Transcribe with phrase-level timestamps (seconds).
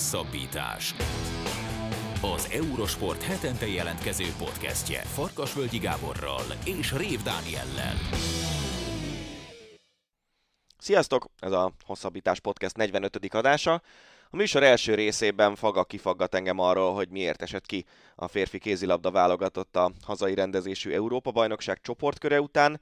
[0.00, 0.94] Hosszabbítás.
[2.22, 7.94] Az Eurosport hetente jelentkező podcastje Farkasvölgyi Gáborral és Rév Dániellel.
[10.78, 11.26] Sziasztok!
[11.38, 13.34] Ez a Hosszabbítás Podcast 45.
[13.34, 13.82] adása.
[14.30, 19.10] A műsor első részében Faga kifaggat engem arról, hogy miért esett ki a férfi kézilabda
[19.10, 22.80] válogatott a hazai rendezésű Európa-bajnokság csoportköre után.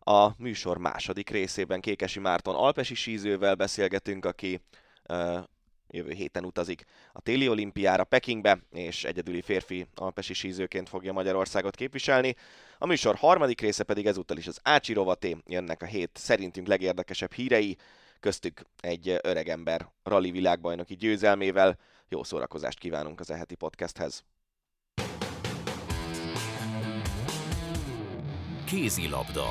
[0.00, 4.60] A műsor második részében Kékesi Márton alpesi sízővel beszélgetünk, aki
[5.92, 12.34] jövő héten utazik a téli olimpiára Pekingbe, és egyedüli férfi alpesi sízőként fogja Magyarországot képviselni.
[12.78, 17.32] A műsor harmadik része pedig ezúttal is az Ácsi rovaté, jönnek a hét szerintünk legérdekesebb
[17.32, 17.76] hírei,
[18.20, 21.78] köztük egy öregember rally világbajnoki győzelmével.
[22.08, 24.24] Jó szórakozást kívánunk az eheti podcasthez!
[28.66, 29.50] Kézilabda.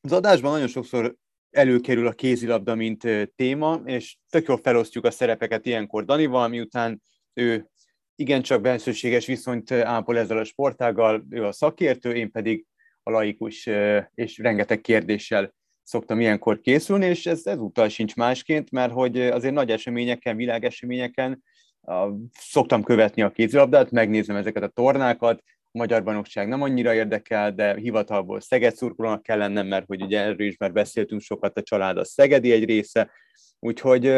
[0.00, 1.16] Az adásban nagyon sokszor
[1.52, 3.06] előkerül a kézilabda, mint
[3.36, 7.02] téma, és tök jól felosztjuk a szerepeket ilyenkor Danival, miután
[7.34, 7.70] ő
[8.14, 12.66] igencsak bensőséges viszonyt ápol ezzel a sportággal, ő a szakértő, én pedig
[13.02, 13.68] a laikus,
[14.14, 19.70] és rengeteg kérdéssel szoktam ilyenkor készülni, és ez ezúttal sincs másként, mert hogy azért nagy
[19.70, 21.42] eseményeken, világeseményeken
[22.32, 25.42] szoktam követni a kézilabdát, megnézem ezeket a tornákat,
[25.72, 30.46] magyar bajnokság nem annyira érdekel, de hivatalból Szeged szurkolónak kell lennem, mert hogy ugye erről
[30.46, 33.10] is már beszéltünk sokat, a család a Szegedi egy része,
[33.58, 34.16] úgyhogy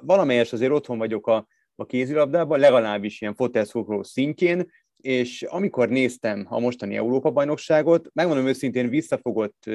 [0.00, 6.58] valamelyes azért otthon vagyok a, a kézilabdában, legalábbis ilyen fotelszurkoló szintjén, és amikor néztem a
[6.58, 9.70] mostani Európa-bajnokságot, megmondom őszintén visszafogott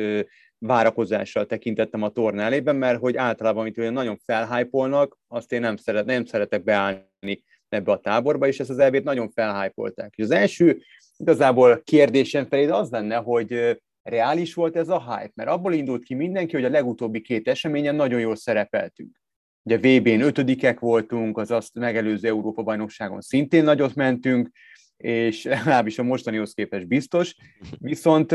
[0.57, 5.75] várakozással tekintettem a torna elében, mert hogy általában, amit olyan nagyon felhájpolnak, azt én nem,
[5.75, 10.13] szeret, nem szeretek beállni ebbe a táborba, és ezt az elvét nagyon felhájpolták.
[10.15, 10.81] És az első
[11.17, 16.13] igazából kérdésem felé az lenne, hogy reális volt ez a hype, mert abból indult ki
[16.13, 19.21] mindenki, hogy a legutóbbi két eseményen nagyon jól szerepeltünk.
[19.63, 24.49] Ugye VB-n ötödikek voltunk, az azt megelőző Európa-bajnokságon szintén nagyot mentünk,
[24.97, 27.35] és legalábbis a mostanihoz képest biztos.
[27.79, 28.31] Viszont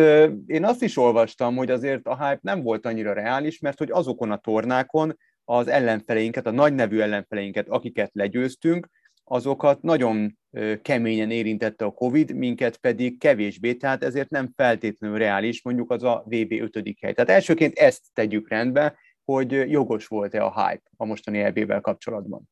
[0.47, 4.31] én azt is olvastam, hogy azért a hype nem volt annyira reális, mert hogy azokon
[4.31, 8.89] a tornákon az ellenfeleinket, a nagy nevű ellenfeleinket, akiket legyőztünk,
[9.33, 10.39] azokat nagyon
[10.83, 16.25] keményen érintette a Covid, minket pedig kevésbé, tehát ezért nem feltétlenül reális mondjuk az a
[16.27, 16.97] VB 5.
[17.01, 17.13] hely.
[17.13, 22.51] Tehát elsőként ezt tegyük rendbe, hogy jogos volt-e a hype a mostani EB-vel kapcsolatban.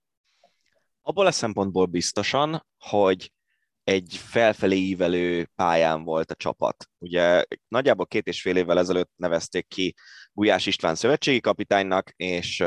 [1.02, 3.32] Abból a szempontból biztosan, hogy
[3.84, 6.88] egy felfelé ívelő pályán volt a csapat.
[6.98, 9.94] Ugye nagyjából két és fél évvel ezelőtt nevezték ki
[10.32, 12.64] Gulyás István szövetségi kapitánynak, és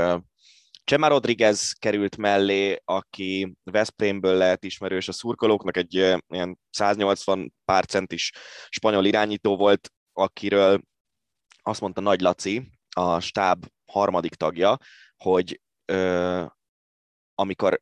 [0.92, 8.32] Csema Rodriguez került mellé, aki Veszprémből lehet ismerős a szurkolóknak, egy ilyen 180 pár centis
[8.70, 10.82] spanyol irányító volt, akiről
[11.62, 14.78] azt mondta Nagy Laci, a stáb harmadik tagja,
[15.18, 16.46] hogy ö,
[17.36, 17.82] amikor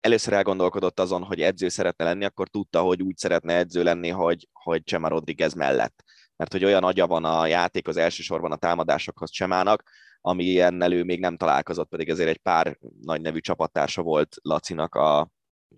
[0.00, 4.48] először elgondolkodott azon, hogy edző szeretne lenni, akkor tudta, hogy úgy szeretne edző lenni, hogy,
[4.52, 6.04] hogy Csema Rodriguez mellett.
[6.42, 11.04] Mert hogy olyan agya van a játék az elsősorban a támadásokhoz Csemának, ami ilyennel ő
[11.04, 15.30] még nem találkozott, pedig azért egy pár nagy nevű csapattársa volt Lacinak a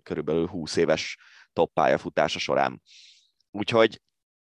[0.03, 1.17] körülbelül 20 éves
[1.53, 2.81] top pályafutása során.
[3.51, 4.01] Úgyhogy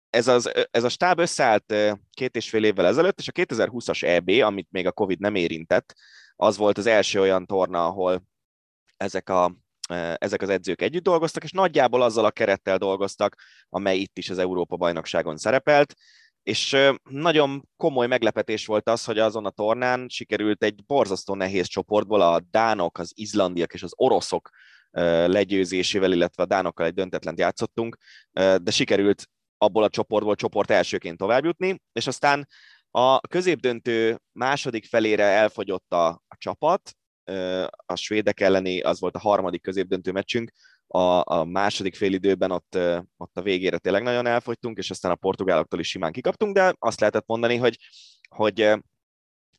[0.09, 1.73] ez, az, ez a stáb összeállt
[2.11, 5.95] két és fél évvel ezelőtt, és a 2020-as EB, amit még a Covid nem érintett,
[6.35, 8.23] az volt az első olyan torna, ahol
[8.97, 9.55] ezek, a,
[10.15, 13.35] ezek az edzők együtt dolgoztak, és nagyjából azzal a kerettel dolgoztak,
[13.69, 15.93] amely itt is az Európa-bajnokságon szerepelt,
[16.43, 16.77] és
[17.09, 22.39] nagyon komoly meglepetés volt az, hogy azon a tornán sikerült egy borzasztó nehéz csoportból a
[22.51, 24.49] dánok, az izlandiak és az oroszok
[25.25, 27.97] legyőzésével, illetve a dánokkal egy döntetlent játszottunk,
[28.33, 32.47] de sikerült abból a csoportból csoport elsőként továbbjutni, és aztán
[32.91, 36.95] a középdöntő második felére elfogyott a, a csapat,
[37.85, 40.51] a svédek elleni, az volt a harmadik középdöntő meccsünk,
[40.87, 42.77] a, a második fél időben ott,
[43.17, 46.99] ott a végére tényleg nagyon elfogytunk, és aztán a portugáloktól is simán kikaptunk, de azt
[46.99, 47.77] lehetett mondani, hogy,
[48.29, 48.73] hogy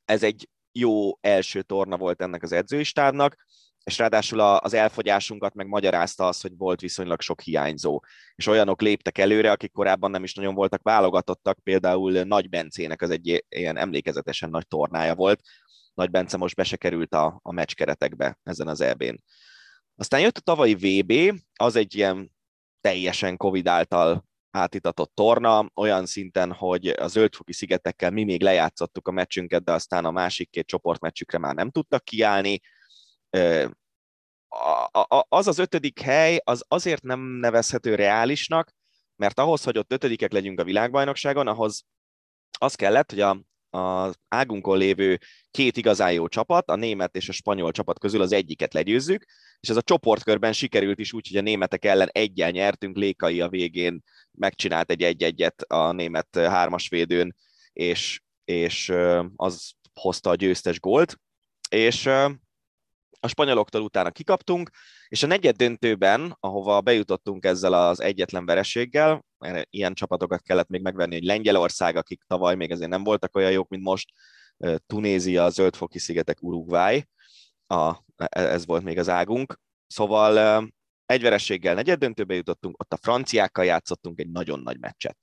[0.04, 3.36] ez egy jó első torna volt ennek az edzői stábnak,
[3.84, 8.00] és ráadásul az elfogyásunkat meg magyarázta az, hogy volt viszonylag sok hiányzó.
[8.34, 13.10] És olyanok léptek előre, akik korábban nem is nagyon voltak válogatottak, például Nagy Bencének az
[13.10, 15.40] egy ilyen emlékezetesen nagy tornája volt.
[15.98, 19.22] Nagy Bence most be se került a, a meccskeretekbe ezen az EB-n.
[19.96, 22.30] Aztán jött a tavalyi VB, az egy ilyen
[22.80, 29.10] teljesen Covid által átitatott torna, olyan szinten, hogy a zöldfoki szigetekkel mi még lejátszottuk a
[29.10, 32.60] meccsünket, de aztán a másik két csoportmeccsükre már nem tudtak kiállni.
[35.28, 38.72] Az az ötödik hely, az azért nem nevezhető reálisnak,
[39.16, 41.84] mert ahhoz, hogy ott ötödikek legyünk a világbajnokságon, ahhoz
[42.58, 43.42] az kellett, hogy a,
[43.78, 45.18] az águnkon lévő
[45.50, 49.24] két igazán jó csapat, a német és a spanyol csapat közül az egyiket legyőzzük,
[49.60, 53.48] és ez a csoportkörben sikerült is úgy, hogy a németek ellen egyel nyertünk, Lékai a
[53.48, 54.02] végén
[54.32, 57.36] megcsinált egy egy-egyet a német hármas védőn,
[57.72, 58.92] és, és
[59.36, 61.16] az hozta a győztes gólt,
[61.70, 62.08] és
[63.20, 64.70] a spanyoloktól utána kikaptunk,
[65.08, 70.82] és a negyed döntőben, ahova bejutottunk ezzel az egyetlen vereséggel, mert ilyen csapatokat kellett még
[70.82, 74.10] megvenni, hogy Lengyelország, akik tavaly még azért nem voltak olyan jók, mint most,
[74.86, 77.04] Tunézia, Zöldfoki szigetek, Uruguay,
[77.66, 79.60] a, ez volt még az águnk.
[79.86, 80.62] Szóval
[81.06, 85.16] egy verességgel negyed döntőbe jutottunk, ott a franciákkal játszottunk egy nagyon nagy meccset.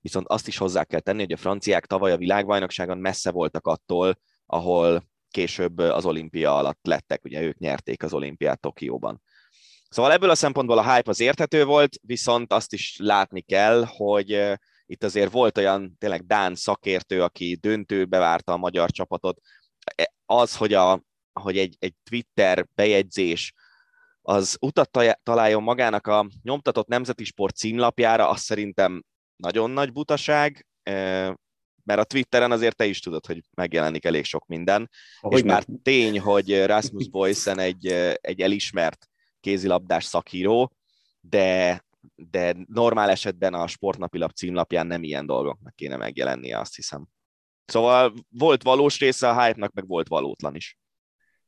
[0.00, 4.18] Viszont azt is hozzá kell tenni, hogy a franciák tavaly a világbajnokságon messze voltak attól,
[4.46, 9.22] ahol később az olimpia alatt lettek, ugye ők nyerték az olimpiát Tokióban.
[9.88, 14.58] Szóval ebből a szempontból a hype az érthető volt, viszont azt is látni kell, hogy
[14.86, 19.40] itt azért volt olyan tényleg Dán szakértő, aki döntőbe várta a magyar csapatot.
[19.94, 21.02] E, az, hogy, a,
[21.32, 23.52] hogy egy, egy Twitter bejegyzés
[24.22, 29.04] az utat találjon magának a nyomtatott nemzeti sport címlapjára, az szerintem
[29.36, 30.66] nagyon nagy butaság,
[31.82, 34.90] mert a Twitteren azért te is tudod, hogy megjelenik elég sok minden,
[35.20, 35.54] Ahogy és nem.
[35.54, 37.86] már tény, hogy Rasmus Boysen egy,
[38.20, 39.08] egy elismert
[39.40, 40.72] kézilabdás szakíró,
[41.20, 41.84] de,
[42.14, 47.06] de normál esetben a sportnapilap címlapján nem ilyen dolgoknak kéne megjelennie, azt hiszem.
[47.64, 50.78] Szóval volt valós része a hype-nak, meg volt valótlan is.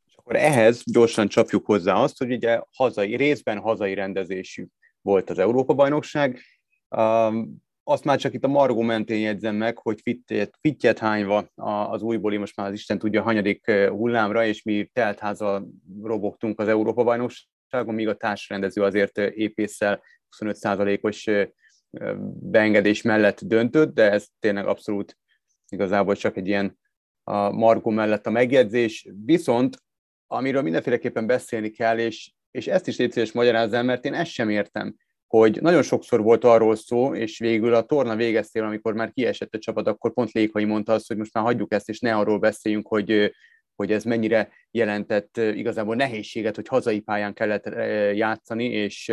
[0.06, 4.66] És akkor ehhez gyorsan csapjuk hozzá azt, hogy ugye hazai, részben hazai rendezésű
[5.00, 6.40] volt az Európa-bajnokság.
[6.88, 11.48] Um, azt már csak itt a Margó mentén jegyzem meg, hogy fittyet, fittyet hányva
[11.90, 15.68] az újból, most már az Isten tudja, hanyadik hullámra, és mi teltházzal
[16.02, 20.02] robogtunk az Európa-bajnokságon, míg a társrendező azért épésszel
[20.36, 21.30] 25%-os
[22.40, 25.18] beengedés mellett döntött, de ez tényleg abszolút
[25.68, 26.78] igazából csak egy ilyen
[27.24, 29.08] a Margó mellett a megjegyzés.
[29.24, 29.82] Viszont,
[30.26, 34.96] amiről mindenféleképpen beszélni kell, és, és ezt is légy magyarázzál, mert én ezt sem értem
[35.38, 39.58] hogy nagyon sokszor volt arról szó, és végül a torna végeztél, amikor már kiesett a
[39.58, 42.86] csapat, akkor pont Lékai mondta azt, hogy most már hagyjuk ezt, és ne arról beszéljünk,
[42.86, 43.32] hogy,
[43.76, 47.64] hogy ez mennyire jelentett igazából nehézséget, hogy hazai pályán kellett
[48.16, 49.12] játszani, és,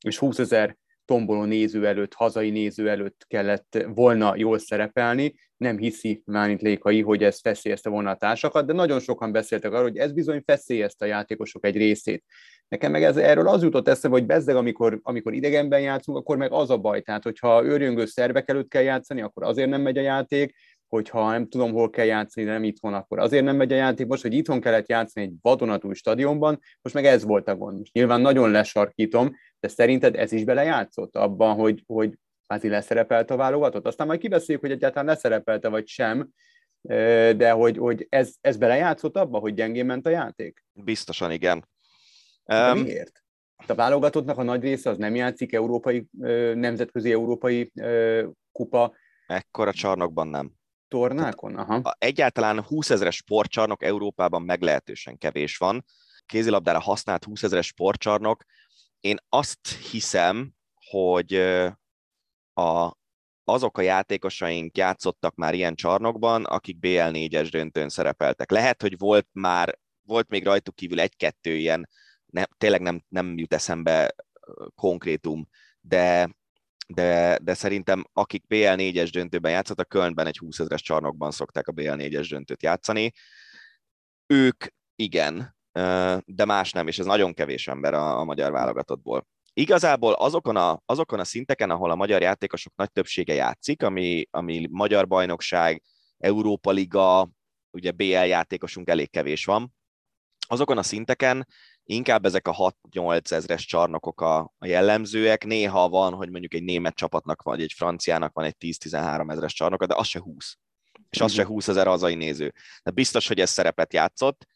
[0.00, 0.76] és 20 ezer
[1.10, 5.34] tomboló néző előtt, hazai néző előtt kellett volna jól szerepelni.
[5.56, 9.82] Nem hiszi Márint Lékai, hogy ez feszélyezte volna a társakat, de nagyon sokan beszéltek arról,
[9.82, 12.24] hogy ez bizony feszélyezte a játékosok egy részét.
[12.68, 16.52] Nekem meg ez, erről az jutott eszembe, hogy bezzeg, amikor, amikor idegenben játszunk, akkor meg
[16.52, 17.00] az a baj.
[17.00, 20.54] Tehát, hogyha őrjöngő szervek előtt kell játszani, akkor azért nem megy a játék,
[20.90, 24.06] hogyha nem tudom, hol kell játszani, de nem itthon, akkor azért nem megy a játék.
[24.06, 27.78] Most, hogy itthon kellett játszani egy vadonatúj stadionban, most meg ez volt a gond.
[27.78, 33.36] Most nyilván nagyon lesarkítom, de szerinted ez is belejátszott abban, hogy, hogy kvázi leszerepelt a
[33.36, 33.86] válogatott?
[33.86, 36.28] Aztán majd kibeszéljük, hogy egyáltalán leszerepelte vagy sem,
[37.36, 40.64] de hogy, hogy ez, ez belejátszott abba, hogy gyengén ment a játék?
[40.72, 41.68] Biztosan igen.
[42.44, 43.22] De miért?
[43.66, 46.06] A válogatottnak a nagy része az nem játszik európai,
[46.54, 47.72] nemzetközi európai
[48.52, 48.94] kupa.
[49.26, 50.52] Ekkora csarnokban nem.
[50.90, 51.56] Tornákon?
[51.56, 51.94] Aha.
[51.98, 55.84] Egyáltalán 20 ezeres sportcsarnok Európában meglehetősen kevés van.
[56.26, 58.44] Kézilabdára használt 20 ezeres sportcsarnok.
[59.00, 60.52] Én azt hiszem,
[60.90, 61.34] hogy
[62.52, 62.92] a,
[63.44, 68.50] azok a játékosaink játszottak már ilyen csarnokban, akik BL4-es döntőn szerepeltek.
[68.50, 71.88] Lehet, hogy volt már, volt még rajtuk kívül egy-kettő ilyen
[72.26, 74.14] ne, tényleg nem, nem jut eszembe
[74.74, 75.48] konkrétum,
[75.80, 76.30] de,
[76.94, 82.26] de, de szerintem akik BL4-es döntőben játszottak, Kölnben egy 20 ezeres csarnokban szokták a BL4-es
[82.30, 83.12] döntőt játszani.
[84.26, 85.56] Ők igen,
[86.24, 89.26] de más nem, és ez nagyon kevés ember a, a magyar válogatottból.
[89.52, 94.68] Igazából azokon a, azokon a szinteken, ahol a magyar játékosok nagy többsége játszik, ami, ami
[94.70, 95.82] magyar bajnokság,
[96.18, 97.30] Európa Liga,
[97.70, 99.74] ugye BL játékosunk elég kevés van,
[100.48, 101.46] azokon a szinteken
[101.90, 105.44] inkább ezek a 6-8 ezres csarnokok a, a jellemzőek.
[105.44, 109.86] Néha van, hogy mondjuk egy német csapatnak vagy egy franciának van egy 10-13 ezres csarnoka,
[109.86, 110.56] de az se 20.
[111.10, 112.54] És az se 20 ezer hazai néző.
[112.82, 114.46] De biztos, hogy ez szerepet játszott.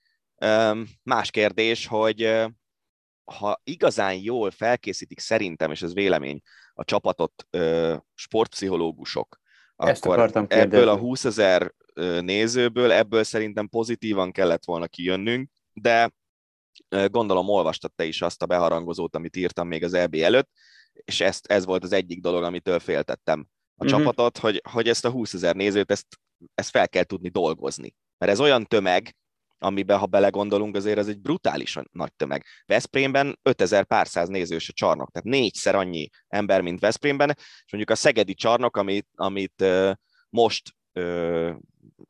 [1.02, 2.44] Más kérdés, hogy
[3.24, 6.40] ha igazán jól felkészítik szerintem, és ez vélemény,
[6.74, 7.48] a csapatot
[8.14, 9.40] sportpszichológusok,
[9.76, 11.74] Ezt akkor ebből a 20 ezer
[12.20, 16.12] nézőből, ebből szerintem pozitívan kellett volna kijönnünk, de
[16.88, 20.50] Gondolom olvastad te is azt a beharangozót, amit írtam még az EB előtt,
[20.92, 23.96] és ezt, ez volt az egyik dolog, amitől féltettem a mm-hmm.
[23.96, 26.06] csapatot, hogy, hogy ezt a 20 ezer nézőt, ezt,
[26.54, 27.94] ezt fel kell tudni dolgozni.
[28.18, 29.16] Mert ez olyan tömeg,
[29.58, 32.44] amiben, ha belegondolunk, azért ez egy brutálisan nagy tömeg.
[32.66, 37.90] Veszprémben 5000 pár száz nézős a csarnok, tehát négyszer annyi ember, mint Veszprémben, és mondjuk
[37.90, 39.92] a szegedi csarnok, amit, amit uh,
[40.28, 41.50] most uh,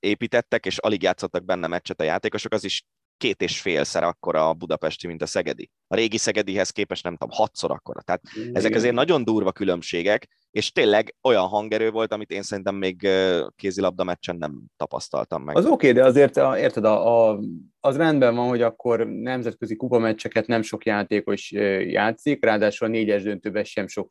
[0.00, 2.84] építettek, és alig játszottak benne meccset a játékosok, az is
[3.16, 5.70] két és félszer akkora a budapesti, mint a szegedi.
[5.86, 8.00] A régi szegedihez képest nem tudom, hatszor akkora.
[8.00, 8.56] Tehát Igen.
[8.56, 13.08] ezek azért nagyon durva különbségek, és tényleg olyan hangerő volt, amit én szerintem még
[13.56, 15.56] kézilabda meccsen nem tapasztaltam meg.
[15.56, 17.40] Az oké, okay, de azért érted, a, a,
[17.80, 21.50] az rendben van, hogy akkor nemzetközi kupameccseket nem sok játékos
[21.86, 24.10] játszik, ráadásul a négyes döntőben sem sok,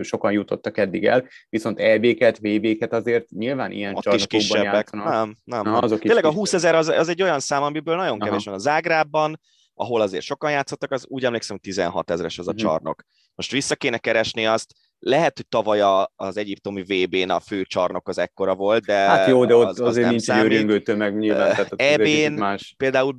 [0.00, 4.90] sokan jutottak eddig el, viszont EB-ket, VB-ket azért nyilván ilyen Ott is kisebbek.
[4.90, 5.04] Nem,
[5.44, 5.62] nem.
[5.62, 5.74] Nem.
[5.74, 8.50] Azok Tényleg a 20 ezer az, az egy olyan szám, amiből nagyon kevés Aha.
[8.50, 9.40] van a Zágrában,
[9.74, 12.66] ahol azért sokan játszottak, az úgy emlékszem, 16 ezeres az a uh-huh.
[12.66, 13.02] csarnok.
[13.34, 15.80] Most vissza kéne keresni azt, lehet, hogy tavaly
[16.16, 19.80] az egyiptomi VB-n a fő csarnok az ekkora volt, de Hát jó, de ott az,
[19.80, 21.50] az azért nincs egy őringő tömeg nyilván.
[21.50, 22.74] Tehát EB-n más.
[22.76, 23.16] például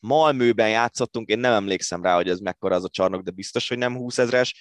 [0.00, 3.78] Malmőben játszottunk, én nem emlékszem rá, hogy ez mekkora az a csarnok, de biztos, hogy
[3.78, 4.54] nem 20 ezres,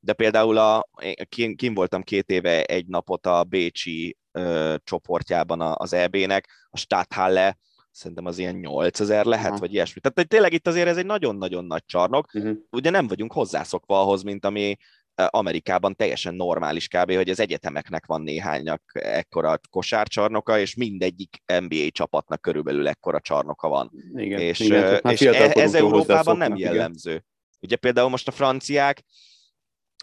[0.00, 0.88] de például a,
[1.28, 7.58] kim, kim voltam két éve egy napot a Bécsi ö, csoportjában az EB-nek, a Stadthalle,
[7.90, 9.58] szerintem az ilyen 8000 lehet, Aha.
[9.58, 10.00] vagy ilyesmi.
[10.00, 12.34] Tehát tényleg itt azért ez egy nagyon-nagyon nagy csarnok.
[12.34, 12.56] Uh-huh.
[12.70, 14.76] Ugye nem vagyunk hozzászokva ahhoz, mint ami
[15.26, 22.40] Amerikában teljesen normális kb., hogy az egyetemeknek van néhánynak ekkora kosárcsarnoka, és mindegyik NBA csapatnak
[22.40, 23.90] körülbelül ekkora csarnoka van.
[24.14, 27.10] Igen, és, igen, és e- ez Európában nem jellemző.
[27.10, 27.24] Igen.
[27.60, 29.04] Ugye például most a franciák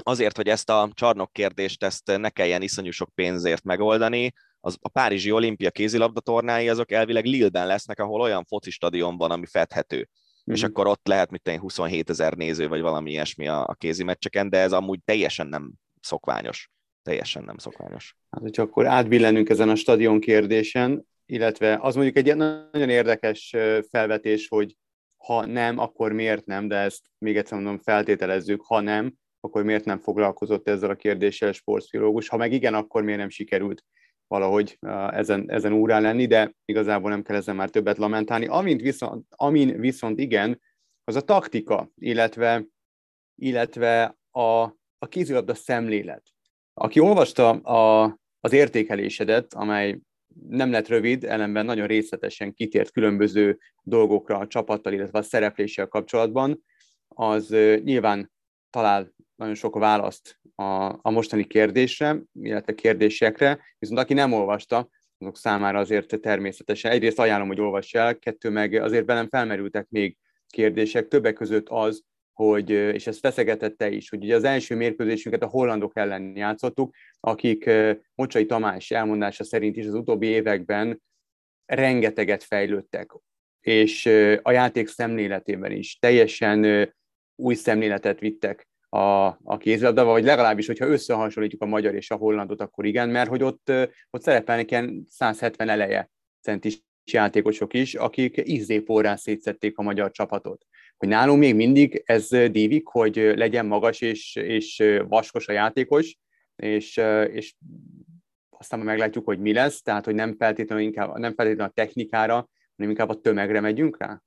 [0.04, 4.90] azért, hogy ezt a csarnok kérdést ezt ne kelljen iszonyú sok pénzért megoldani, az, a
[4.90, 10.10] Párizsi olimpia kézilabda tornái azok elvileg Lille-ben lesznek, ahol olyan foci stadion van, ami fedhető
[10.50, 10.54] mm.
[10.54, 14.04] és akkor ott lehet, mint én 27 ezer néző, vagy valami ilyesmi a, a kézi
[14.04, 16.72] meccseken, de ez amúgy teljesen nem szokványos.
[17.02, 18.16] Teljesen nem szokványos.
[18.30, 23.56] Hát, hogyha akkor átbillenünk ezen a stadion kérdésen, illetve az mondjuk egy nagyon érdekes
[23.90, 24.76] felvetés, hogy
[25.18, 29.86] ha nem, akkor miért nem, de ezt még egyszer mondom, feltételezzük, ha nem, akkor miért
[29.86, 33.84] nem foglalkozott ezzel a kérdéssel sportpszichológus, ha meg igen, akkor miért nem sikerült
[34.28, 34.78] valahogy
[35.10, 38.46] ezen, ezen úrán lenni, de igazából nem kell ezen már többet lamentálni.
[38.46, 40.62] Amint viszont, amin viszont igen,
[41.04, 42.66] az a taktika, illetve,
[43.36, 44.62] illetve a,
[44.98, 46.24] a kézilabda szemlélet.
[46.74, 50.00] Aki olvasta a, az értékelésedet, amely
[50.50, 56.64] nem lett rövid, ellenben nagyon részletesen kitért különböző dolgokra a csapattal, illetve a szerepléssel kapcsolatban,
[57.08, 57.50] az
[57.84, 58.32] nyilván
[58.70, 60.64] talál nagyon sok választ a,
[61.02, 66.92] a mostani kérdésre, illetve kérdésekre, viszont aki nem olvasta, azok számára azért természetesen.
[66.92, 70.18] Egyrészt ajánlom, hogy olvass el, kettő meg azért velem felmerültek még
[70.48, 72.04] kérdések, többek között az,
[72.34, 77.70] hogy, és ezt feszegetette is, hogy ugye az első mérkőzésünket a hollandok ellen játszottuk, akik
[78.16, 81.02] Mocsai Tamás elmondása szerint is az utóbbi években
[81.66, 83.12] rengeteget fejlődtek,
[83.62, 84.06] és
[84.42, 86.90] a játék szemléletében is teljesen
[87.36, 92.62] új szemléletet vittek a, a kézilabdával, vagy legalábbis, hogyha összehasonlítjuk a magyar és a hollandot,
[92.62, 93.72] akkor igen, mert hogy ott,
[94.10, 96.10] ott szerepelnek ilyen 170 eleje
[96.42, 100.66] centis játékosok is, akik izzépórán szétszették a magyar csapatot.
[100.98, 106.18] Hogy nálunk még mindig ez dívik, hogy legyen magas és, és vaskos a játékos,
[106.56, 106.98] és,
[107.32, 107.56] és
[108.50, 112.92] aztán meglátjuk, hogy mi lesz, tehát hogy nem feltétlenül, inkább, nem feltétlenül a technikára, hanem
[112.92, 114.22] inkább a tömegre megyünk rá?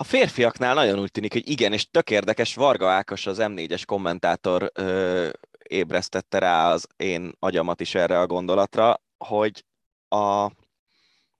[0.00, 4.70] A férfiaknál nagyon úgy tűnik, hogy igen, és tök érdekes, Varga Ákos, az M4-es kommentátor
[4.74, 5.28] ö,
[5.68, 9.64] ébresztette rá az én agyamat is erre a gondolatra, hogy
[10.08, 10.44] a,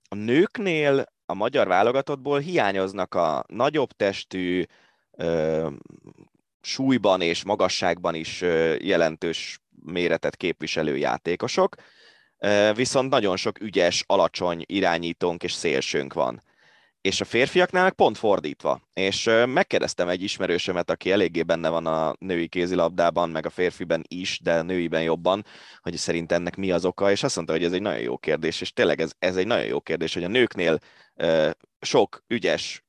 [0.07, 4.63] a nőknél a magyar válogatottból hiányoznak a nagyobb testű,
[5.11, 5.69] ö,
[6.61, 11.75] súlyban és magasságban is ö, jelentős méretet képviselő játékosok,
[12.37, 16.41] ö, viszont nagyon sok ügyes, alacsony irányítónk és szélsőnk van
[17.01, 18.81] és a férfiaknál meg pont fordítva.
[18.93, 24.39] És megkérdeztem egy ismerősömet, aki eléggé benne van a női kézilabdában, meg a férfiben is,
[24.43, 25.45] de a nőiben jobban,
[25.81, 28.61] hogy szerint ennek mi az oka, és azt mondta, hogy ez egy nagyon jó kérdés,
[28.61, 30.79] és tényleg ez, ez egy nagyon jó kérdés, hogy a nőknél
[31.79, 32.83] sok ügyes,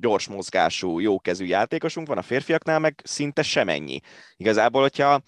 [0.00, 4.00] gyors mozgású, jókezű játékosunk van, a férfiaknál meg szinte semennyi.
[4.36, 5.22] Igazából, hogyha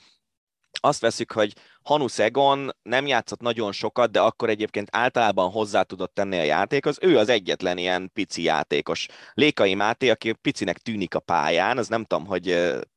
[0.71, 1.55] azt veszük, hogy
[1.87, 6.99] Hanus Egon nem játszott nagyon sokat, de akkor egyébként általában hozzá tudott tenni a játékhoz.
[7.01, 9.07] Ő az egyetlen ilyen pici játékos.
[9.35, 12.45] Lékai Máté, aki picinek tűnik a pályán, az nem tudom, hogy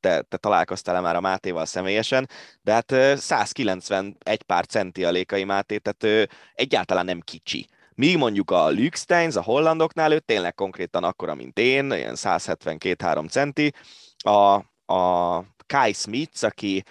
[0.00, 2.28] te, te találkoztál már a Mátéval személyesen,
[2.62, 7.68] de hát 191 pár centi a Lékai Máté, tehát ő egyáltalán nem kicsi.
[7.94, 13.72] Mi mondjuk a Lüxteins, a hollandoknál, ő tényleg konkrétan akkora, mint én, ilyen 172-3 centi.
[14.16, 14.54] A,
[14.94, 16.82] a Kai Smith, aki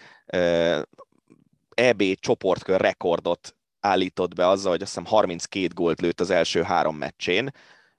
[1.79, 6.97] EB csoportkör rekordot állított be azzal, hogy azt hiszem 32 gólt lőtt az első három
[6.97, 7.51] meccsén.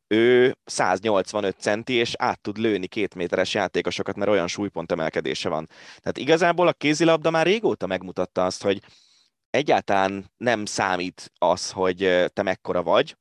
[0.07, 5.67] Ő 185 centi, és át tud lőni két méteres játékosokat, mert olyan súlypont emelkedése van.
[6.01, 8.81] Tehát igazából a kézilabda már régóta megmutatta azt, hogy
[9.51, 13.17] egyáltalán nem számít az, hogy te mekkora vagy,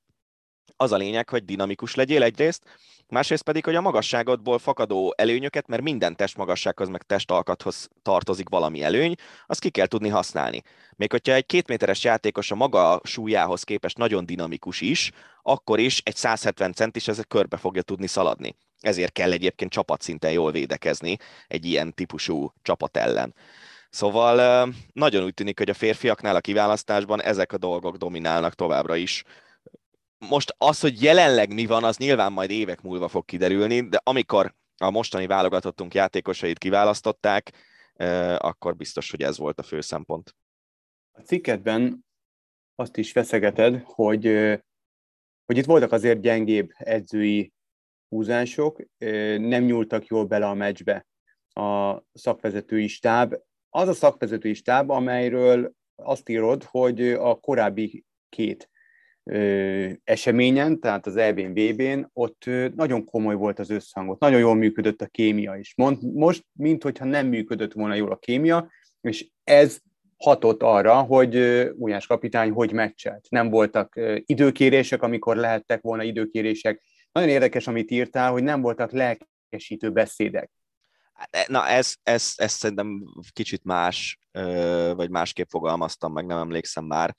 [0.81, 2.63] az a lényeg, hogy dinamikus legyél egyrészt,
[3.07, 9.15] másrészt pedig, hogy a magasságodból fakadó előnyöket, mert minden testmagassághoz meg testalkathoz tartozik valami előny,
[9.48, 10.62] azt ki kell tudni használni.
[10.95, 16.15] Még hogyha egy kétméteres játékos a maga súlyához képest nagyon dinamikus is, akkor is egy
[16.15, 18.55] 170 centis ez körbe fogja tudni szaladni.
[18.79, 21.17] Ezért kell egyébként csapatszinten jól védekezni
[21.48, 23.33] egy ilyen típusú csapat ellen.
[23.89, 29.24] Szóval nagyon úgy tűnik, hogy a férfiaknál a kiválasztásban ezek a dolgok dominálnak továbbra is.
[30.27, 34.55] Most az, hogy jelenleg mi van, az nyilván majd évek múlva fog kiderülni, de amikor
[34.77, 37.51] a mostani válogatottunk játékosait kiválasztották,
[38.38, 40.35] akkor biztos, hogy ez volt a fő szempont.
[41.11, 42.05] A cikketben
[42.75, 44.25] azt is feszegeted, hogy,
[45.45, 47.53] hogy itt voltak azért gyengébb edzői
[48.09, 48.81] húzások,
[49.38, 51.07] nem nyúltak jól bele a meccsbe
[51.53, 53.35] a szakvezetői stáb.
[53.69, 58.69] Az a szakvezetői stáb, amelyről azt írod, hogy a korábbi két
[60.03, 62.45] eseményen, tehát az EB-n, VB-n, ott
[62.75, 65.74] nagyon komoly volt az összhangot, nagyon jól működött a kémia is.
[66.00, 68.71] Most, minthogyha nem működött volna jól a kémia,
[69.01, 69.79] és ez
[70.17, 71.36] hatott arra, hogy
[71.75, 73.25] Ujjás kapitány hogy meccselt.
[73.29, 76.83] Nem voltak időkérések, amikor lehettek volna időkérések.
[77.12, 80.51] Nagyon érdekes, amit írtál, hogy nem voltak lelkesítő beszédek.
[81.13, 84.19] Hát, e, na, ez, ez, ez szerintem kicsit más,
[84.95, 87.15] vagy másképp fogalmaztam, meg nem emlékszem már.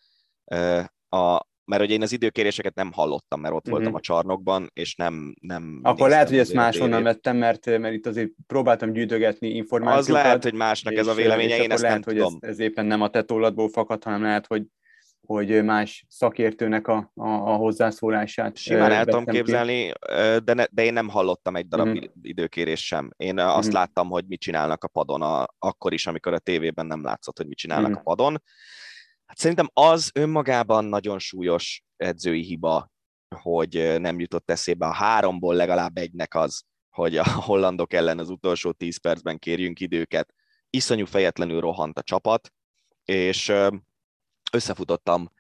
[1.09, 3.75] A, mert hogy én az időkéréseket nem hallottam, mert ott uh-huh.
[3.75, 5.35] voltam a csarnokban, és nem...
[5.41, 10.17] nem Akkor lehet, hogy ezt máshonnan vettem, mert, mert itt azért próbáltam gyűjtögetni információkat.
[10.17, 12.87] Az lehet, hogy másnak ez a véleménye, én ezt lehet, nem hogy ez, ez éppen
[12.87, 14.63] nem a tetollatból fakad, hanem lehet, hogy
[15.27, 18.57] hogy más szakértőnek a, a, a hozzászólását.
[18.57, 19.93] Simán el tudom képzelni,
[20.45, 22.05] de, ne, de én nem hallottam egy darab uh-huh.
[22.23, 23.11] időkérés sem.
[23.17, 23.73] Én azt uh-huh.
[23.73, 27.47] láttam, hogy mit csinálnak a padon, a, akkor is, amikor a tévében nem látszott, hogy
[27.47, 28.01] mit csinálnak uh-huh.
[28.01, 28.43] a padon.
[29.31, 32.91] Hát szerintem az önmagában nagyon súlyos edzői hiba,
[33.37, 38.73] hogy nem jutott eszébe a háromból legalább egynek az, hogy a hollandok ellen az utolsó
[38.73, 40.35] tíz percben kérjünk időket.
[40.71, 42.53] Iszonyú fejetlenül rohant a csapat,
[43.05, 43.53] és
[44.53, 45.33] összefutottam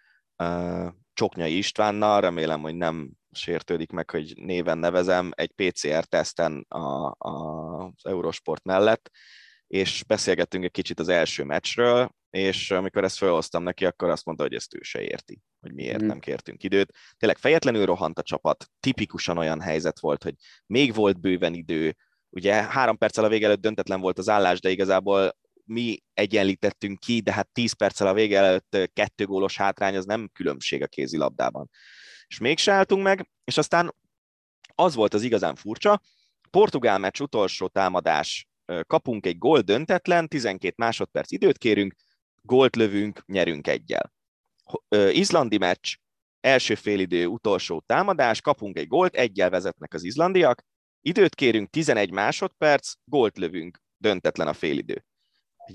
[1.12, 8.06] Csoknyai Istvánnal, remélem, hogy nem sértődik meg, hogy néven nevezem, egy PCR-teszten a, a, az
[8.06, 9.10] Eurosport mellett,
[9.70, 14.44] és beszélgettünk egy kicsit az első meccsről, és amikor ezt felhoztam neki, akkor azt mondta,
[14.44, 16.06] hogy ezt ő se érti, hogy miért mm.
[16.06, 16.92] nem kértünk időt.
[17.16, 20.34] Tényleg fejetlenül rohant a csapat, tipikusan olyan helyzet volt, hogy
[20.66, 21.96] még volt bőven idő,
[22.28, 27.20] ugye három perccel a vége előtt döntetlen volt az állás, de igazából mi egyenlítettünk ki,
[27.20, 31.70] de hát 10 perccel a vége előtt kettő gólos hátrány, az nem különbség a kézilabdában.
[32.26, 33.94] És mégse álltunk meg, és aztán
[34.74, 36.00] az volt az igazán furcsa,
[36.50, 38.49] Portugál meccs utolsó támadás,
[38.86, 41.94] kapunk egy gól döntetlen, 12 másodperc időt kérünk,
[42.42, 44.12] gólt lövünk, nyerünk egyel.
[45.10, 45.94] Izlandi meccs,
[46.40, 50.62] első félidő, utolsó támadás, kapunk egy gólt, egyel vezetnek az izlandiak,
[51.00, 55.04] időt kérünk 11 másodperc, gólt lövünk, döntetlen a félidő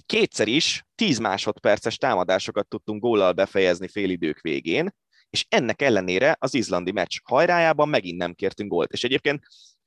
[0.05, 4.95] kétszer is 10 másodperces támadásokat tudtunk góllal befejezni félidők végén,
[5.29, 8.91] és ennek ellenére az izlandi meccs hajrájában megint nem kértünk gólt.
[8.91, 9.43] És egyébként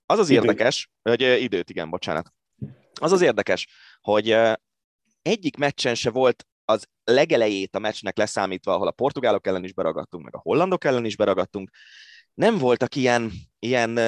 [0.06, 0.42] az az időt.
[0.42, 2.32] érdekes, hogy időt, igen, bocsánat.
[3.00, 3.66] Az az érdekes,
[4.00, 4.36] hogy
[5.22, 10.24] egyik meccsen se volt az legelejét a meccsnek leszámítva, ahol a portugálok ellen is beragadtunk,
[10.24, 11.70] meg a hollandok ellen is beragadtunk,
[12.34, 13.98] nem voltak ilyen, ilyen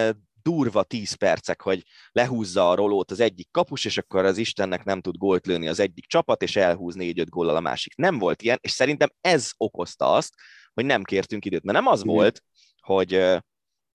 [0.42, 5.00] durva 10 percek, hogy lehúzza a rolót az egyik kapus, és akkor az Istennek nem
[5.00, 7.96] tud gólt lőni az egyik csapat, és elhúz 4-5 góllal a másik.
[7.96, 10.34] Nem volt ilyen, és szerintem ez okozta azt,
[10.74, 11.62] hogy nem kértünk időt.
[11.62, 12.14] Mert nem az Igen.
[12.14, 12.42] volt,
[12.80, 13.38] hogy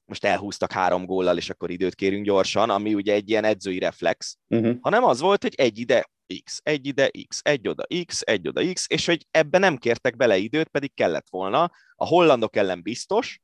[0.06, 4.38] most elhúztak három góllal, és akkor időt kérünk gyorsan, ami ugye egy ilyen edzői reflex,
[4.48, 4.78] uh-huh.
[4.82, 6.10] hanem az volt, hogy egy ide
[6.44, 10.16] X, egy ide X, egy oda X, egy oda X, és hogy ebbe nem kértek
[10.16, 11.72] bele időt, pedig kellett volna.
[11.96, 13.40] A hollandok ellen biztos,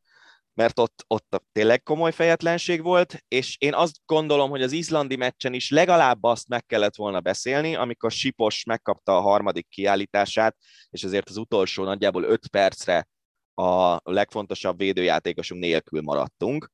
[0.53, 5.53] mert ott, ott tényleg komoly fejetlenség volt, és én azt gondolom, hogy az izlandi meccsen
[5.53, 10.55] is legalább azt meg kellett volna beszélni, amikor Sipos megkapta a harmadik kiállítását,
[10.89, 13.07] és ezért az utolsó nagyjából öt percre
[13.61, 16.71] a legfontosabb védőjátékosunk nélkül maradtunk.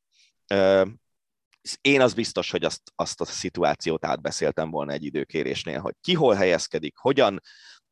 [1.82, 6.36] Én az biztos, hogy azt, azt a szituációt átbeszéltem volna egy időkérésnél, hogy ki hol
[6.36, 7.42] helyezkedik, hogyan,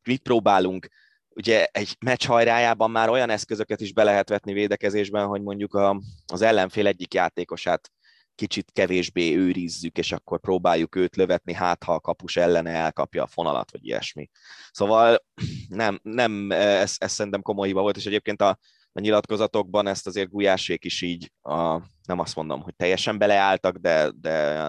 [0.02, 0.88] mit próbálunk
[1.28, 6.00] ugye egy meccs hajrájában már olyan eszközöket is be lehet vetni védekezésben, hogy mondjuk a,
[6.26, 7.90] az ellenfél egyik játékosát
[8.34, 13.26] kicsit kevésbé őrizzük, és akkor próbáljuk őt lövetni, hát ha a kapus ellene elkapja a
[13.26, 14.30] fonalat, vagy ilyesmi.
[14.70, 15.24] Szóval
[15.68, 18.58] nem, nem ez, ez szerintem komoly hiba volt, és egyébként a,
[18.96, 24.10] a nyilatkozatokban ezt azért Gulyásék is így, a, nem azt mondom, hogy teljesen beleálltak, de,
[24.20, 24.68] de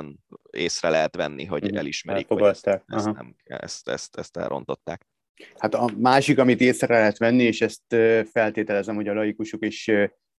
[0.52, 1.78] észre lehet venni, hogy mhm.
[1.78, 5.08] elismerik, hogy ezt, ezt, nem, ezt, ezt, ezt elrontották.
[5.58, 7.96] Hát a másik, amit észre lehet venni, és ezt
[8.32, 9.92] feltételezem, hogy a laikusok is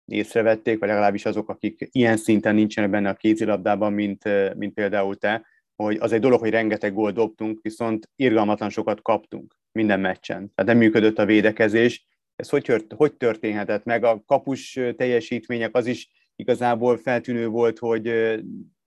[0.04, 4.24] észrevették, vagy legalábbis azok, akik ilyen szinten nincsenek benne a kézilabdában, mint,
[4.54, 5.46] mint például te,
[5.76, 10.52] hogy az egy dolog, hogy rengeteg gólt dobtunk, viszont irgalmatlan sokat kaptunk minden meccsen.
[10.54, 12.06] Tehát nem működött a védekezés.
[12.38, 14.04] Ez hogy, hogy történhetett meg?
[14.04, 18.04] A kapus teljesítmények az is igazából feltűnő volt, hogy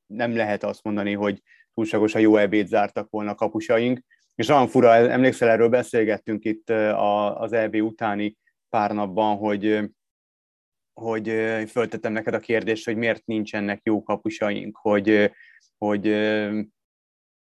[0.05, 1.41] nem lehet azt mondani, hogy
[1.73, 3.99] túlságosan jó ebéd zártak volna kapusaink.
[4.35, 6.69] És olyan fura, emlékszel, erről beszélgettünk itt
[7.33, 8.37] az EB utáni
[8.69, 9.79] pár napban, hogy,
[10.93, 11.29] hogy
[11.67, 15.31] föltettem neked a kérdést, hogy miért nincsenek jó kapusaink, hogy,
[15.77, 16.05] hogy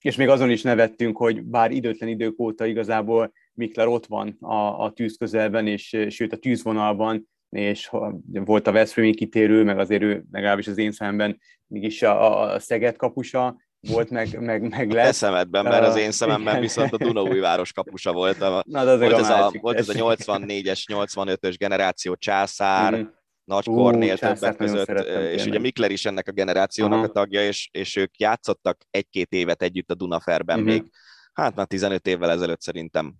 [0.01, 4.83] és még azon is nevettünk, hogy bár időtlen idők óta igazából Mikler ott van a,
[4.83, 7.91] a tűz közelben, és sőt a tűzvonalban, és
[8.29, 12.95] volt a Veszprémi kitérő, meg azért ő legalábbis az én szemben mégis a, a Szeged
[12.95, 13.55] kapusa,
[13.87, 15.09] volt, meg, meg, meg lesz.
[15.09, 16.61] A szemedben, mert az én szememben igen.
[16.61, 18.41] viszont a Dunaújváros kapusa volt.
[18.41, 23.03] A, Na, az volt, ez a, volt ez a 84-es, 85-ös generáció császár, mm-hmm.
[23.43, 25.47] Nagy Kornél többek között, és tényleg.
[25.47, 27.07] ugye Mikler is ennek a generációnak Aha.
[27.07, 30.73] a tagja, és, és ők játszottak egy-két évet együtt a Dunaferben uh-huh.
[30.73, 30.91] még,
[31.33, 33.15] hát már 15 évvel ezelőtt szerintem.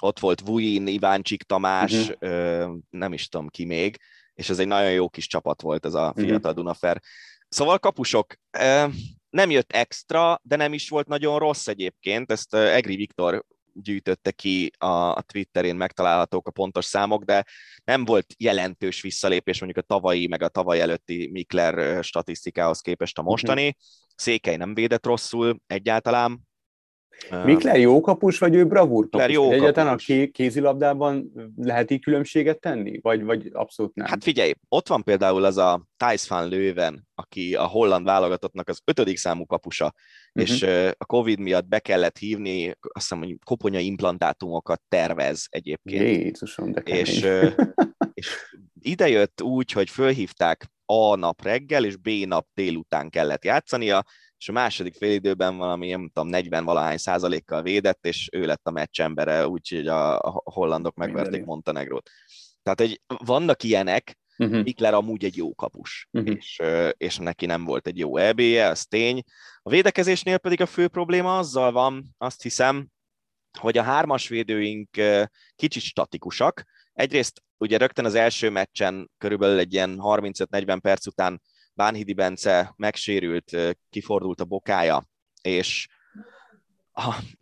[0.00, 2.14] Ott volt Vuin, Iváncsik Tamás, uh-huh.
[2.18, 3.96] ö, nem is tudom ki még,
[4.34, 6.54] és ez egy nagyon jó kis csapat volt ez a fiatal uh-huh.
[6.54, 7.02] Dunafer.
[7.48, 8.86] Szóval kapusok, ö,
[9.30, 14.70] nem jött extra, de nem is volt nagyon rossz egyébként, ezt Egri Viktor gyűjtötte ki
[14.78, 17.44] a, Twitterén, megtalálhatók a pontos számok, de
[17.84, 23.22] nem volt jelentős visszalépés mondjuk a tavalyi, meg a tavaly előtti Mikler statisztikához képest a
[23.22, 23.76] mostani.
[24.14, 26.47] Székely nem védett rosszul egyáltalán,
[27.44, 29.32] Mikler jó kapus, vagy ő bravúr kapus?
[29.32, 30.08] Jó Egyáltalán kapus.
[30.08, 32.98] a kézilabdában lehet így különbséget tenni?
[33.02, 34.06] Vagy, vagy abszolút nem?
[34.06, 38.80] Hát figyelj, ott van például az a Thijs van Leuven, aki a holland válogatottnak az
[38.84, 39.94] ötödik számú kapusa,
[40.32, 40.54] uh-huh.
[40.54, 40.62] és
[40.96, 46.02] a Covid miatt be kellett hívni, azt hiszem, hogy koponya implantátumokat tervez egyébként.
[46.02, 47.26] Jézusom, de és,
[48.14, 54.04] és idejött úgy, hogy fölhívták A nap reggel, és B nap délután kellett játszania,
[54.38, 58.70] és a második félidőben valami, nem tudom, 40 valahány százalékkal védett, és ő lett a
[58.70, 62.10] meccs embere, úgyhogy a, hollandok megverték Montenegrót.
[62.62, 64.62] Tehát egy, vannak ilyenek, uh-huh.
[64.62, 66.36] Mikler amúgy egy jó kapus, uh-huh.
[66.36, 66.62] és,
[66.96, 69.22] és neki nem volt egy jó EB-je, az tény.
[69.62, 72.88] A védekezésnél pedig a fő probléma azzal van, azt hiszem,
[73.58, 74.88] hogy a hármas védőink
[75.54, 76.64] kicsit statikusak.
[76.92, 81.42] Egyrészt ugye rögtön az első meccsen körülbelül egy ilyen 35-40 perc után
[81.78, 83.56] Bánhidi Bence megsérült,
[83.90, 85.08] kifordult a bokája,
[85.42, 85.88] és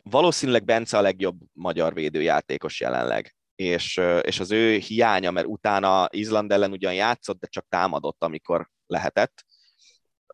[0.03, 6.51] valószínűleg Bence a legjobb magyar védőjátékos jelenleg, és, és az ő hiánya, mert utána Izland
[6.51, 9.45] ellen ugyan játszott, de csak támadott, amikor lehetett,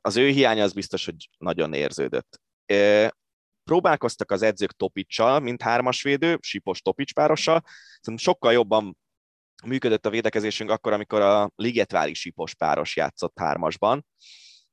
[0.02, 2.42] az ő hiánya az biztos, hogy nagyon érződött.
[3.63, 7.63] Próbálkoztak az edzők Topicsal, mint hármas védő, Sipos Topics párossal,
[8.16, 8.98] sokkal jobban
[9.65, 14.06] működött a védekezésünk akkor, amikor a Ligetvári Sipos páros játszott hármasban,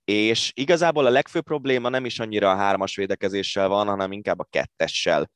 [0.04, 4.48] és igazából a legfőbb probléma nem is annyira a hármas védekezéssel van, hanem inkább a
[4.50, 5.30] kettessel.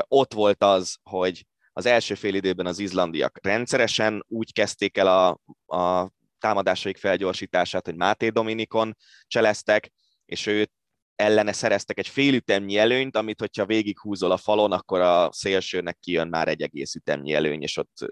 [0.00, 5.38] Ott volt az, hogy az első fél időben az izlandiak rendszeresen úgy kezdték el a,
[5.76, 9.92] a támadásaik felgyorsítását, hogy Máté Dominikon cseleztek,
[10.24, 10.72] és őt
[11.16, 16.48] ellene szereztek egy félütemnyi előnyt, amit hogyha végighúzol a falon, akkor a szélsőnek kijön már
[16.48, 18.06] egy egész ütemnyi előny, és ott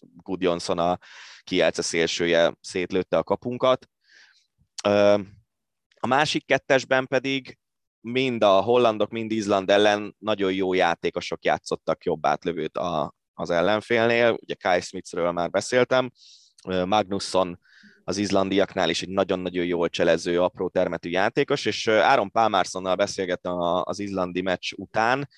[0.00, 0.98] Gudjonsson a
[1.42, 3.88] kielce szélsője szétlőtte a kapunkat.
[6.00, 7.58] A másik kettesben pedig
[8.00, 14.36] mind a hollandok, mind Izland ellen nagyon jó játékosok játszottak jobb átlövőt a, az ellenfélnél.
[14.40, 16.10] Ugye Kai Smithről már beszéltem,
[16.84, 17.60] Magnusson
[18.08, 23.98] az izlandiaknál is egy nagyon-nagyon jól cselező, apró termetű játékos, és Áron Pálmárszonnal beszélgettem az
[23.98, 25.28] izlandi meccs után,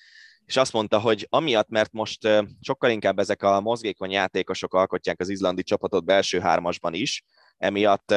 [0.45, 2.27] és azt mondta, hogy amiatt, mert most
[2.61, 7.23] sokkal inkább ezek a mozgékony játékosok alkotják az izlandi csapatot belső hármasban is,
[7.57, 8.11] emiatt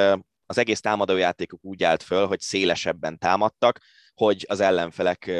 [0.46, 3.80] az egész támadójátékuk úgy állt föl, hogy szélesebben támadtak,
[4.14, 5.30] hogy az ellenfelek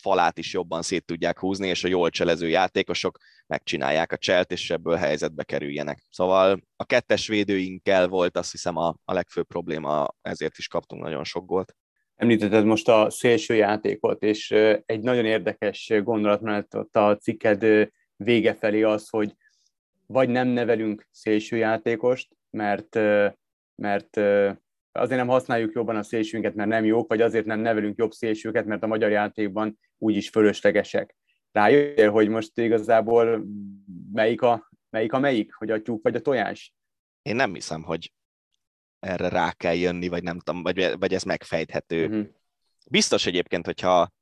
[0.00, 4.70] falát is jobban szét tudják húzni, és a jól cselező játékosok megcsinálják a cselt, és
[4.70, 6.02] ebből helyzetbe kerüljenek.
[6.10, 11.24] Szóval a kettes védőinkkel volt azt hiszem a, a legfőbb probléma, ezért is kaptunk nagyon
[11.24, 11.76] sok gólt.
[12.14, 14.50] Említetted most a szélső játékot, és
[14.86, 19.34] egy nagyon érdekes gondolat mellett a cikked vége felé az, hogy
[20.06, 22.94] vagy nem nevelünk szélső játékost, mert,
[23.74, 24.16] mert
[24.92, 28.66] azért nem használjuk jobban a szélsőnket, mert nem jók, vagy azért nem nevelünk jobb szélsőket,
[28.66, 31.16] mert a magyar játékban úgyis fölöslegesek.
[31.52, 33.46] Rájöttél, hogy most igazából
[34.12, 36.74] melyik a melyik, a melyik hogy a tyúk vagy a tojás?
[37.22, 38.12] Én nem hiszem, hogy
[39.00, 42.06] erre rá kell jönni, vagy nem tudom, vagy, vagy ez megfejthető.
[42.06, 42.26] Uh-huh.
[42.90, 44.12] Biztos egyébként, hogyha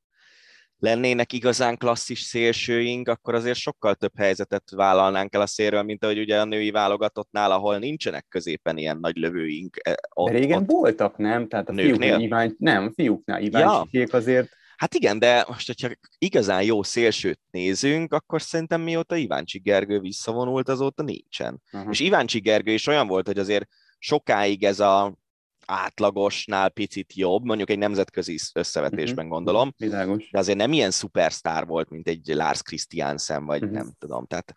[0.77, 6.19] lennének igazán klasszis szélsőink, akkor azért sokkal több helyzetet vállalnánk el a szélről, mint ahogy
[6.19, 9.77] ugye a női válogatottnál, ahol nincsenek középen ilyen nagy lövőink.
[9.81, 11.47] Eh, ott, De régen ott voltak, nem?
[11.47, 14.07] Tehát a fiúknál, Iván, nem, fiúknál Iván ja.
[14.11, 19.99] azért Hát igen, de most, hogyha igazán jó szélsőt nézünk, akkor szerintem mióta Iváncsi Gergő
[19.99, 21.61] visszavonult, azóta nincsen.
[21.71, 21.89] Uh-huh.
[21.91, 23.67] És Iváncsi Gergő is olyan volt, hogy azért
[23.99, 25.17] sokáig ez a
[25.65, 29.31] átlagosnál picit jobb, mondjuk egy nemzetközi összevetésben uh-huh.
[29.31, 30.29] gondolom, Világos.
[30.31, 33.77] de azért nem ilyen szupersztár volt, mint egy Lars Christiansen, vagy uh-huh.
[33.77, 34.25] nem tudom.
[34.25, 34.53] Tehát,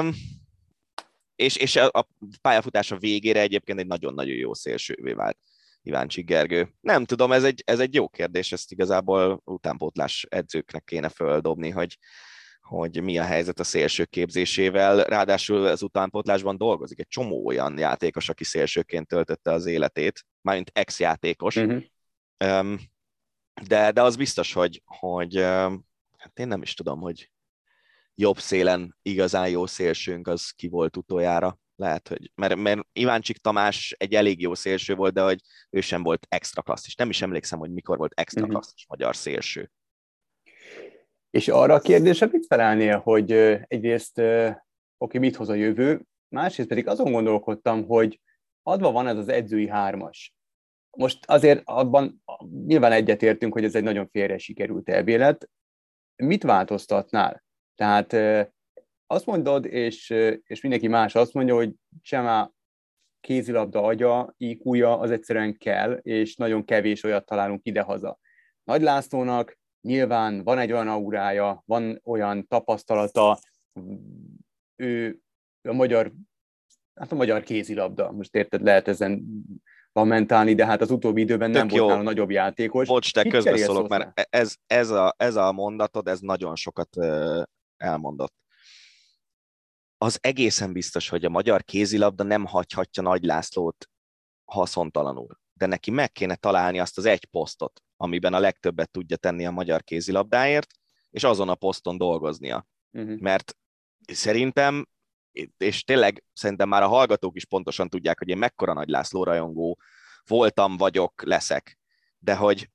[0.00, 0.14] um,
[1.36, 2.08] és, és a, a
[2.40, 5.38] pályafutása végére egyébként egy nagyon-nagyon jó szélsővé vált.
[5.86, 6.74] Iváncsi Gergő.
[6.80, 11.98] Nem tudom, ez egy, ez egy jó kérdés, ezt igazából utánpótlás edzőknek kéne földobni, hogy,
[12.60, 15.04] hogy mi a helyzet a szélső képzésével.
[15.04, 21.56] Ráadásul az utánpótlásban dolgozik egy csomó olyan játékos, aki szélsőként töltötte az életét, mármint ex-játékos.
[21.56, 21.82] Uh-huh.
[23.62, 25.36] De, de az biztos, hogy, hogy
[26.16, 27.30] hát én nem is tudom, hogy
[28.14, 31.58] jobb szélen igazán jó szélsőnk az ki volt utoljára.
[31.76, 36.02] Lehet, hogy, mert, mert Iváncsik Tamás egy elég jó szélső volt, de hogy ő sem
[36.02, 36.94] volt extra klasszis.
[36.94, 38.56] Nem is emlékszem, hogy mikor volt extra uh-huh.
[38.56, 39.70] klasszis magyar szélső.
[41.30, 43.32] És arra a kérdésre mit felelnél, hogy
[43.66, 44.22] egyrészt
[44.98, 48.20] oké, mit hoz a jövő, másrészt pedig azon gondolkodtam, hogy
[48.62, 50.34] adva van ez az edzői hármas.
[50.96, 52.22] Most azért abban
[52.66, 55.50] nyilván egyetértünk, hogy ez egy nagyon félre sikerült elvélet.
[56.16, 57.44] Mit változtatnál?
[57.74, 58.12] Tehát
[59.06, 60.10] azt mondod, és,
[60.44, 62.52] és mindenki más azt mondja, hogy Csema
[63.20, 68.18] kézilabda agya, iq az egyszerűen kell, és nagyon kevés olyat találunk idehaza.
[68.64, 73.38] Nagy Lászlónak nyilván van egy olyan aurája, van olyan tapasztalata,
[74.76, 75.20] ő
[75.68, 76.12] a magyar,
[76.94, 79.24] hát a magyar kézilabda, most érted, lehet ezen
[79.92, 81.84] lamentálni, de hát az utóbbi időben Tök nem jó.
[81.84, 82.88] volt a nagyobb játékos.
[82.88, 86.96] Bocs, te közbeszólok, mert ez, ez, a, ez a mondatod, ez nagyon sokat
[87.76, 88.43] elmondott
[89.98, 93.90] az egészen biztos, hogy a magyar kézilabda nem hagyhatja Nagy Lászlót
[94.44, 95.40] haszontalanul.
[95.52, 99.50] De neki meg kéne találni azt az egy posztot, amiben a legtöbbet tudja tenni a
[99.50, 100.70] magyar kézilabdáért,
[101.10, 102.66] és azon a poszton dolgoznia.
[102.92, 103.20] Uh-huh.
[103.20, 103.56] Mert
[104.12, 104.86] szerintem,
[105.56, 109.78] és tényleg szerintem már a hallgatók is pontosan tudják, hogy én mekkora Nagy László rajongó
[110.26, 111.78] voltam, vagyok, leszek.
[112.18, 112.70] De hogy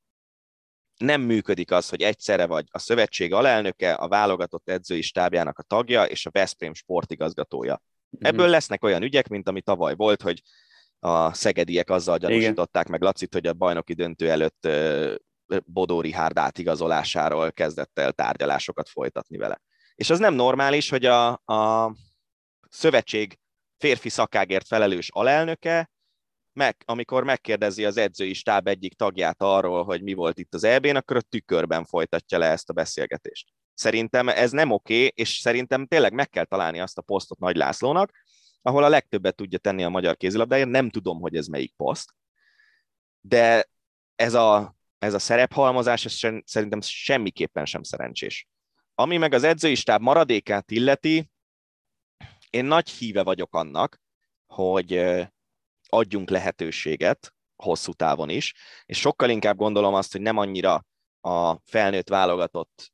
[0.99, 6.03] nem működik az, hogy egyszerre vagy a szövetség alelnöke, a válogatott edzői stábjának a tagja
[6.03, 7.81] és a Veszprém sportigazgatója.
[8.09, 8.25] Mhm.
[8.25, 10.41] Ebből lesznek olyan ügyek, mint ami tavaly volt, hogy
[10.99, 14.67] a szegediek azzal gyanúsították meg Lacit, hogy a bajnoki döntő előtt
[15.65, 19.61] Bodóri Hárd átigazolásáról kezdett el tárgyalásokat folytatni vele.
[19.95, 21.93] És az nem normális, hogy a, a
[22.69, 23.39] szövetség
[23.77, 25.89] férfi szakágért felelős alelnöke
[26.59, 30.95] meg, amikor megkérdezi az edzői stáb egyik tagját arról, hogy mi volt itt az EB-n,
[30.95, 33.47] akkor a tükörben folytatja le ezt a beszélgetést.
[33.73, 38.11] Szerintem ez nem oké, és szerintem tényleg meg kell találni azt a posztot Nagy Lászlónak,
[38.61, 40.69] ahol a legtöbbet tudja tenni a magyar kézilabdáért.
[40.69, 42.13] Nem tudom, hogy ez melyik poszt,
[43.21, 43.69] de
[44.15, 48.47] ez a, ez a szerephalmozás ez sem, szerintem semmiképpen sem szerencsés.
[48.95, 51.31] Ami meg az edzői stáb maradékát illeti,
[52.49, 54.01] én nagy híve vagyok annak,
[54.47, 54.93] hogy
[55.89, 58.53] adjunk lehetőséget hosszú távon is,
[58.85, 60.85] és sokkal inkább gondolom azt, hogy nem annyira
[61.21, 62.91] a felnőtt válogatott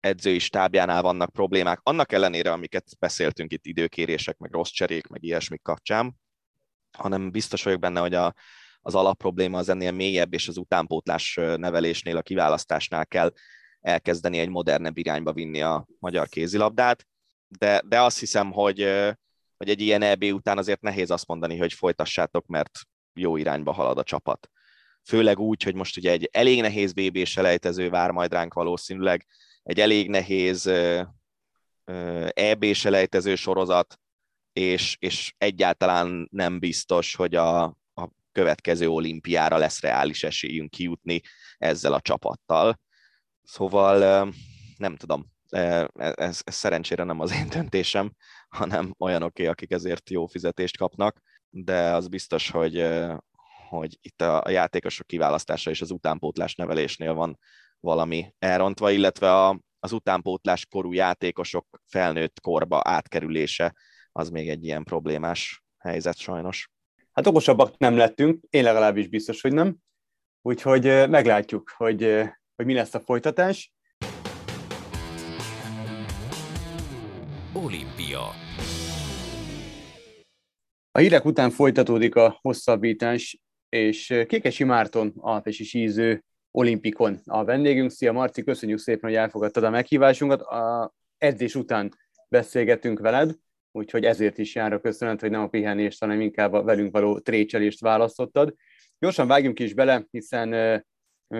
[0.00, 5.62] edzői stábjánál vannak problémák, annak ellenére, amiket beszéltünk itt, időkérések, meg rossz cserék, meg ilyesmik
[5.62, 6.14] kapcsán,
[6.98, 8.34] hanem biztos vagyok benne, hogy a,
[8.80, 13.32] az alapprobléma az ennél mélyebb, és az utánpótlás nevelésnél, a kiválasztásnál kell
[13.80, 17.06] elkezdeni egy modernebb irányba vinni a magyar kézilabdát,
[17.48, 18.80] de, de azt hiszem, hogy
[19.56, 22.78] hogy egy ilyen EB után azért nehéz azt mondani, hogy folytassátok, mert
[23.12, 24.50] jó irányba halad a csapat.
[25.02, 29.26] Főleg úgy, hogy most ugye egy elég nehéz BB selejtező vár majd ránk valószínűleg,
[29.62, 30.70] egy elég nehéz
[32.34, 33.98] EB selejtező sorozat,
[34.52, 37.62] és, és egyáltalán nem biztos, hogy a,
[37.94, 41.20] a következő olimpiára lesz reális esélyünk kijutni
[41.58, 42.80] ezzel a csapattal.
[43.42, 44.28] Szóval
[44.76, 45.32] nem tudom,
[45.94, 48.12] ez, ez szerencsére nem az én döntésem,
[48.54, 52.86] hanem olyanoké, akik ezért jó fizetést kapnak, de az biztos, hogy,
[53.68, 57.38] hogy itt a játékosok kiválasztása és az utánpótlás nevelésnél van
[57.80, 63.74] valami elrontva, illetve a, az utánpótlás korú játékosok felnőtt korba átkerülése
[64.12, 66.70] az még egy ilyen problémás helyzet sajnos.
[67.12, 69.76] Hát okosabbak nem lettünk, én legalábbis biztos, hogy nem.
[70.42, 72.02] Úgyhogy meglátjuk, hogy,
[72.56, 73.72] hogy mi lesz a folytatás.
[77.52, 78.43] Olimpia.
[80.96, 87.90] A hírek után folytatódik a hosszabbítás, és Kékesi Márton alpesi síző olimpikon a vendégünk.
[87.90, 90.40] Szia Marci, köszönjük szépen, hogy elfogadtad a meghívásunkat.
[90.40, 91.94] A edzés után
[92.28, 93.34] beszélgetünk veled,
[93.72, 97.18] úgyhogy ezért is jár a köszönet, hogy nem a pihenést, hanem inkább a velünk való
[97.18, 98.54] trécselést választottad.
[98.98, 100.84] Gyorsan vágjunk is bele, hiszen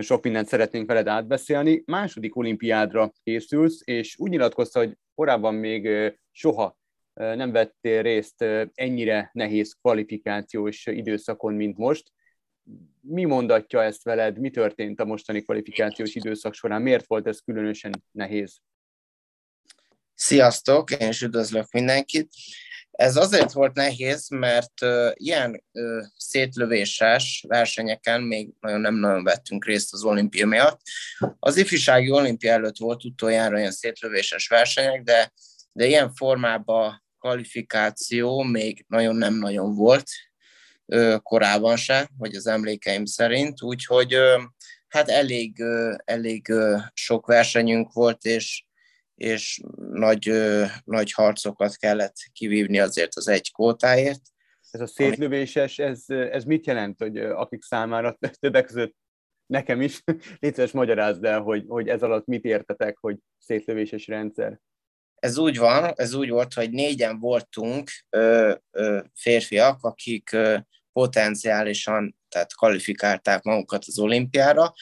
[0.00, 1.82] sok mindent szeretnénk veled átbeszélni.
[1.86, 5.88] Második olimpiádra készülsz, és úgy nyilatkozta, hogy korábban még
[6.30, 6.76] soha
[7.14, 12.12] nem vettél részt ennyire nehéz kvalifikációs időszakon, mint most.
[13.00, 14.38] Mi mondatja ezt veled?
[14.38, 16.82] Mi történt a mostani kvalifikációs időszak során?
[16.82, 18.60] Miért volt ez különösen nehéz?
[20.14, 22.28] Sziasztok, én is üdvözlök mindenkit.
[22.90, 24.72] Ez azért volt nehéz, mert
[25.14, 30.80] ilyen uh, szétlövéses versenyeken még nagyon nem nagyon vettünk részt az olimpia miatt.
[31.38, 35.32] Az ifjúsági olimpia előtt volt utoljára ilyen szétlövéses versenyek, de,
[35.72, 40.10] de ilyen formában kvalifikáció még nagyon nem nagyon volt
[41.22, 44.16] korábban se, vagy az emlékeim szerint, úgyhogy
[44.88, 45.62] hát elég,
[46.04, 46.52] elég
[46.92, 48.64] sok versenyünk volt, és
[49.14, 50.32] és nagy,
[50.84, 54.20] nagy harcokat kellett kivívni azért az egy kótáért.
[54.70, 58.94] Ez a szétlövéses, ez, ez mit jelent, hogy akik számára többek között
[59.46, 60.02] nekem is,
[60.40, 64.60] létszeres magyarázd el, hogy, hogy ez alatt mit értetek, hogy szétlövéses rendszer?
[65.14, 70.58] Ez úgy van, ez úgy volt, hogy négyen voltunk ö, ö, férfiak, akik ö,
[70.92, 74.74] potenciálisan tehát kvalifikálták magukat az olimpiára,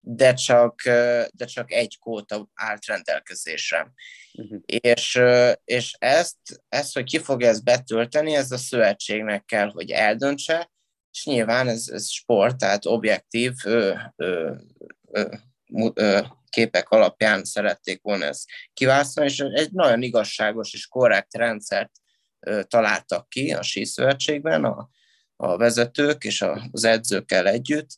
[0.00, 0.82] de csak,
[1.30, 3.92] de csak egy kóta állt rendelkezésre.
[4.34, 4.60] Uh-huh.
[4.66, 5.20] És,
[5.64, 6.36] és ezt,
[6.68, 10.70] ezt, hogy ki fogja ezt betölteni, ez a szövetségnek kell, hogy eldöntse,
[11.10, 14.54] és nyilván ez, ez sport, tehát objektív ö, ö,
[15.10, 15.34] ö,
[16.48, 21.90] képek alapján szerették volna ezt kiválasztani, és egy nagyon igazságos és korrekt rendszert
[22.62, 24.88] találtak ki a síszövetségben, a,
[25.36, 27.88] a vezetők és az edzőkkel együtt,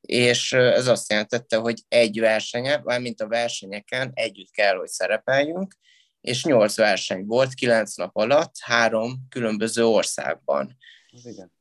[0.00, 5.74] és ez azt jelentette, hogy egy versenye, mint a versenyeken együtt kell, hogy szerepeljünk,
[6.20, 10.76] és nyolc verseny volt, kilenc nap alatt, három különböző országban.
[11.10, 11.52] Igen.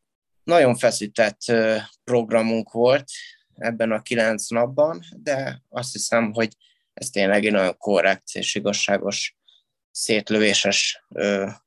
[0.44, 1.40] Nagyon feszített
[2.04, 3.06] programunk volt
[3.60, 6.56] ebben a kilenc napban, de azt hiszem, hogy
[6.94, 9.38] ez tényleg egy nagyon korrekt és igazságos
[9.92, 11.06] szétlövéses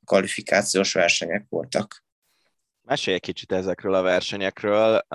[0.05, 2.05] kvalifikációs versenyek voltak.
[2.81, 5.07] Mesélj egy kicsit ezekről a versenyekről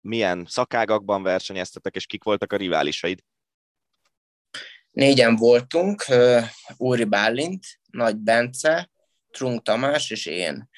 [0.00, 3.22] milyen szakágakban versenyeztetek, és kik voltak a riválisaid?
[4.90, 6.04] Négyen voltunk,
[6.76, 8.90] Úri Bálint, Nagy Bence,
[9.30, 10.68] Trunk Tamás és én.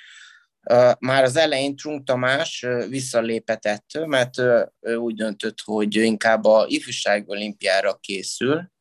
[0.98, 4.38] Már az elején Trunk Tamás visszalépett ettől, mert
[4.81, 8.72] ő úgy döntött, hogy inkább a ifjúság olimpiára készül,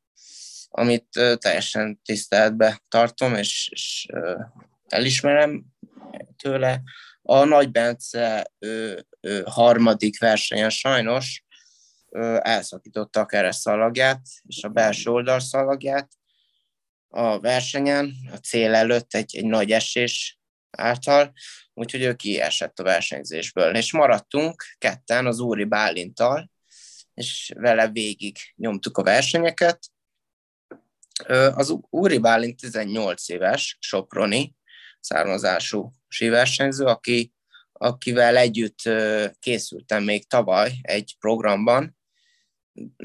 [0.69, 4.08] amit teljesen tiszteletbe tartom, és, és
[4.88, 5.63] elismerem
[6.38, 6.82] tőle.
[7.22, 11.43] A Nagy Bence ő, ő, harmadik versenyen sajnos
[12.39, 16.12] elszakította a keresztszalagját és a belső oldalszalagját
[17.08, 20.39] a versenyen, a cél előtt egy, egy nagy esés
[20.78, 21.34] által,
[21.74, 23.76] úgyhogy ő kiesett a versenyzésből.
[23.76, 26.52] És maradtunk ketten az Úri Bálintal,
[27.14, 29.80] és vele végig nyomtuk a versenyeket.
[31.54, 34.56] Az Úri Bálint 18 éves, Soproni
[35.00, 37.34] származású síversenyző, aki,
[37.72, 38.80] akivel együtt
[39.40, 41.98] készültem még tavaly egy programban,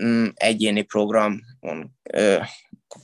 [0.01, 1.41] mm, egyéni program,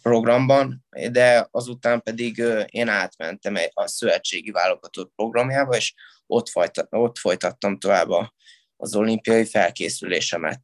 [0.03, 5.95] programban, de azután pedig én átmentem a szövetségi válogatott programjába, és
[6.27, 8.09] ott, folytat, ott folytattam tovább
[8.77, 10.61] az olimpiai felkészülésemet.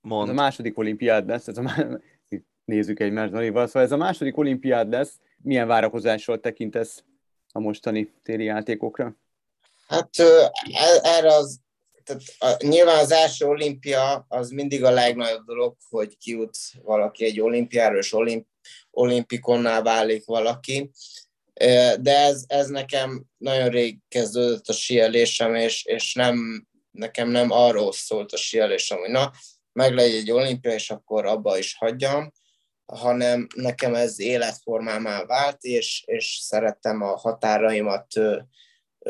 [0.00, 0.28] Mond.
[0.28, 1.86] Ez a második olimpiád lesz, ez a má...
[2.64, 7.04] nézzük egymást, szóval ez a második olimpiád lesz, milyen várakozással tekintesz
[7.52, 9.16] a mostani téli játékokra?
[9.86, 10.52] Hát e,
[11.02, 11.60] erre az,
[12.04, 17.40] tehát a, nyilván az első olimpia az mindig a legnagyobb dolog, hogy kijut valaki egy
[17.40, 18.46] olimpiáról, és olimp,
[18.90, 20.90] olimpikonná válik valaki.
[22.00, 27.92] De ez, ez nekem nagyon rég kezdődött a sielésem, és, és nem, nekem nem arról
[27.92, 29.32] szólt a sielésem, hogy na,
[29.72, 32.32] meglegyen egy olimpia, és akkor abba is hagyjam,
[32.86, 38.06] hanem nekem ez életformámá vált, és, és szerettem a határaimat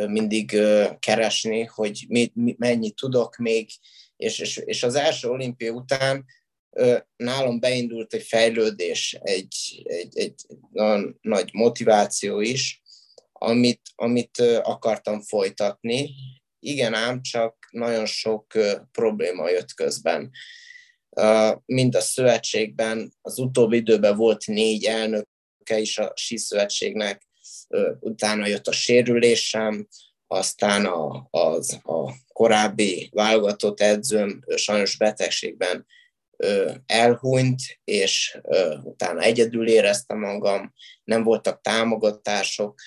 [0.07, 0.59] mindig
[0.99, 3.71] keresni, hogy mit, mennyit tudok még,
[4.17, 6.25] és, és, és az első olimpia után
[7.17, 10.35] nálam beindult egy fejlődés, egy, egy, egy
[10.73, 12.83] nagyon nagy motiváció is,
[13.33, 16.11] amit, amit akartam folytatni.
[16.59, 18.47] Igen ám, csak nagyon sok
[18.93, 20.31] probléma jött közben
[21.65, 27.23] mind a szövetségben, az utóbbi időben volt négy elnöke is a síszövetségnek,
[28.01, 29.89] utána jött a sérülésem,
[30.27, 35.87] aztán a, az, a korábbi válogatott edzőm sajnos betegségben
[36.87, 38.39] elhunyt, és
[38.83, 40.73] utána egyedül éreztem magam,
[41.05, 42.81] nem voltak támogatások,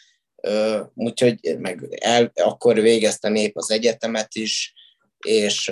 [0.94, 4.74] úgyhogy meg el, akkor végeztem épp az egyetemet is,
[5.26, 5.72] és,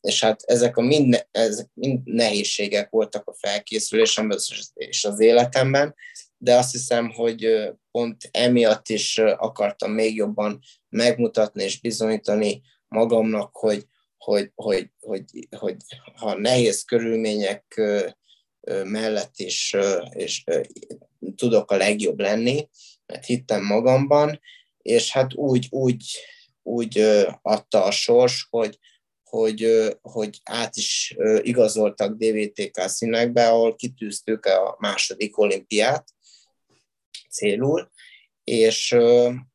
[0.00, 4.38] és hát ezek a mind, ezek mind nehézségek voltak a felkészülésemben
[4.74, 5.94] és az életemben,
[6.42, 13.86] de azt hiszem, hogy pont emiatt is akartam még jobban megmutatni és bizonyítani magamnak, hogy,
[14.16, 15.24] hogy, hogy, hogy,
[15.56, 15.76] hogy
[16.14, 17.80] ha nehéz körülmények
[18.84, 19.76] mellett is
[20.10, 20.44] és
[21.36, 22.68] tudok a legjobb lenni,
[23.06, 24.40] mert hittem magamban,
[24.82, 26.04] és hát úgy, úgy,
[26.62, 26.98] úgy
[27.42, 28.78] adta a sors, hogy,
[29.22, 36.04] hogy, hogy át is igazoltak DVTK színekbe, ahol kitűztük a második olimpiát
[37.30, 37.90] célul,
[38.44, 38.96] és,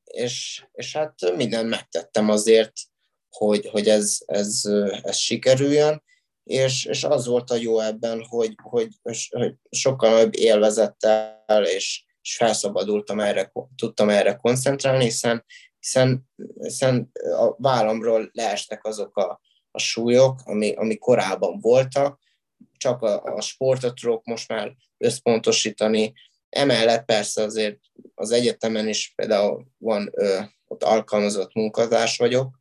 [0.04, 2.74] és, és hát mindent megtettem azért,
[3.30, 4.62] hogy, hogy ez, ez,
[5.02, 6.04] ez sikerüljön,
[6.44, 8.88] és, és az volt a jó ebben, hogy, hogy,
[9.30, 15.46] hogy sokkal nagyobb élvezettel és, és felszabadultam erre, tudtam erre koncentrálni, hiszen,
[15.80, 22.20] hiszen, hiszen a vállamról leestek azok a, a súlyok, ami, ami korábban voltak,
[22.78, 26.14] csak a, a sportot tudok most már összpontosítani.
[26.50, 27.80] Emellett persze azért
[28.14, 32.60] az egyetemen is például van, ö, ott alkalmazott munkatárs vagyok,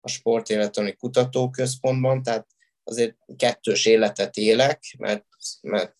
[0.00, 2.46] a Sportéletoni Kutatóközpontban, tehát
[2.84, 5.26] azért kettős életet élek, mert,
[5.60, 5.96] mert,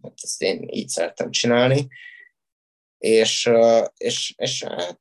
[0.00, 1.88] mert ezt én így szeretem csinálni,
[2.98, 3.50] és,
[3.96, 5.00] és, és hát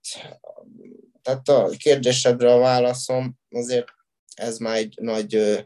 [1.22, 3.88] tehát a kérdésedre a válaszom azért
[4.36, 5.66] ez már egy nagy,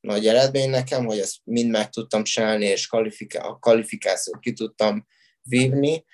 [0.00, 5.06] nagy eredmény nekem, hogy ezt mind meg tudtam csinálni, és kvalifiká- a kvalifikációt ki tudtam
[5.48, 6.04] vívni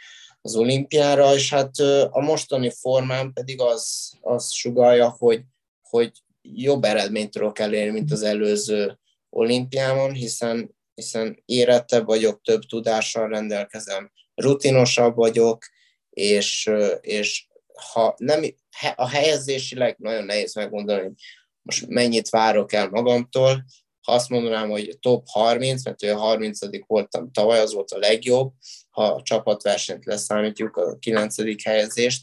[0.43, 1.78] az olimpiára, és hát
[2.11, 5.43] a mostani formám pedig az, az sugalja, hogy,
[5.82, 6.12] hogy
[6.43, 8.99] jobb eredményt tudok elérni, mint az előző
[9.30, 15.64] olimpiámon, hiszen, hiszen érettebb vagyok, több tudással rendelkezem, rutinosabb vagyok,
[16.11, 16.70] és,
[17.01, 17.49] és
[17.93, 18.43] ha nem,
[18.95, 21.14] a helyezésileg nagyon nehéz megmondani, hogy
[21.62, 23.64] most mennyit várok el magamtól,
[24.05, 28.52] ha azt mondanám, hogy top 30, mert a 30 voltam tavaly, az volt a legjobb,
[28.90, 31.64] ha a csapatversenyt leszámítjuk, a 9.
[31.64, 32.22] helyezést,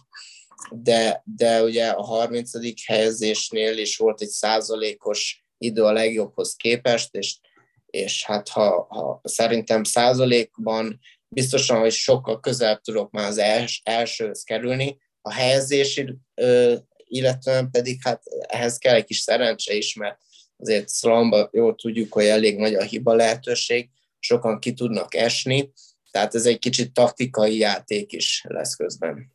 [0.72, 2.52] de, de ugye a 30.
[2.86, 7.40] helyezésnél is volt egy százalékos idő a legjobbhoz képest, és,
[7.86, 14.44] és hát ha, ha szerintem százalékban biztosan, hogy sokkal közelebb tudok már az els, elsőhöz
[14.44, 16.16] kerülni, a helyezési,
[17.06, 20.18] illetve pedig hát ehhez kell egy kis szerencse is, mert
[20.62, 23.90] azért szalomba jól tudjuk, hogy elég nagy a hiba lehetőség,
[24.20, 25.72] sokan ki tudnak esni,
[26.12, 29.34] tehát ez egy kicsit taktikai játék is lesz közben.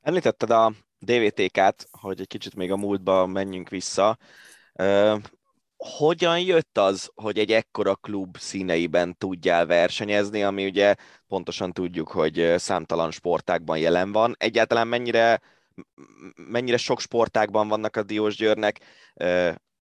[0.00, 4.18] Említetted a DVTK-t, hogy egy kicsit még a múltba menjünk vissza.
[5.76, 10.94] Hogyan jött az, hogy egy ekkora klub színeiben tudjál versenyezni, ami ugye
[11.28, 14.34] pontosan tudjuk, hogy számtalan sportákban jelen van.
[14.38, 15.40] Egyáltalán mennyire,
[16.34, 18.80] mennyire sok sportákban vannak a Diósgyőrnek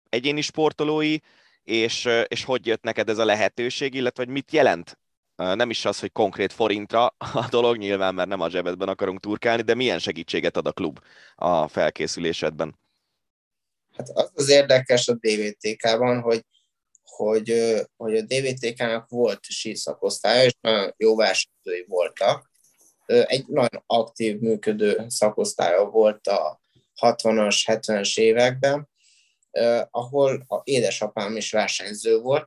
[0.09, 1.17] egyéni sportolói,
[1.63, 4.99] és, és hogy jött neked ez a lehetőség, illetve hogy mit jelent
[5.37, 9.63] nem is az, hogy konkrét forintra a dolog, nyilván mert nem a zsebedben akarunk turkálni,
[9.63, 10.99] de milyen segítséget ad a klub
[11.35, 12.79] a felkészülésedben?
[13.97, 16.45] Hát az az érdekes a DVTK-ban, hogy,
[17.03, 22.51] hogy, hogy a DVTK-nak volt síszakosztálya, és nagyon jó versenyzői voltak.
[23.07, 26.63] Egy nagyon aktív, működő szakosztálya volt a
[27.01, 28.89] 60-as, 70-es években,
[29.91, 32.47] ahol a édesapám is versenyző volt,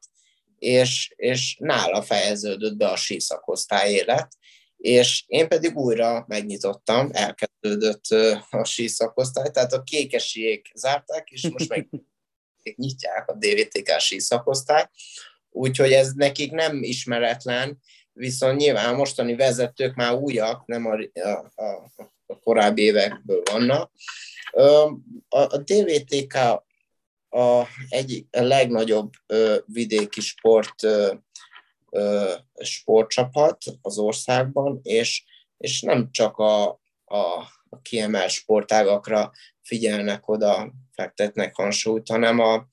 [0.59, 4.27] és, és nála fejeződött be a síszakosztály élet,
[4.77, 8.05] és én pedig újra megnyitottam, elkezdődött
[8.49, 11.89] a síszakosztály, tehát a kékesiek zárták, és most meg
[12.75, 14.89] nyitják a DVTK síszakosztály,
[15.49, 17.79] úgyhogy ez nekik nem ismeretlen,
[18.13, 21.91] viszont nyilván a mostani vezetők már újak, nem a, a, a,
[22.25, 23.91] a korábbi évekből vannak.
[24.51, 26.37] A, a DVTK
[27.31, 31.13] a, egy a legnagyobb ö, vidéki sport ö,
[31.89, 35.23] ö, sportcsapat az országban, és,
[35.57, 36.69] és nem csak a,
[37.05, 42.67] a, a kiemelt sportágakra figyelnek oda, fektetnek hangsúlyt, hanem, a,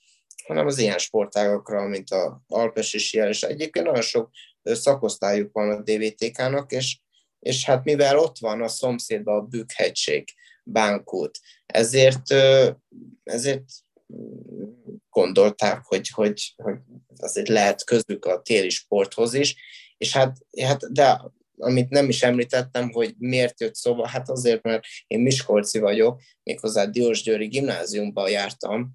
[0.47, 4.31] hanem az ilyen sportágakra, mint a alpesi síel, és egyébként nagyon sok
[4.63, 6.99] szakosztályuk van a DVTK-nak, és,
[7.39, 10.29] és hát mivel ott van a szomszédban a Bükkhegység,
[10.65, 12.31] Bánkút, ezért,
[13.25, 13.65] ezért
[15.11, 16.77] gondolták, hogy, hogy, hogy
[17.17, 19.57] azért lehet közük a téli sporthoz is,
[19.97, 21.21] és hát, hát de
[21.59, 26.85] amit nem is említettem, hogy miért jött szóba, hát azért, mert én Miskolci vagyok, méghozzá
[26.85, 28.91] Diós Győri gimnáziumban jártam,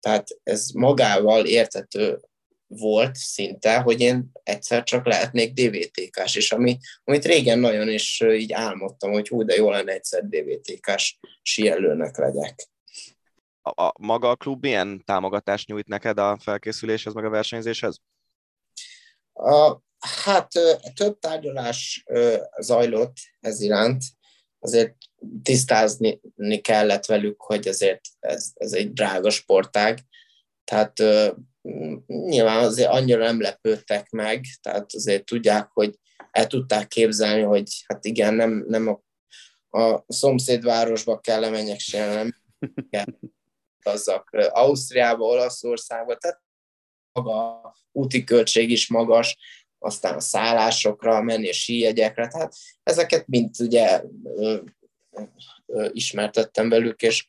[0.00, 2.20] tehát ez magával értető
[2.66, 8.52] volt szinte, hogy én egyszer csak lehetnék DVTK-s, és ami, amit régen nagyon is így
[8.52, 12.68] álmodtam, hogy hú, de jó lenne egyszer DVTK-s sielőnek legyek.
[13.74, 18.00] A, a maga a klub milyen támogatást nyújt neked a felkészüléshez, meg a versenyzéshez?
[19.32, 20.48] A, hát
[20.94, 22.04] több tárgyalás
[22.58, 24.02] zajlott ez iránt,
[24.58, 24.96] azért
[25.42, 26.20] tisztázni
[26.60, 29.98] kellett velük, hogy azért ez, ez egy drága sportág,
[30.64, 31.02] tehát
[32.06, 35.98] nyilván azért annyira nem lepődtek meg, tehát azért tudják, hogy
[36.30, 39.00] el tudták képzelni, hogy hát igen, nem, nem a,
[39.78, 42.34] a szomszédvárosba kell menjek sem, nem
[42.90, 43.06] kell
[43.82, 46.42] azzak Ausztriába, Olaszországba, tehát
[47.12, 49.36] maga úti költség is magas,
[49.78, 54.56] aztán a szállásokra menni, a síjegyekre, tehát ezeket mind ugye ö,
[55.66, 57.26] ö, ismertettem velük, és,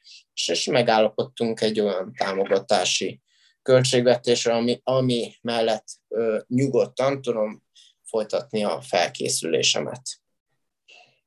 [0.48, 3.22] és megállapodtunk egy olyan támogatási
[3.62, 7.64] költségvetésre, ami, ami mellett ö, nyugodtan tudom
[8.04, 10.02] folytatni a felkészülésemet.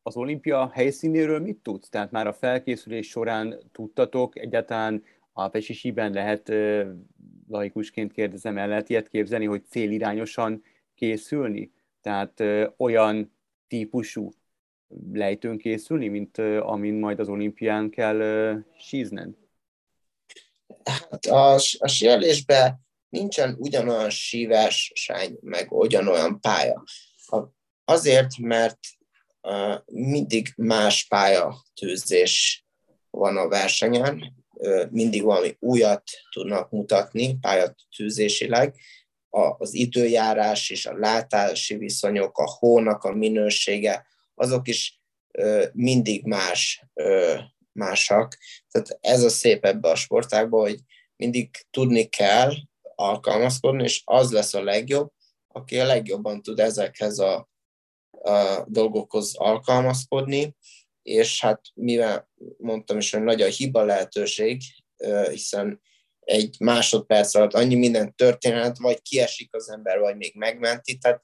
[0.03, 1.89] Az olimpia helyszínéről mit tudsz?
[1.89, 6.53] Tehát már a felkészülés során tudtatok egyáltalán a pesisiben lehet,
[7.49, 10.63] laikusként kérdezem, el lehet ilyet képzelni, hogy célirányosan
[10.95, 11.73] készülni?
[12.01, 12.43] Tehát
[12.77, 13.37] olyan
[13.69, 14.33] típusú
[15.13, 19.35] lejtőn készülni, mint amin majd az olimpián kell sízned?
[20.85, 26.83] Hát a, a síelésben nincsen ugyanolyan sány, meg ugyanolyan pálya.
[27.85, 28.79] Azért, mert
[29.87, 32.65] mindig más pályatűzés
[33.11, 34.45] van a versenyen,
[34.91, 38.75] mindig valami újat tudnak mutatni pályatűzésileg,
[39.59, 45.01] az időjárás és a látási viszonyok, a hónak a minősége, azok is
[45.73, 46.87] mindig más,
[47.73, 48.39] másak.
[48.71, 50.81] Tehát ez a szép ebbe a sportágban, hogy
[51.17, 52.53] mindig tudni kell
[52.95, 55.13] alkalmazkodni, és az lesz a legjobb,
[55.49, 57.51] aki a legjobban tud ezekhez a,
[58.23, 60.57] a dolgokhoz alkalmazkodni,
[61.03, 64.63] és hát mivel mondtam is, hogy nagy a hiba lehetőség,
[65.31, 65.81] hiszen
[66.21, 71.23] egy másodperc alatt annyi minden történet, vagy kiesik az ember, vagy még megmenti, tehát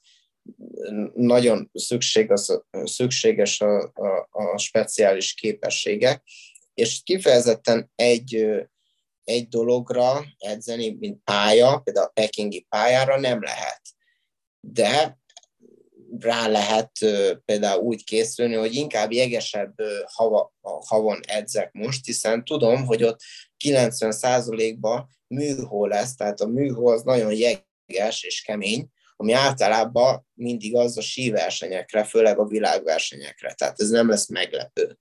[1.13, 6.23] nagyon szükség az, szükséges a, a, a speciális képességek,
[6.73, 8.47] és kifejezetten egy,
[9.23, 13.81] egy dologra edzeni, mint pálya, például a pekingi pályára nem lehet.
[14.59, 15.18] De
[16.19, 16.91] rá lehet
[17.45, 19.73] például úgy készülni, hogy inkább jegesebb
[20.05, 23.19] hava, havon edzek most, hiszen tudom, hogy ott
[23.65, 30.97] 90%-ban műhó lesz, tehát a műhó az nagyon jeges és kemény, ami általában mindig az
[30.97, 34.97] a síversenyekre, főleg a világversenyekre, tehát ez nem lesz meglepő.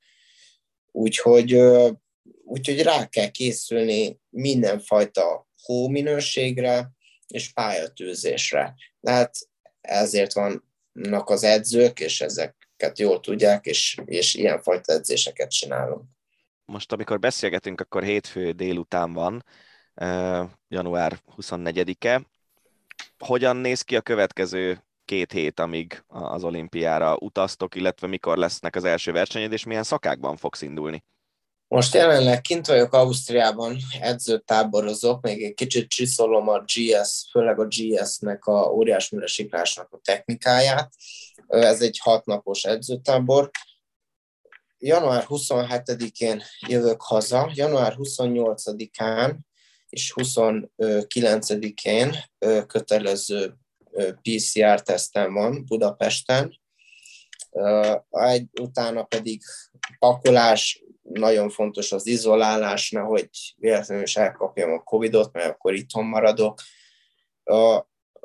[0.93, 1.61] Úgyhogy,
[2.45, 6.91] úgyhogy rá kell készülni mindenfajta hóminőségre
[7.27, 8.75] és pályatűzésre.
[9.01, 9.35] Tehát
[9.81, 10.33] ezért
[11.03, 16.03] vannak az edzők, és ezeket jól tudják, és, és ilyenfajta edzéseket csinálunk
[16.69, 19.45] most amikor beszélgetünk, akkor hétfő délután van,
[20.69, 22.23] január 24-e.
[23.19, 28.85] Hogyan néz ki a következő két hét, amíg az olimpiára utaztok, illetve mikor lesznek az
[28.85, 31.05] első versenyed, és milyen szakákban fogsz indulni?
[31.69, 38.45] Most jelenleg kint vagyok Ausztriában, edzőtáborozok, még egy kicsit csiszolom a GS, főleg a GS-nek
[38.45, 40.93] a óriás siklásnak a technikáját.
[41.47, 43.51] Ez egy hatnapos edzőtábor,
[44.79, 49.37] január 27-én jövök haza, január 28-án
[49.89, 52.17] és 29-én
[52.67, 53.55] kötelező
[54.23, 56.61] PCR-tesztem van Budapesten,
[58.11, 59.43] egy, utána pedig
[59.99, 66.61] pakolás, nagyon fontos az izolálás, nehogy véletlenül is elkapjam a Covid-ot, mert akkor itthon maradok.
[67.45, 67.75] A,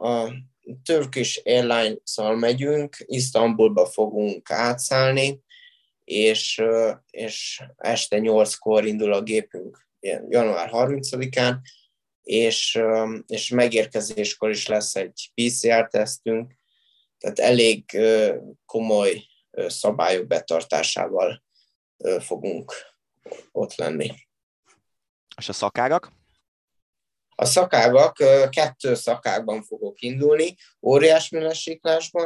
[0.07, 0.33] a
[0.83, 5.41] Turkish Airlines-szal megyünk, Isztambulba fogunk átszállni,
[6.03, 6.61] és,
[7.09, 9.87] és este 8-kor indul a gépünk,
[10.29, 11.55] január 30-án,
[12.23, 12.81] és,
[13.27, 16.53] és megérkezéskor is lesz egy PCR-tesztünk,
[17.17, 18.01] tehát elég
[18.65, 19.23] komoly
[19.67, 21.42] szabályok betartásával
[22.19, 22.73] fogunk
[23.51, 24.11] ott lenni.
[25.37, 26.11] És a szakágak?
[27.35, 28.17] A szakágak,
[28.49, 31.29] kettő szakágban fogok indulni, óriás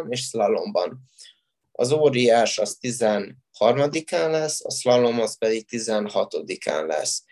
[0.10, 1.04] és szlalomban.
[1.72, 7.24] Az óriás az 13-án lesz, a slalom az pedig 16-án lesz.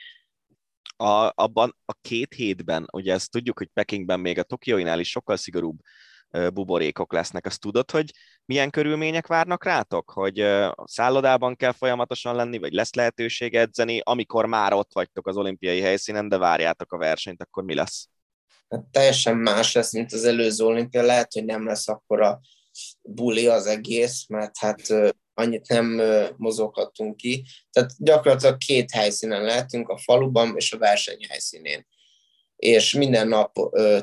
[0.98, 5.38] A, abban a két hétben, ugye ezt tudjuk, hogy Pekingben még a Tokióinál is sokkal
[5.38, 5.80] szigorúbb
[6.54, 7.46] buborékok lesznek.
[7.46, 8.12] Azt tudod, hogy
[8.46, 10.10] milyen körülmények várnak rátok?
[10.10, 10.46] Hogy
[10.84, 16.30] szállodában kell folyamatosan lenni, vagy lesz lehetőség edzeni, amikor már ott vagytok az olimpiai helyszínen,
[16.30, 18.08] de várjátok a versenyt, akkor mi lesz?
[18.70, 21.02] Hát teljesen más lesz, mint az előző olimpia.
[21.02, 22.40] Lehet, hogy nem lesz akkor a
[23.02, 24.82] buli az egész, mert hát
[25.34, 26.02] annyit nem
[26.38, 27.46] mozoghatunk ki.
[27.72, 31.88] Tehát gyakorlatilag két helyszínen lehetünk, a faluban és a versenyhelyszínén.
[32.56, 33.56] És minden nap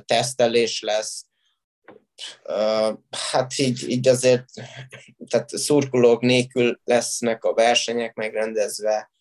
[0.05, 1.25] tesztelés lesz,
[3.31, 4.45] hát így, így azért,
[5.29, 9.13] tehát szurkolók nélkül lesznek a versenyek megrendezve,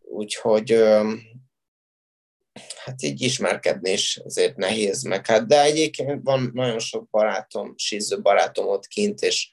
[0.00, 0.82] úgyhogy
[2.84, 5.26] hát így ismerkedni is azért nehéz meg.
[5.26, 9.52] Hát, de egyébként van nagyon sok barátom, síző barátom ott kint, és,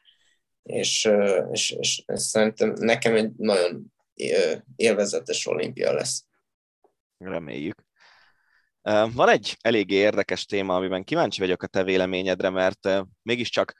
[0.63, 1.09] és,
[1.51, 3.93] és, és, és szerintem nekem egy nagyon
[4.75, 6.25] élvezetes olimpia lesz.
[7.17, 7.86] Reméljük.
[9.13, 12.89] Van egy eléggé érdekes téma, amiben kíváncsi vagyok a te véleményedre, mert
[13.21, 13.73] mégiscsak,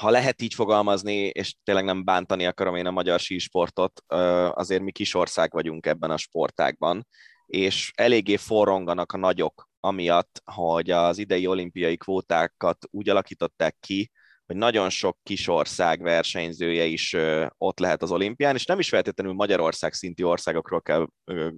[0.00, 4.02] ha lehet így fogalmazni, és tényleg nem bántani akarom én a magyar sísportot,
[4.50, 7.06] azért mi kis ország vagyunk ebben a sportágban,
[7.46, 14.10] és eléggé forronganak a nagyok, amiatt, hogy az idei olimpiai kvótákat úgy alakították ki,
[14.46, 17.16] hogy nagyon sok kis ország versenyzője is
[17.58, 21.06] ott lehet az olimpián, és nem is feltétlenül Magyarország szintű országokról kell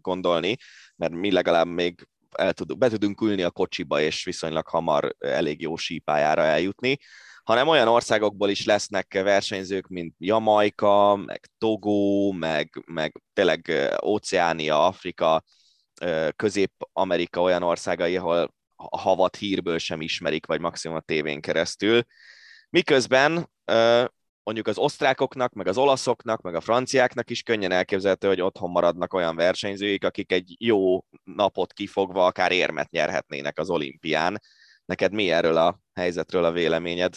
[0.00, 0.56] gondolni,
[0.96, 5.60] mert mi legalább még el tud, be tudunk ülni a kocsiba, és viszonylag hamar elég
[5.60, 6.98] jó sípájára eljutni,
[7.42, 13.72] hanem olyan országokból is lesznek versenyzők, mint Jamaika, meg Togo, meg, meg tényleg
[14.04, 15.44] Óceánia, Afrika,
[16.36, 22.02] Közép-Amerika olyan országai, ahol a havat hírből sem ismerik, vagy maximum a tévén keresztül.
[22.70, 23.50] Miközben
[24.48, 29.14] mondjuk az osztrákoknak, meg az olaszoknak, meg a franciáknak is könnyen elképzelhető, hogy otthon maradnak
[29.14, 34.42] olyan versenyzőik, akik egy jó napot kifogva akár érmet nyerhetnének az olimpián.
[34.84, 37.14] Neked mi erről a helyzetről a véleményed?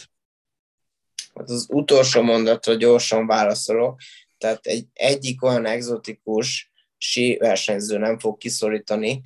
[1.34, 4.00] Hát az utolsó mondatra gyorsan válaszolok.
[4.38, 9.22] Tehát egy, egyik olyan egzotikus sí versenyző nem fog kiszorítani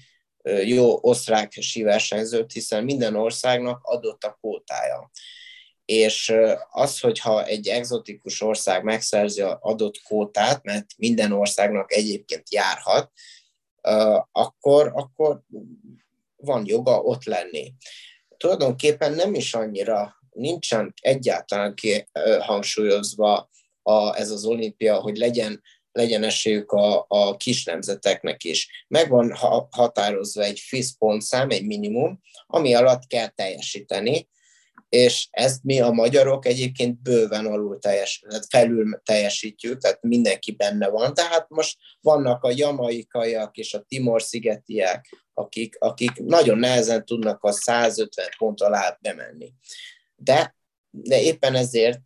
[0.65, 5.11] jó osztrák sí versenyzőt, hiszen minden országnak adott a kótája
[5.87, 6.35] és
[6.71, 13.11] az, hogyha egy egzotikus ország megszerzi az adott kótát, mert minden országnak egyébként járhat,
[14.33, 15.43] akkor, akkor
[16.37, 17.75] van joga ott lenni.
[18.37, 21.75] Tulajdonképpen nem is annyira, nincsen egyáltalán
[22.41, 23.51] hangsúlyozva
[23.83, 25.63] a, ez az olimpia, hogy legyen,
[25.93, 28.85] legyen esélyük a, a kis nemzeteknek is.
[28.89, 29.35] Meg van
[29.71, 34.29] határozva egy FIS pontszám, egy minimum, ami alatt kell teljesíteni,
[34.89, 41.15] és ezt mi a magyarok egyébként bőven alul teljes, felül teljesítjük, tehát mindenki benne van.
[41.15, 48.27] Tehát most vannak a jamaikaiak és a Timor-szigetiek, akik, akik nagyon nehezen tudnak a 150
[48.39, 49.53] pont alá bemenni.
[50.17, 50.55] De
[51.03, 52.01] de éppen ezért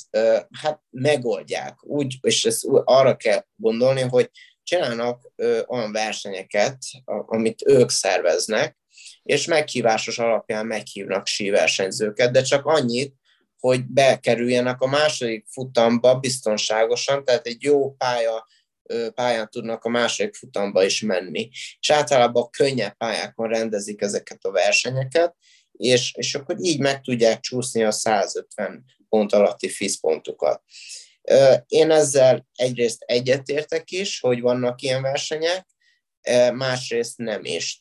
[0.61, 1.85] hát megoldják.
[1.85, 4.31] Úgy, és ezt arra kell gondolni, hogy
[4.63, 5.33] csinálnak
[5.67, 6.79] olyan versenyeket,
[7.27, 8.80] amit ők szerveznek,
[9.23, 13.15] és meghívásos alapján meghívnak síversenyzőket, de csak annyit,
[13.59, 18.47] hogy bekerüljenek a második futamba biztonságosan, tehát egy jó pálya,
[19.15, 21.49] pályán tudnak a második futamba is menni.
[21.81, 25.37] És általában könnyebb pályákon rendezik ezeket a versenyeket,
[25.73, 30.63] és, és akkor így meg tudják csúszni a 150 pont alatti FIS pontokat.
[31.67, 35.67] Én ezzel egyrészt egyetértek is, hogy vannak ilyen versenyek,
[36.53, 37.81] másrészt nem is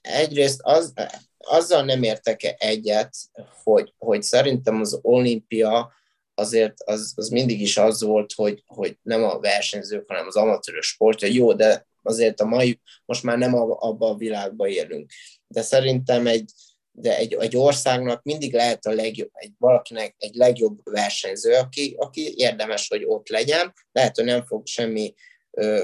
[0.00, 0.92] egyrészt az,
[1.38, 3.14] azzal nem értek egyet,
[3.62, 5.92] hogy, hogy szerintem az olimpia
[6.34, 10.86] azért az, az mindig is az volt, hogy, hogy nem a versenyzők, hanem az amatőrös
[10.86, 11.28] sportja.
[11.28, 15.10] Jó, de azért a mai, most már nem abban a világban élünk.
[15.46, 16.50] De szerintem egy,
[16.90, 22.34] de egy, egy országnak mindig lehet a legjobb, egy, valakinek egy legjobb versenyző, aki, aki
[22.36, 23.72] érdemes, hogy ott legyen.
[23.92, 25.14] Lehet, hogy nem fog semmi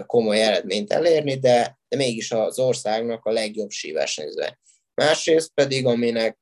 [0.07, 4.59] komoly eredményt elérni, de, de mégis az országnak a legjobb síversenyző.
[4.95, 6.39] Másrészt pedig, aminek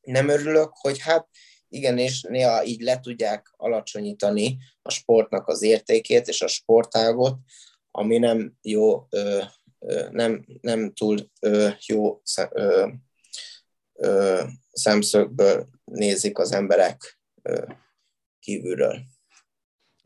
[0.00, 1.28] nem örülök, hogy hát
[1.68, 7.38] igen, és néha így le tudják alacsonyítani a sportnak az értékét és a sportágot,
[7.90, 9.42] ami nem jó, ö,
[9.78, 12.88] ö, nem, nem túl ö, jó ö,
[13.92, 14.42] ö,
[14.72, 17.66] szemszögből nézik az emberek ö,
[18.38, 19.02] kívülről.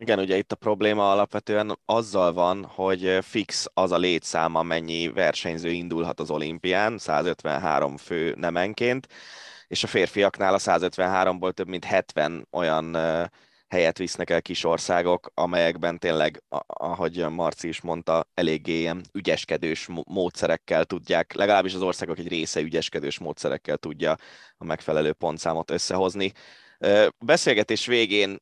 [0.03, 5.71] Igen, ugye itt a probléma alapvetően azzal van, hogy fix az a létszám, amennyi versenyző
[5.71, 9.09] indulhat az olimpián, 153 fő nemenként,
[9.67, 12.97] és a férfiaknál a 153-ból több mint 70 olyan
[13.69, 20.85] helyet visznek el kis országok, amelyekben tényleg, ahogy Marci is mondta, eléggé ilyen ügyeskedős módszerekkel
[20.85, 24.17] tudják, legalábbis az országok egy része ügyeskedős módszerekkel tudja
[24.59, 26.33] a megfelelő pontszámot összehozni.
[27.19, 28.39] Beszélgetés végén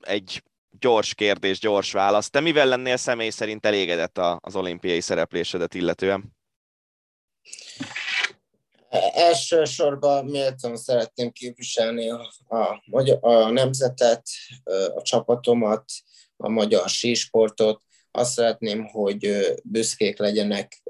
[0.00, 2.30] egy gyors kérdés, gyors válasz.
[2.30, 6.36] Te mivel lennél személy szerint elégedett az olimpiai szereplésedet illetően?
[9.12, 12.82] Elsősorban méltán szeretném képviselni a, a,
[13.20, 14.22] a nemzetet,
[14.94, 15.84] a csapatomat,
[16.36, 17.82] a magyar sísportot.
[18.10, 20.82] Azt szeretném, hogy büszkék legyenek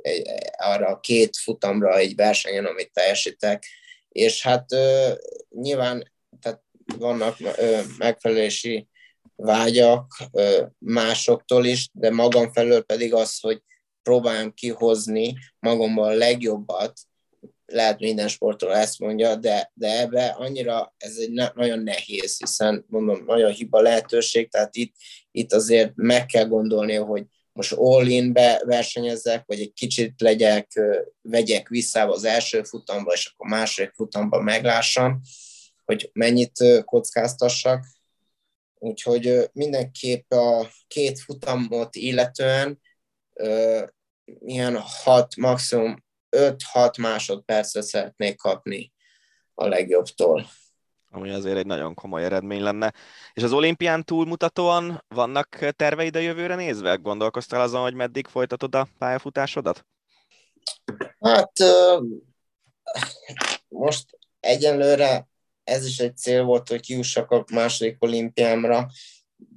[0.57, 3.65] arra a két futamra egy versenyen, amit teljesítek.
[4.09, 4.67] És hát
[5.51, 6.63] nyilván tehát
[6.99, 7.37] vannak
[7.99, 8.88] megfelelési
[9.43, 10.17] vágyak
[10.79, 13.63] másoktól is, de magam felől pedig az, hogy
[14.03, 16.93] próbáljam kihozni magamban a legjobbat,
[17.67, 23.25] lehet minden sportról ezt mondja, de, de ebbe annyira ez egy nagyon nehéz, hiszen mondom,
[23.27, 24.95] nagyon hiba lehetőség, tehát itt,
[25.31, 30.81] itt azért meg kell gondolni, hogy most all-in-be versenyezzek, vagy egy kicsit legyek,
[31.23, 35.21] vegyek vissza az első futamba, és akkor második futamba meglássam,
[35.85, 37.85] hogy mennyit kockáztassak.
[38.79, 42.81] Úgyhogy mindenképp a két futamot illetően
[44.25, 46.05] ilyen hat, maximum
[46.37, 48.93] 5-6 másodpercet szeretnék kapni
[49.55, 50.47] a legjobbtól.
[51.11, 52.93] Ami azért egy nagyon komoly eredmény lenne.
[53.33, 56.95] És az olimpián túlmutatóan vannak terveid a jövőre nézve?
[56.95, 59.87] Gondolkoztál azon, hogy meddig folytatod a pályafutásodat?
[61.21, 61.53] Hát
[63.69, 65.29] most egyenlőre
[65.69, 68.91] ez is egy cél volt, hogy kiussak a második olimpiámra,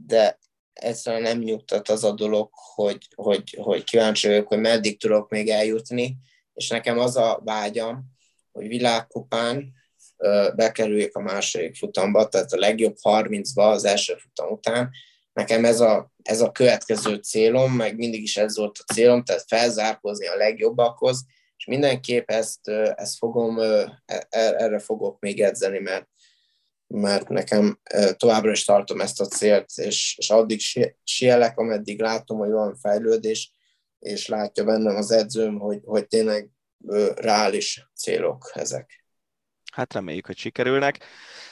[0.05, 0.39] de
[0.73, 5.49] egyszerűen nem nyugtat az a dolog, hogy, hogy, hogy kíváncsi vagyok, hogy meddig tudok még
[5.49, 6.17] eljutni,
[6.53, 8.05] és nekem az a vágyam,
[8.51, 9.73] hogy világkupán
[10.55, 14.89] bekerüljek a második futamba, tehát a legjobb 30-ba az első futam után.
[15.33, 19.43] Nekem ez a, ez a következő célom, meg mindig is ez volt a célom, tehát
[19.47, 21.25] felzárkózni a legjobbakhoz,
[21.61, 26.09] és mindenképp ezt, ezt fogom, e, e, erre fogok még edzeni, mert,
[26.87, 27.79] mert nekem
[28.17, 30.59] továbbra is tartom ezt a célt, és, és addig
[31.03, 33.53] sielek, ameddig látom, hogy van fejlődés,
[33.99, 36.49] és látja bennem az edzőm, hogy, hogy tényleg
[37.15, 39.05] reális célok ezek.
[39.71, 41.03] Hát reméljük, hogy sikerülnek.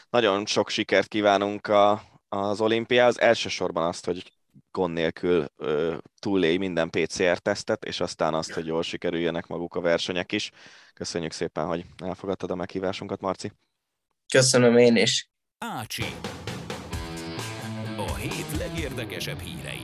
[0.09, 3.19] Nagyon sok sikert kívánunk a, az olimpiához.
[3.19, 4.33] Elsősorban azt, hogy
[4.71, 10.31] gond nélkül ö, túlélj minden PCR-tesztet, és aztán azt, hogy jól sikerüljenek maguk a versenyek
[10.31, 10.51] is.
[10.93, 13.51] Köszönjük szépen, hogy elfogadtad a meghívásunkat, Marci.
[14.33, 15.29] Köszönöm én is.
[15.57, 16.03] Ácsi.
[17.97, 19.81] A hét legérdekesebb hírei.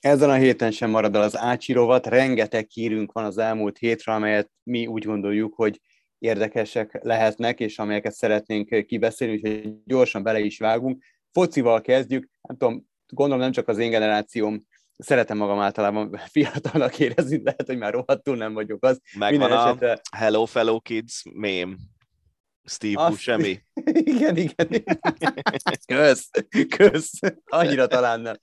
[0.00, 4.12] Ezen a héten sem marad el az Ácsi rovat, rengeteg hírünk van az elmúlt hétre,
[4.12, 5.80] amelyet mi úgy gondoljuk, hogy
[6.18, 11.04] érdekesek lehetnek, és amelyeket szeretnénk kibeszélni, úgyhogy gyorsan bele is vágunk.
[11.32, 14.66] Focival kezdjük, nem tudom, gondolom nem csak az én generációm,
[14.98, 19.00] szeretem magam általában fiatalnak érezni, lehet, hogy már rohadtul nem vagyok az.
[19.18, 20.00] Megvan a esetre...
[20.16, 21.76] Hello Fellow Kids mém.
[22.64, 23.10] Steve Azt...
[23.10, 23.62] Buscemi.
[24.14, 24.68] Igen, igen.
[25.86, 26.30] Kösz,
[26.76, 27.10] kösz.
[27.44, 28.36] Annyira talán nem.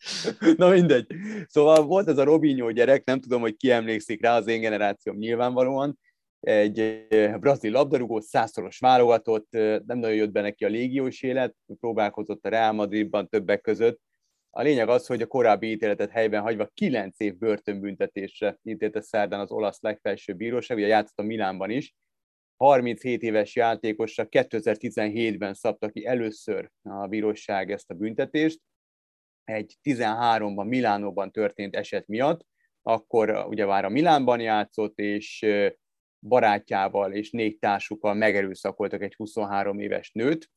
[0.55, 1.07] Na mindegy.
[1.47, 5.17] Szóval volt ez a Robinho gyerek, nem tudom, hogy ki emlékszik rá, az én generációm
[5.17, 5.99] nyilvánvalóan.
[6.39, 7.07] Egy
[7.39, 9.47] brazil labdarúgó, százszoros válogatott,
[9.85, 14.01] nem nagyon jött be neki a légiós élet, próbálkozott a Real Madridban többek között.
[14.49, 19.51] A lényeg az, hogy a korábbi ítéletet helyben hagyva 9 év börtönbüntetésre ítélte szerdán az
[19.51, 21.95] olasz legfelsőbb bíróság, ugye játszott a Milánban is,
[22.57, 28.59] 37 éves játékosra 2017-ben szabta ki először a bíróság ezt a büntetést,
[29.43, 32.45] egy 13-ban Milánóban történt eset miatt,
[32.81, 35.45] akkor ugye már a Milánban játszott, és
[36.27, 40.49] barátjával és négy társukkal megerőszakoltak egy 23 éves nőt.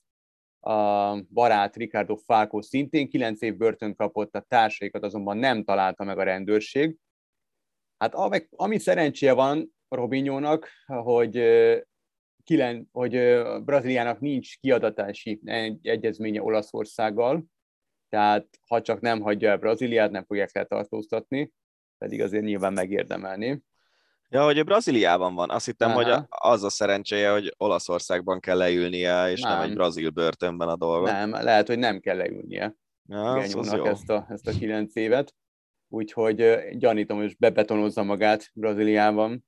[0.61, 6.19] A barát Ricardo Falco szintén 9 év börtön kapott, a társaikat azonban nem találta meg
[6.19, 6.97] a rendőrség.
[7.99, 8.15] Hát
[8.51, 11.43] ami szerencséje van, Robinhonak, hogy,
[12.45, 13.11] kilen, hogy
[13.65, 15.41] Brazíliának nincs kiadatási
[15.83, 17.45] egyezménye Olaszországgal,
[18.09, 21.53] tehát ha csak nem hagyja el Brazíliát, nem fogják letartóztatni,
[21.99, 23.63] pedig azért nyilván megérdemelni.
[24.31, 25.51] Ja, hogy Brazíliában van.
[25.51, 26.03] Azt hittem, Aha.
[26.03, 30.77] hogy az a szerencséje, hogy Olaszországban kell leülnie, és nem, nem egy brazil börtönben a
[30.77, 31.13] dolga.
[31.13, 32.75] Nem, lehet, hogy nem kell leülnie.
[33.09, 35.35] Ja, az ezt a, ezt a kilenc évet.
[35.89, 39.45] Úgyhogy gyanítom, hogy bebetonozza magát Brazíliában.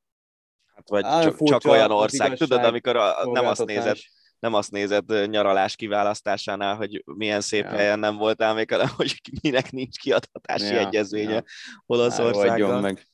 [0.74, 3.96] Hát vagy Á, csak, csak olyan ország, tudod, amikor a, nem azt nézed,
[4.38, 7.70] nem azt nézed nyaralás kiválasztásánál, hogy milyen szép ja.
[7.70, 11.42] helyen nem voltál még, hanem hogy minek nincs kiadhatási ja, egyezménye ja.
[11.86, 12.80] Olaszországban.
[12.80, 13.06] meg.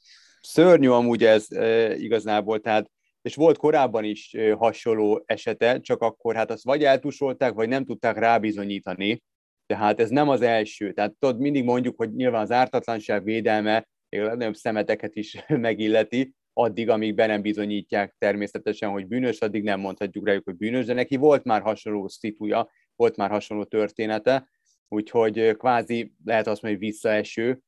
[0.48, 2.90] Szörnyű amúgy ez e, igazából, tehát
[3.22, 8.18] és volt korábban is hasonló esete, csak akkor hát azt vagy eltusolták, vagy nem tudták
[8.18, 9.22] rábizonyítani,
[9.66, 10.92] tehát ez nem az első.
[10.92, 16.32] Tehát tudod, mindig mondjuk, hogy nyilván az ártatlanság védelme még a legnagyobb szemeteket is megilleti,
[16.52, 20.92] addig, amíg be nem bizonyítják természetesen, hogy bűnös, addig nem mondhatjuk rájuk, hogy bűnös, de
[20.92, 24.48] neki volt már hasonló szituja, volt már hasonló története,
[24.88, 27.60] úgyhogy kvázi lehet azt mondani, hogy visszaeső,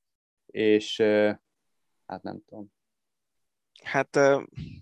[0.46, 1.02] és
[2.08, 2.72] hát nem tudom.
[3.82, 4.16] Hát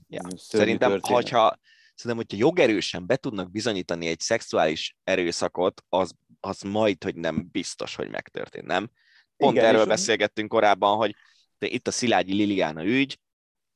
[0.09, 1.07] ja, szerintem, történet.
[1.07, 1.59] hogyha,
[1.95, 7.95] szerintem, hogyha jogerősen be tudnak bizonyítani egy szexuális erőszakot, az, az majd, hogy nem biztos,
[7.95, 8.91] hogy megtörtént, nem?
[9.37, 11.15] Pont Igen, erről beszélgettünk korábban, hogy
[11.59, 13.19] itt a Szilágyi Liliana ügy,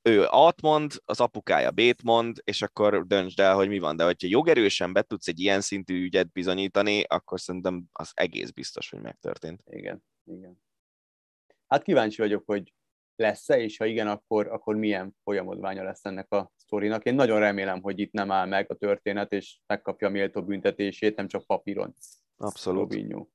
[0.03, 3.97] ő A-t mond, az apukája B-t mond, és akkor döntsd el, hogy mi van.
[3.97, 8.91] De hogyha jogerősen be tudsz egy ilyen szintű ügyet bizonyítani, akkor szerintem az egész biztos,
[8.91, 9.63] hogy megtörtént.
[9.67, 10.63] Igen, igen.
[11.67, 12.73] Hát kíváncsi vagyok, hogy
[13.21, 17.05] lesz-e, és ha igen, akkor, akkor milyen folyamodványa lesz ennek a sztorinak.
[17.05, 21.17] Én nagyon remélem, hogy itt nem áll meg a történet, és megkapja a méltó büntetését,
[21.17, 21.95] nem csak papíron.
[22.37, 22.81] Abszolút.
[22.81, 23.27] Robinho.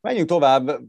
[0.00, 0.80] Menjünk tovább.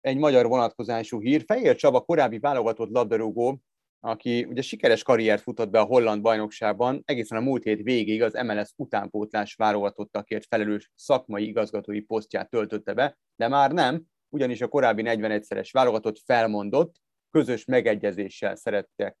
[0.00, 1.42] Egy magyar vonatkozású hír.
[1.46, 3.60] Fehér Csaba korábbi válogatott labdarúgó,
[4.00, 8.32] aki ugye sikeres karriert futott be a holland bajnokságban, egészen a múlt hét végig az
[8.32, 15.02] MLS utánpótlás válogatottakért felelős szakmai igazgatói posztját töltötte be, de már nem, ugyanis a korábbi
[15.06, 17.00] 41-szeres válogatott felmondott,
[17.34, 19.16] közös megegyezéssel szerettek,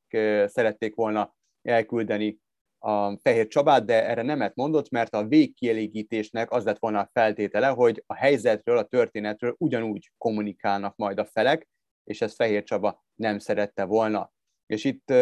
[0.46, 2.38] szerették volna elküldeni
[2.78, 7.66] a Fehér Csabát, de erre nemet mondott, mert a végkielégítésnek az lett volna a feltétele,
[7.66, 11.68] hogy a helyzetről, a történetről ugyanúgy kommunikálnak majd a felek,
[12.04, 14.32] és ezt Fehér Csaba nem szerette volna.
[14.66, 15.12] És itt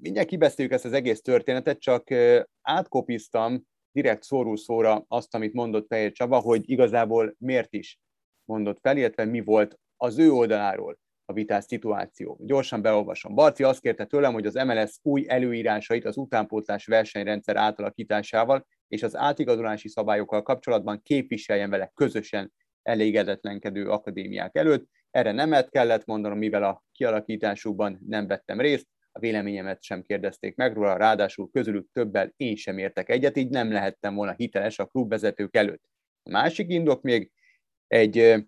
[0.00, 2.08] mindjárt kibeszéljük ezt az egész történetet, csak
[2.62, 7.98] átkopiztam direkt szóró szóra azt, amit mondott Fehér Csaba, hogy igazából miért is
[8.44, 10.98] mondott fel, illetve mi volt az ő oldaláról
[11.30, 12.38] a vitás szituáció.
[12.40, 13.34] Gyorsan beolvasom.
[13.34, 19.16] Barci azt kérte tőlem, hogy az MLS új előírásait az utánpótlás versenyrendszer átalakításával és az
[19.16, 22.52] átigazolási szabályokkal kapcsolatban képviseljen vele közösen
[22.82, 24.88] elégedetlenkedő akadémiák előtt.
[25.10, 30.74] Erre nemet kellett mondanom, mivel a kialakításukban nem vettem részt, a véleményemet sem kérdezték meg
[30.74, 35.56] róla, ráadásul közülük többel én sem értek egyet, így nem lehettem volna hiteles a klubvezetők
[35.56, 35.82] előtt.
[36.22, 37.30] A másik indok még
[37.86, 38.44] egy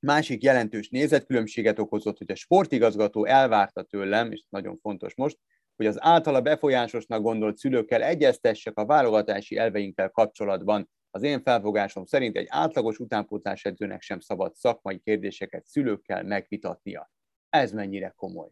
[0.00, 5.38] másik jelentős nézetkülönbséget okozott, hogy a sportigazgató elvárta tőlem, és nagyon fontos most,
[5.76, 10.90] hogy az általa befolyásosnak gondolt szülőkkel egyeztessek a válogatási elveinkkel kapcsolatban.
[11.10, 17.10] Az én felfogásom szerint egy átlagos utánpótlás edzőnek sem szabad szakmai kérdéseket szülőkkel megvitatnia.
[17.48, 18.50] Ez mennyire komoly.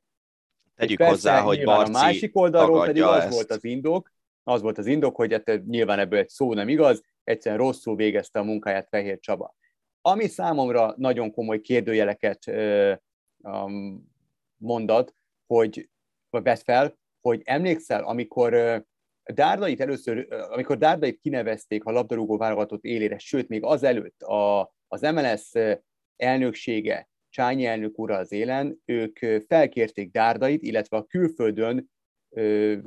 [0.75, 3.33] Tegyük persze, hozzá, hogy Barci a másik oldalról pedig az ezt.
[3.33, 7.03] volt az indok, az volt az indok, hogy hát nyilván ebből egy szó nem igaz,
[7.25, 9.57] egyszerűen rosszul végezte a munkáját Fehér Csaba.
[10.01, 12.53] Ami számomra nagyon komoly kérdőjeleket
[14.57, 15.15] mondat,
[15.47, 15.89] hogy
[16.31, 18.85] vett fel, hogy emlékszel, amikor
[19.35, 25.53] Dárdait először, amikor Dárdait kinevezték a labdarúgó válogatott élére, sőt, még azelőtt a, az MLS
[26.17, 31.91] elnöksége, Csányi elnök ura az élen, ők felkérték Dárdait, illetve a külföldön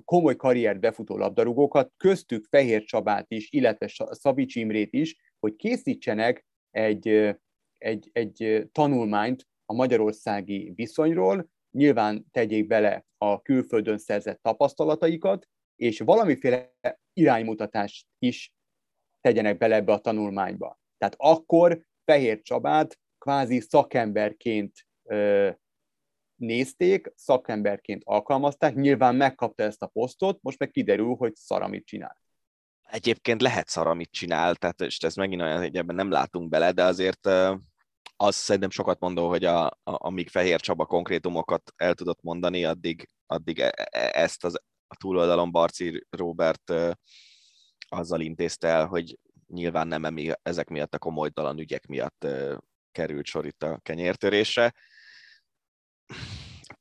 [0.05, 7.37] komoly karriert befutó labdarúgókat, köztük Fehér Csabát is, illetve Szabics Imrét is, hogy készítsenek egy,
[7.77, 16.75] egy, egy tanulmányt a magyarországi viszonyról, nyilván tegyék bele a külföldön szerzett tapasztalataikat, és valamiféle
[17.13, 18.53] iránymutatást is
[19.21, 20.79] tegyenek bele ebbe a tanulmányba.
[20.97, 24.71] Tehát akkor Fehér Csabát kvázi szakemberként
[25.03, 25.49] ö,
[26.35, 32.20] nézték, szakemberként alkalmazták, nyilván megkapta ezt a posztot, most meg kiderül, hogy szar, amit csinál.
[32.91, 36.71] Egyébként lehet szar, amit csinál, tehát és ez megint olyan, hogy ebben nem látunk bele,
[36.71, 37.25] de azért
[38.15, 43.07] az szerintem sokat mondó, hogy a, a, amíg Fehér Csaba konkrétumokat el tudott mondani, addig,
[43.25, 44.55] addig e, e, ezt az,
[44.87, 46.73] a túloldalon Barci Robert
[47.89, 52.27] azzal intézte el, hogy nyilván nem emi, ezek miatt a komolytalan ügyek miatt
[52.91, 54.73] került sor itt a kenyértörésre.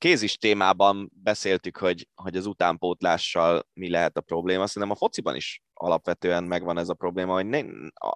[0.00, 4.66] Kézis témában beszéltük, hogy, hogy az utánpótlással mi lehet a probléma.
[4.66, 7.62] Szerintem a fociban is alapvetően megvan ez a probléma, hogy ne,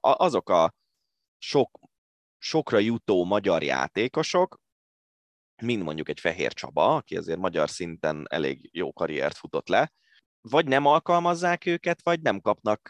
[0.01, 0.74] azok a
[1.39, 1.78] sok,
[2.39, 4.61] sokra jutó magyar játékosok,
[5.62, 9.93] mint mondjuk egy Fehér Csaba, aki azért magyar szinten elég jó karriert futott le,
[10.41, 12.89] vagy nem alkalmazzák őket, vagy nem kapnak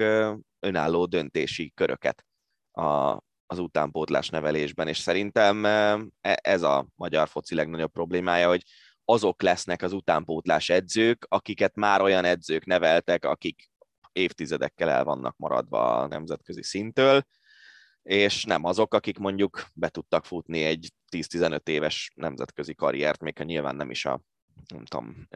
[0.60, 2.24] önálló döntési köröket
[2.70, 8.62] a, az utánpótlás nevelésben, és szerintem e, ez a magyar foci legnagyobb problémája, hogy
[9.04, 13.70] azok lesznek az utánpótlás edzők, akiket már olyan edzők neveltek, akik
[14.12, 17.26] évtizedekkel el vannak maradva a nemzetközi szintől,
[18.02, 23.44] és nem azok, akik mondjuk be tudtak futni egy 10-15 éves nemzetközi karriert, még ha
[23.44, 24.20] nyilván nem is a,
[24.68, 25.28] nem tudom,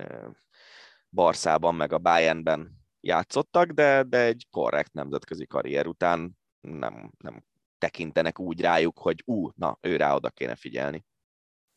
[1.11, 7.45] Barszában meg a Bayernben játszottak, de, de egy korrekt nemzetközi karrier után nem, nem
[7.79, 11.05] tekintenek úgy rájuk, hogy ú, na, ő rá oda kéne figyelni.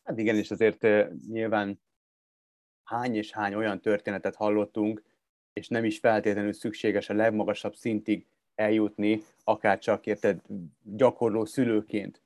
[0.04, 0.88] Hát igen, és azért
[1.28, 1.80] nyilván
[2.84, 5.04] hány és hány olyan történetet hallottunk,
[5.54, 8.26] és nem is feltétlenül szükséges a legmagasabb szintig
[8.56, 10.42] eljutni, akár csak érted
[10.84, 12.22] gyakorló szülőként,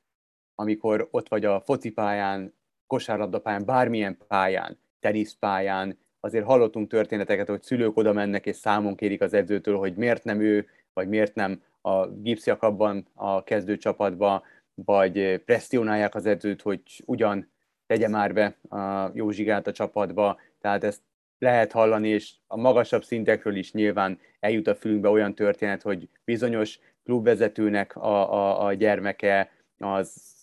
[0.55, 2.53] amikor ott vagy a focipályán,
[2.87, 9.33] kosárlabdapályán, bármilyen pályán, teniszpályán, azért hallottunk történeteket, hogy szülők oda mennek és számon kérik az
[9.33, 16.25] edzőtől, hogy miért nem ő, vagy miért nem a gipsziakabban a kezdőcsapatba, vagy presszionálják az
[16.25, 17.51] edzőt, hogy ugyan
[17.87, 21.01] tegye már be a Józsigát a csapatba, tehát ezt
[21.39, 26.79] lehet hallani, és a magasabb szintekről is nyilván eljut a fülünkbe olyan történet, hogy bizonyos
[27.03, 30.33] klubvezetőnek a, a, a gyermeke az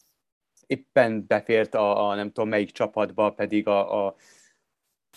[0.67, 4.17] éppen befért a, a nem tudom melyik csapatba, pedig a, a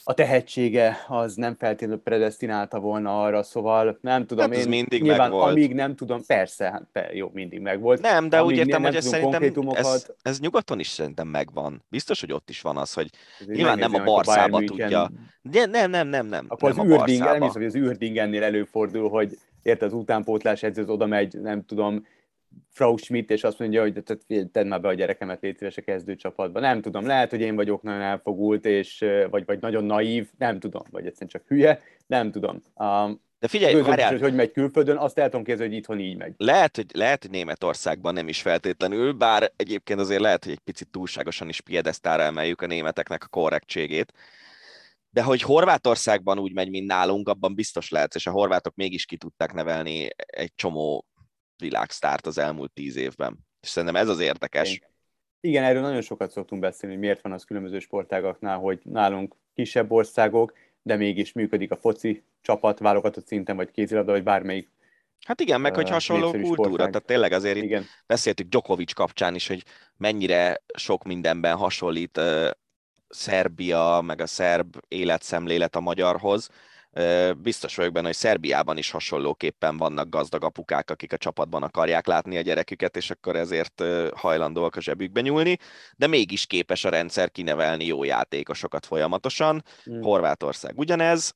[0.03, 4.67] a tehetsége az nem feltétlenül predestinálta volna arra, szóval nem tudom hát én.
[4.67, 5.51] mindig nyilván, megvolt.
[5.51, 8.01] amíg nem tudom, persze, hát per, jó, mindig megvolt.
[8.01, 9.43] Nem, de amíg úgy értem, nem hogy ez szerintem
[9.73, 11.83] ez, ez nyugaton is szerintem megvan.
[11.89, 15.11] Biztos, hogy ott is van az, hogy Azért nyilván nem a Barszába tudja.
[15.41, 16.45] de nem, nem, nem, nem.
[16.47, 20.85] Akkor nem az űrding, nem hiszem, hogy az űrdingennél előfordul, hogy érted, az utánpótlás edző
[20.85, 22.05] oda megy, nem tudom,
[22.75, 24.03] Frau Schmidt, és azt mondja, hogy
[24.51, 26.59] tedd már be a gyerekemet, légy szíves a kezdőcsapatba.
[26.59, 30.83] Nem tudom, lehet, hogy én vagyok nagyon elfogult, és, vagy, vagy nagyon naív, nem tudom,
[30.91, 32.61] vagy egyszerűen csak hülye, nem tudom.
[32.75, 35.99] Um, De figyelj, is, várjál, hogy hogy megy külföldön, azt el tudom képzelni, hogy itthon
[35.99, 36.33] így megy.
[36.37, 40.87] lehet, hogy, lehet, hogy Németországban nem is feltétlenül, bár egyébként azért lehet, hogy egy picit
[40.91, 44.13] túlságosan is piedesztára emeljük a németeknek a korrektségét.
[45.09, 49.17] De hogy Horvátországban úgy megy, mint nálunk, abban biztos lehet, és a horvátok mégis ki
[49.17, 51.05] tudták nevelni egy csomó
[51.57, 53.37] világsztárt az elmúlt tíz évben.
[53.61, 54.81] És szerintem ez az érdekes.
[55.39, 59.91] Igen, erről nagyon sokat szoktunk beszélni, hogy miért van az különböző sportágaknál, hogy nálunk kisebb
[59.91, 64.69] országok, de mégis működik a foci csapat válogatott szinten, vagy kézilabda, vagy bármelyik.
[65.25, 69.47] Hát igen, meg hogy hasonló kultúra, tehát tényleg azért itt Igen, beszéltük Djokovic kapcsán is,
[69.47, 69.63] hogy
[69.97, 72.49] mennyire sok mindenben hasonlít uh,
[73.09, 76.49] Szerbia, meg a szerb életszemlélet a magyarhoz.
[77.37, 82.37] Biztos vagyok benne, hogy Szerbiában is hasonlóképpen vannak gazdag apukák, akik a csapatban akarják látni
[82.37, 83.83] a gyereküket, és akkor ezért
[84.15, 85.57] hajlandóak a zsebükbe nyúlni,
[85.95, 89.63] de mégis képes a rendszer kinevelni jó játékosokat folyamatosan.
[89.91, 90.01] Mm.
[90.01, 91.35] Horvátország ugyanez,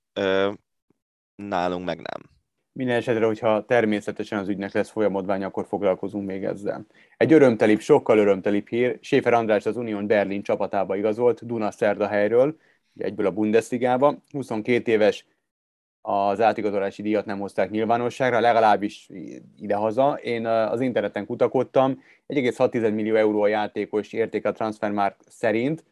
[1.36, 2.38] nálunk meg nem.
[2.72, 6.86] Minden esetre, hogyha természetesen az ügynek lesz folyamodvány, akkor foglalkozunk még ezzel.
[7.18, 8.98] Egy örömtelibb, sokkal örömtelibb hír.
[9.02, 12.58] Séfer András az Unión Berlin csapatába igazolt, Duna Szerda helyről,
[12.94, 14.24] ugye egyből a Bundesligába.
[14.32, 15.26] 22 éves
[16.02, 19.10] az átigazolási díjat nem hozták nyilvánosságra, legalábbis
[19.58, 20.20] idehaza.
[20.24, 25.84] Én az interneten kutakodtam, 1,6 millió euró a játékos értéke a Transfermarkt szerint.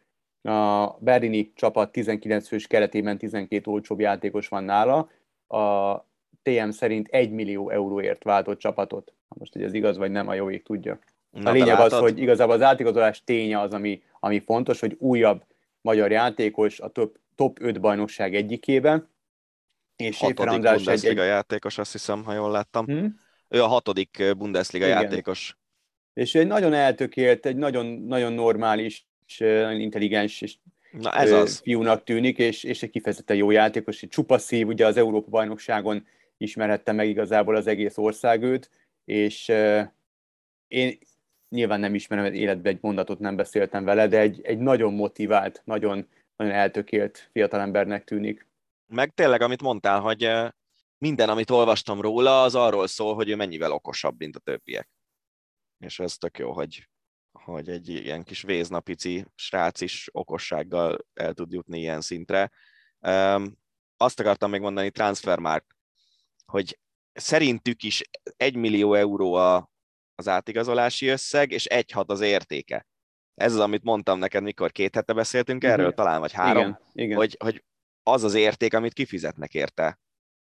[0.41, 5.09] A berlini csapat 19 fős keretében 12 olcsóbb játékos van nála.
[5.47, 5.95] A
[6.43, 9.13] TM szerint 1 millió euróért váltott csapatot.
[9.27, 10.99] Most, hogy ez igaz vagy nem, a jó ég tudja.
[11.29, 15.43] Na, A lényeg az, hogy igazából az átigazolás ténye az, ami, ami fontos, hogy újabb
[15.81, 19.07] magyar játékos a top, top 5 bajnokság egyikében,
[19.97, 22.85] és hatodik András Bundesliga egy játékos, azt hiszem, ha jól láttam.
[22.85, 23.05] hm?
[23.47, 25.01] Ő a hatodik Bundesliga Igen.
[25.01, 25.57] játékos.
[26.13, 30.55] és egy nagyon eltökélt, egy nagyon, nagyon normális, és nagyon intelligens és
[30.91, 31.59] Na ez az.
[31.59, 36.05] fiúnak tűnik, és, és egy kifejezetten jó játékos, csupa szív, ugye az Európa bajnokságon
[36.37, 38.69] ismerhette meg igazából az egész ország őt,
[39.05, 39.51] és
[40.67, 40.97] én
[41.49, 46.07] nyilván nem ismerem, életben egy mondatot nem beszéltem vele, de egy, egy nagyon motivált, nagyon,
[46.35, 48.46] nagyon eltökélt fiatalembernek tűnik.
[48.87, 50.31] Meg tényleg, amit mondtál, hogy
[50.97, 54.89] minden, amit olvastam róla, az arról szól, hogy ő mennyivel okosabb, mint a többiek.
[55.77, 56.89] És ez tök jó, hogy,
[57.31, 62.51] hogy egy ilyen kis véznapici srác is okossággal el tud jutni ilyen szintre.
[62.99, 63.57] Um,
[63.97, 65.75] azt akartam még mondani, Transfermarkt,
[66.45, 66.79] hogy
[67.13, 68.03] szerintük is
[68.37, 69.69] 1 millió euró a,
[70.15, 72.87] az átigazolási összeg, és 1,6 az értéke.
[73.33, 75.95] Ez az, amit mondtam neked, mikor két hete beszéltünk erről, Mhm.
[75.95, 77.63] talán vagy három, Igen, igen, hogy, hogy
[78.07, 79.99] az az érték, amit kifizetnek érte.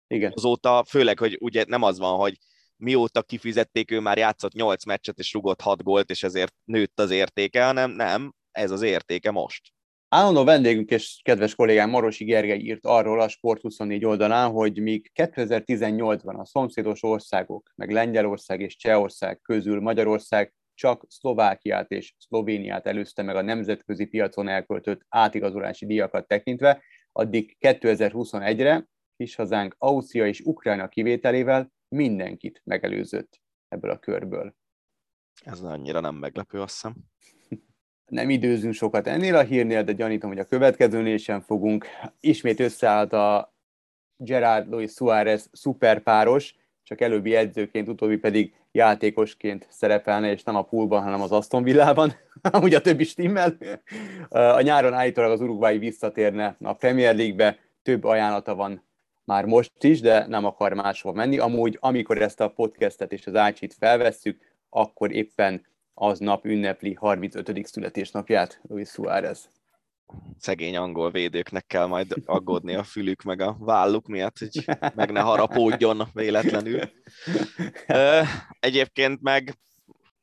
[0.07, 0.33] igen.
[0.35, 2.39] Azóta, főleg, hogy ugye nem az van, hogy
[2.77, 7.11] mióta kifizették, ő már játszott 8 meccset, és rugott 6 gólt, és ezért nőtt az
[7.11, 9.73] értéke, hanem nem, ez az értéke most.
[10.09, 16.39] Állandó vendégünk és kedves kollégám Marosi Gergely írt arról a Sport24 oldalán, hogy míg 2018-ban
[16.39, 23.37] a szomszédos országok, meg Lengyelország és Csehország közül Magyarország csak Szlovákiát és Szlovéniát előzte meg
[23.37, 26.83] a nemzetközi piacon elköltött átigazolási díjakat tekintve,
[27.17, 34.55] addig 2021-re kis hazánk Ausztria és Ukrajna kivételével mindenkit megelőzött ebből a körből.
[35.45, 36.95] Ez annyira nem meglepő, azt hiszem.
[38.19, 41.87] nem időzünk sokat ennél a hírnél, de gyanítom, hogy a következőnél sem fogunk.
[42.21, 43.55] Ismét összeállt a
[44.17, 46.55] Gerard Luis Suárez szuperpáros,
[46.85, 52.13] csak előbbi edzőként, utóbbi pedig játékosként szerepelne, és nem a poolban, hanem az Aston Villában,
[52.53, 53.57] amúgy a többi stimmel.
[54.29, 58.83] A nyáron állítólag az Uruguay visszatérne a Premier League-be, több ajánlata van
[59.25, 61.39] már most is, de nem akar máshova menni.
[61.39, 67.67] Amúgy, amikor ezt a podcastet és az ácsit felvesszük, akkor éppen aznap ünnepli 35.
[67.67, 69.49] születésnapját Luis Suárez
[70.39, 75.21] szegény angol védőknek kell majd aggódni a fülük meg a válluk miatt, hogy meg ne
[75.21, 76.81] harapódjon véletlenül.
[78.61, 79.59] Egyébként meg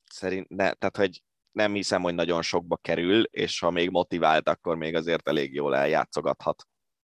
[0.06, 4.76] szerint, ne, tehát hogy nem hiszem, hogy nagyon sokba kerül, és ha még motivált, akkor
[4.76, 6.68] még azért elég jól eljátszogathat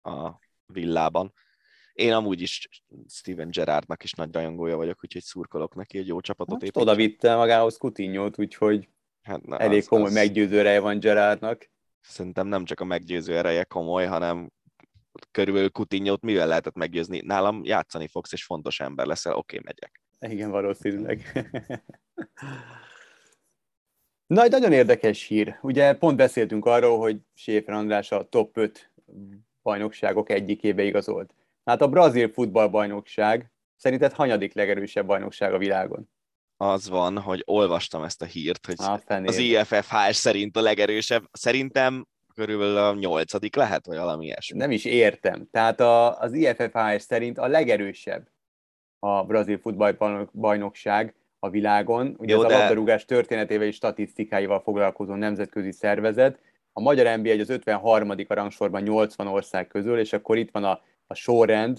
[0.02, 0.30] a
[0.66, 1.32] villában.
[1.92, 2.68] Én amúgy is
[3.08, 6.82] Steven Gerrardnak is nagy rajongója vagyok, úgyhogy szurkolok neki egy jó csapatot hát, építsen.
[6.82, 8.88] Oda vitte magához Coutinho-t, úgyhogy
[9.22, 10.12] hát, na, elég az, komoly az...
[10.12, 11.70] meggyőző van Gerrardnak
[12.02, 14.50] szerintem nem csak a meggyőző ereje komoly, hanem
[15.30, 17.20] körülbelül Coutinho-t mivel lehetett meggyőzni?
[17.20, 20.00] Nálam játszani fogsz, és fontos ember leszel, oké, okay, megyek.
[20.34, 21.32] Igen, valószínűleg.
[24.26, 25.58] Na, egy nagyon érdekes hír.
[25.62, 28.92] Ugye pont beszéltünk arról, hogy Séfer András a top 5
[29.62, 31.34] bajnokságok egyikébe igazolt.
[31.64, 36.08] Hát a brazil futballbajnokság szerinted hanyadik legerősebb bajnokság a világon?
[36.62, 41.24] Az van, hogy olvastam ezt a hírt, hogy a az IFFHS szerint a legerősebb.
[41.32, 44.58] Szerintem körülbelül a nyolcadik lehet, vagy valami ilyesmi.
[44.58, 45.48] Nem is értem.
[45.50, 48.28] Tehát a, az IFFHS szerint a legerősebb
[48.98, 52.14] a brazil futballbajnokság a világon.
[52.18, 52.54] Ugye Jó, ez de...
[52.54, 56.38] a labdarúgás történetével és statisztikáival foglalkozó nemzetközi szervezet.
[56.72, 58.10] A magyar NBA egy az 53.
[58.10, 61.78] a rangsorban 80 ország közül, és akkor itt van a, a sorrend,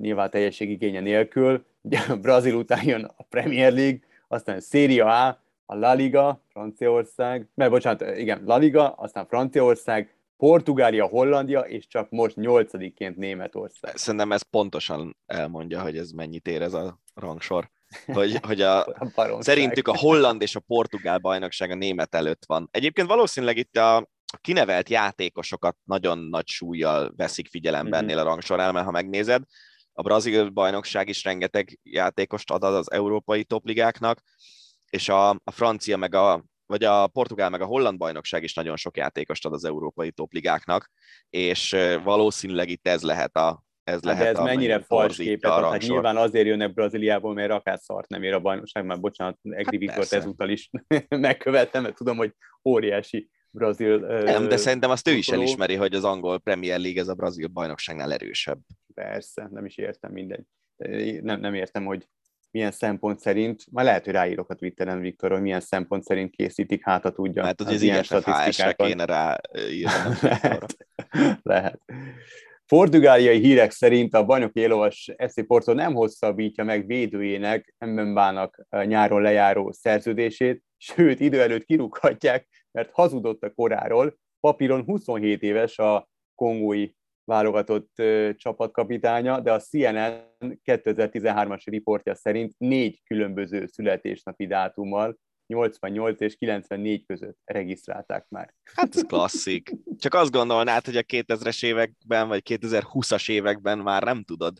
[0.00, 1.64] nyilván teljesség igénye nélkül.
[1.80, 5.26] Ugye a Brazil után jön a Premier League, aztán Serie A,
[5.66, 12.10] a La Liga, Franciaország, mert bocsánat, igen, La Liga, aztán Franciaország, Portugália, Hollandia, és csak
[12.10, 13.96] most nyolcadiként Németország.
[13.96, 17.70] Szerintem ez pontosan elmondja, hogy ez mennyit ér ez a rangsor.
[18.06, 22.68] Hogy, hogy a, a szerintük a holland és a portugál bajnokság a német előtt van.
[22.70, 23.96] Egyébként valószínűleg itt a,
[24.32, 28.08] a kinevelt játékosokat nagyon nagy súlyjal veszik figyelembe mm-hmm.
[28.08, 29.42] ennél a rangsornál, mert ha megnézed,
[29.98, 34.22] a brazil bajnokság is rengeteg játékost ad az európai topligáknak,
[34.90, 38.76] és a, a francia meg a vagy a portugál meg a holland bajnokság is nagyon
[38.76, 40.90] sok játékost ad az európai topligáknak,
[41.30, 45.50] és valószínűleg itt ez lehet a, ez hát lehet ez a mennyire fals képet?
[45.50, 49.38] ad, hát nyilván azért jönnek Brazíliából, mert akár szart nem ér a bajnokság, már bocsánat,
[49.42, 50.70] Egri hát Viktort ezúttal is
[51.08, 52.34] megkövettem, mert tudom, hogy
[52.64, 53.98] óriási brazil...
[53.98, 57.48] Nem, de szerintem azt ő is elismeri, hogy az angol Premier League ez a brazil
[57.48, 58.58] bajnokságnál erősebb.
[58.94, 60.44] Persze, nem is értem mindegy.
[61.22, 62.08] Nem, nem értem, hogy
[62.50, 66.84] milyen szempont szerint, már lehet, hogy ráírok a Twitteren, Viktor, hogy milyen szempont szerint készítik,
[66.84, 67.44] hát a tudja.
[67.44, 68.86] Hát, hogy az, az ilyen statisztikákat.
[68.86, 69.82] kéne ráírni.
[70.28, 70.76] lehet.
[71.42, 71.80] lehet.
[72.66, 79.72] Portugáliai hírek szerint a bajnoki élovas SC Porto nem hosszabbítja meg védőjének Mbembának nyáron lejáró
[79.72, 84.18] szerződését, sőt, idő előtt kirúghatják, mert hazudott a koráról.
[84.40, 86.90] Papíron 27 éves a kongói
[87.24, 88.02] válogatott
[88.36, 90.32] csapatkapitánya, de a CNN
[90.64, 98.54] 2013-as riportja szerint négy különböző születésnapi dátummal 88 és 94 között regisztrálták már.
[98.74, 99.76] Hát ez klasszik.
[99.98, 104.58] Csak azt gondolnád, hogy a 2000-es években, vagy 2020-as években már nem tudod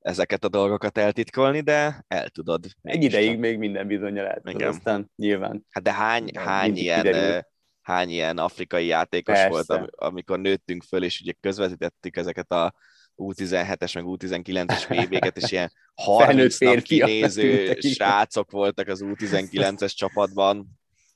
[0.00, 2.66] ezeket a dolgokat eltitkolni, de el tudod.
[2.82, 5.66] Egy ideig még minden bizonyal el tudod, aztán nyilván.
[5.70, 7.42] Hát de hány, hány ilyen kiderül
[7.90, 9.48] hány ilyen afrikai játékos Persze.
[9.48, 12.74] volt, amikor nőttünk föl, és ugye közvetítettük ezeket a
[13.16, 20.66] U17-es, meg U19-es VB-ket, és ilyen 30 nap kinéző srácok voltak az U19-es csapatban.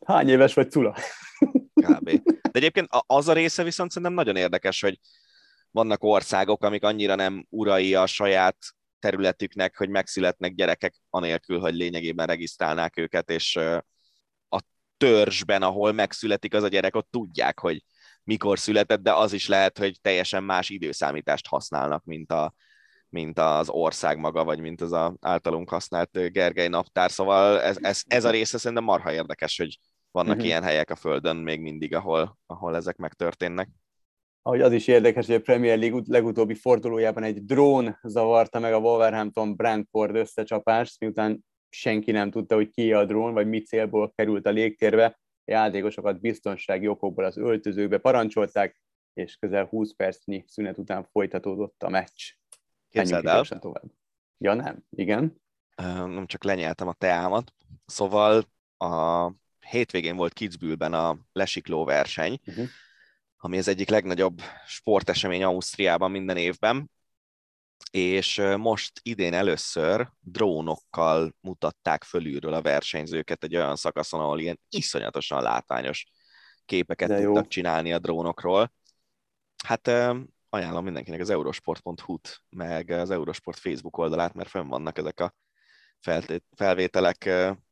[0.07, 0.97] Hány éves vagy Cula?
[1.75, 2.11] Kb.
[2.25, 4.99] De egyébként az a része viszont szerintem nagyon érdekes, hogy
[5.75, 8.57] vannak országok, amik annyira nem urai a saját
[8.99, 13.59] területüknek, hogy megszületnek gyerekek anélkül, hogy lényegében regisztrálnák őket, és
[14.97, 17.85] törzsben, ahol megszületik az a gyerek, ott tudják, hogy
[18.25, 22.55] mikor született, de az is lehet, hogy teljesen más időszámítást használnak, mint, a,
[23.09, 27.11] mint az ország maga, vagy mint az a általunk használt Gergely naptár.
[27.11, 29.79] Szóval ez, ez, ez a része szerintem marha érdekes, hogy
[30.11, 30.47] vannak uh-huh.
[30.47, 33.69] ilyen helyek a Földön még mindig, ahol, ahol ezek megtörténnek.
[34.47, 38.79] Ahogy az is érdekes, hogy a Premier League legutóbbi fordulójában egy drón zavarta meg a
[38.79, 44.47] Wolverhampton Brentford összecsapást, miután senki nem tudta, hogy ki a drón, vagy mi célból került
[44.47, 45.05] a légtérbe.
[45.45, 48.81] A játékosokat biztonsági okokból az öltözőkbe parancsolták,
[49.13, 52.33] és közel 20 percnyi szünet után folytatódott a meccs.
[52.89, 53.45] Képzeld el.
[53.45, 53.91] Tovább.
[54.39, 54.85] Ja, nem.
[54.91, 55.43] Igen.
[55.77, 57.53] Nem csak lenyeltem a teámat.
[57.87, 58.45] Szóval
[58.77, 59.31] a
[59.71, 62.67] hétvégén volt Kitzbühelben a lesikló verseny, uh-huh.
[63.45, 66.91] Ami az egyik legnagyobb sportesemény Ausztriában minden évben,
[67.91, 75.43] és most idén először drónokkal mutatták fölülről a versenyzőket egy olyan szakaszon, ahol ilyen iszonyatosan
[75.43, 76.07] látványos
[76.65, 77.49] képeket De tudtak jó.
[77.49, 78.73] csinálni a drónokról.
[79.65, 79.89] Hát
[80.49, 85.35] ajánlom mindenkinek az eurosport.hu-t, meg az Eurosport Facebook oldalát, mert fönn vannak ezek a
[86.57, 87.31] felvételek,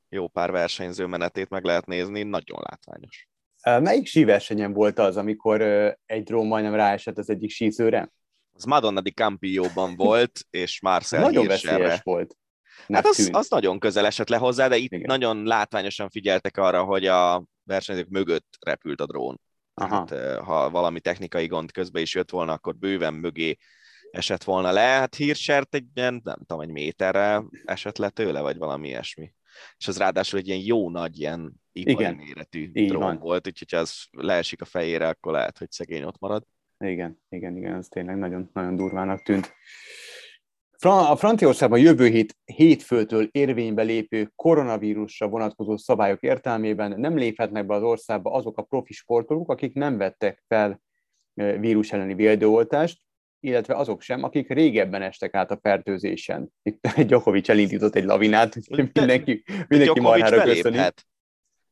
[0.09, 3.32] jó pár versenyző menetét meg lehet nézni, nagyon látványos.
[3.63, 5.61] Melyik síversenyen volt az, amikor
[6.07, 8.13] egy drón majdnem ráesett az egyik sízőre?
[8.53, 12.37] Az Madonna di Campillo-ban volt, és Marcel Nagyon veszélyes volt.
[12.89, 15.07] Hát az, az nagyon közel esett le hozzá, de itt Igen.
[15.07, 19.41] nagyon látványosan figyeltek arra, hogy a versenyzők mögött repült a drón.
[19.75, 20.07] Aha.
[20.45, 23.57] Ha valami technikai gond közben is jött volna, akkor bőven mögé
[24.11, 24.81] esett volna le.
[24.81, 29.33] Hát Hirschert egy ilyen, nem tudom, egy méterre esett le tőle, vagy valami ilyesmi.
[29.77, 33.19] És az ráadásul egy ilyen jó nagy, ilyen ipari méretű Így drón van.
[33.19, 36.45] volt, úgyhogy ha az leesik a fejére, akkor lehet, hogy szegény ott marad.
[36.79, 39.55] Igen, igen, igen, ez tényleg nagyon, nagyon durvának tűnt.
[40.85, 47.83] A Franciaországban jövő hét hétfőtől érvénybe lépő koronavírusra vonatkozó szabályok értelmében nem léphetnek be az
[47.83, 50.81] országba azok a profi sportolók, akik nem vettek fel
[51.35, 53.01] vírus elleni védőoltást,
[53.45, 56.53] illetve azok sem, akik régebben estek át a fertőzésen.
[56.63, 58.57] Itt Gyokovics elindított egy lavinát,
[58.93, 60.79] mindenki, mindenki marhára köszöni.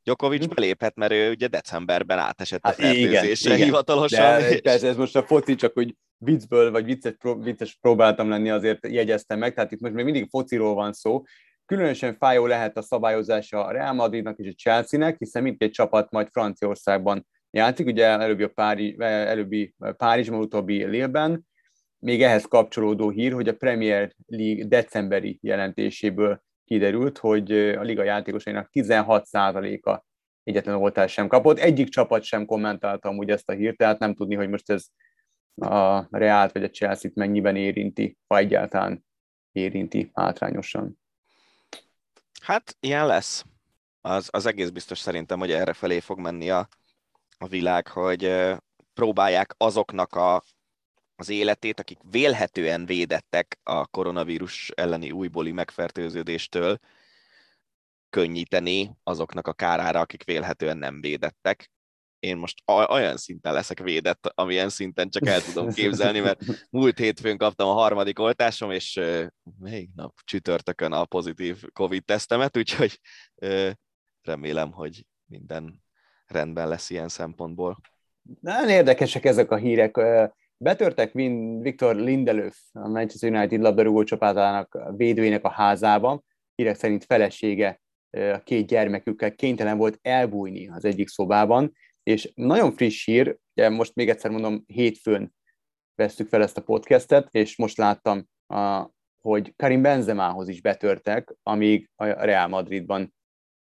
[0.03, 0.55] Djokovic hm?
[0.55, 4.39] beléphet, mert ő ugye decemberben átesett hát a fertőzésre igen, hivatalosan.
[4.39, 4.61] De, és...
[4.61, 9.39] persze ez most a foci, csak hogy viccből, vagy vicces, vicces próbáltam lenni, azért jegyeztem
[9.39, 11.23] meg, tehát itt most még mindig fociról van szó.
[11.67, 16.29] Különösen fájó lehet a szabályozása a Real Madridnak és a Chelsea-nek, hiszen mindkét csapat majd
[16.31, 21.49] Franciaországban játszik, ugye előbbi, a Pári, előbbi Párizsban, utóbbi Lille-ben.
[22.01, 28.69] Még ehhez kapcsolódó hír, hogy a Premier League decemberi jelentéséből kiderült, hogy a liga játékosainak
[28.73, 30.05] 16%-a
[30.43, 31.59] egyetlen oltást sem kapott.
[31.59, 34.87] Egyik csapat sem kommentálta amúgy ezt a hírt, tehát nem tudni, hogy most ez
[35.55, 39.05] a Reált vagy a Chelsea-t mennyiben érinti, ha egyáltalán
[39.53, 40.99] érinti hátrányosan.
[42.43, 43.45] Hát ilyen lesz.
[44.01, 46.69] Az, az egész biztos szerintem, hogy erre felé fog menni a,
[47.39, 48.33] a világ, hogy
[48.95, 50.43] próbálják azoknak a
[51.21, 56.79] az életét, akik vélhetően védettek a koronavírus elleni újbóli megfertőződéstől,
[58.11, 61.71] könnyíteni azoknak a kárára, akik vélhetően nem védettek.
[62.19, 66.41] Én most olyan szinten leszek védett, amilyen szinten csak el tudom képzelni, mert
[66.71, 69.01] múlt hétfőn kaptam a harmadik oltásom, és
[69.59, 73.01] még nap csütörtökön a pozitív COVID-tesztemet, úgyhogy
[74.23, 75.83] remélem, hogy minden
[76.27, 77.81] rendben lesz ilyen szempontból.
[78.41, 79.97] Nagyon érdekesek ezek a hírek.
[80.63, 81.13] Betörtek
[81.61, 86.23] Victor Lindelöf, a Manchester United labdarúgó csapatának védőjének a házába.
[86.55, 87.81] Hírek szerint felesége
[88.11, 91.73] a két gyermekükkel kénytelen volt elbújni az egyik szobában,
[92.03, 95.35] és nagyon friss hír, ugye most még egyszer mondom, hétfőn
[95.95, 98.29] vesztük fel ezt a podcastet, és most láttam,
[99.21, 103.15] hogy Karim Benzemához is betörtek, amíg a Real Madridban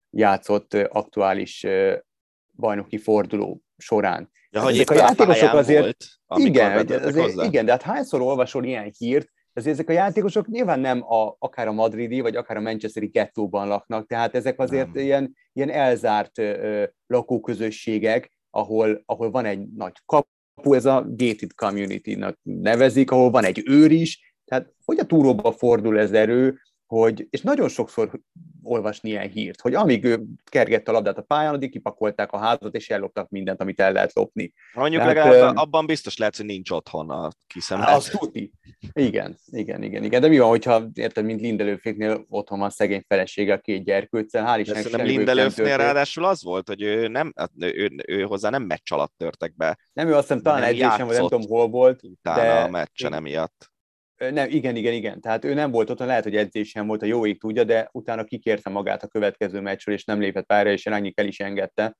[0.09, 1.65] játszott aktuális
[2.59, 4.31] bajnoki forduló során.
[4.51, 5.81] Ja, hogy ezek a játékosok azért...
[6.25, 10.79] Volt, igen, azért, igen, de hát hányszor olvasol ilyen hírt, ezért ezek a játékosok nyilván
[10.79, 15.35] nem a, akár a madridi, vagy akár a manchesteri gettóban laknak, tehát ezek azért ilyen,
[15.53, 23.11] ilyen elzárt ö, lakóközösségek, ahol, ahol van egy nagy kapu, ez a gated community-nak nevezik,
[23.11, 27.69] ahol van egy őr is, tehát hogy a túróba fordul ez erő, hogy, és nagyon
[27.69, 28.21] sokszor
[28.63, 32.75] olvasni ilyen hírt, hogy amíg ő kergette a labdát a pályán, addig kipakolták a házat,
[32.75, 34.53] és elloptak mindent, amit el lehet lopni.
[34.73, 35.59] Mondjuk Tehát, legalább ö...
[35.59, 37.89] abban biztos lehet, hogy nincs otthon a kiszemelt.
[37.89, 38.51] Az tuti.
[38.93, 40.21] Igen, igen, igen, igen.
[40.21, 44.59] De mi van, hogyha érted, mint Lindelőféknél otthon van szegény felesége a két gyerkőccel, hál'
[44.59, 48.63] Istennek Szerintem Lindelőfnél ráadásul az volt, hogy ő, nem, hát ő, ő, ő, hozzá nem
[48.63, 49.77] meccs alatt törtek be.
[49.93, 52.03] Nem, ő azt hiszem talán edzésen, vagy nem tudom hol volt.
[52.03, 52.59] Utána de...
[52.59, 53.71] a meccsen emiatt.
[54.19, 55.21] Nem, igen, igen, igen.
[55.21, 58.23] Tehát ő nem volt ott, lehet, hogy edzésen volt, a jó ég tudja, de utána
[58.23, 61.97] kikérte magát a következő meccsről, és nem lépett pályára, és Rányi el is engedte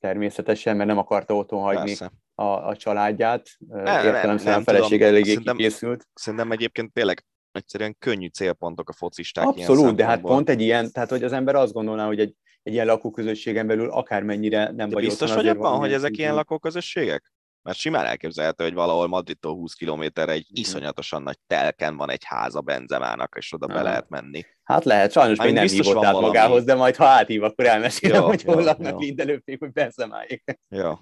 [0.00, 1.96] természetesen, mert nem akarta otthon hagyni
[2.34, 3.48] a, a családját.
[3.58, 6.08] Nem, Értelemszerűen a feleség eléggé szerintem, kikészült.
[6.14, 9.46] Szerintem egyébként tényleg egyszerűen könnyű célpontok a focisták.
[9.46, 12.72] Abszolút, de hát pont egy ilyen, tehát hogy az ember azt gondolná, hogy egy, egy
[12.72, 17.32] ilyen lakóközösségen belül akármennyire nem de vagy biztos vagy abban, hogy ezek ilyen lakóközösségek?
[17.68, 22.60] Mert simán elképzelhető, hogy valahol Madridtól 20 kilométerre egy iszonyatosan nagy telken van egy háza
[22.60, 24.46] Benzemának, és oda be lehet menni.
[24.62, 28.26] Hát lehet, sajnos még nem hívott át magához, de majd ha áthív, akkor elmesélem, jó,
[28.26, 30.58] hogy hol laknak Lindelőfék, hogy Benzemáik.
[30.68, 30.92] Jó.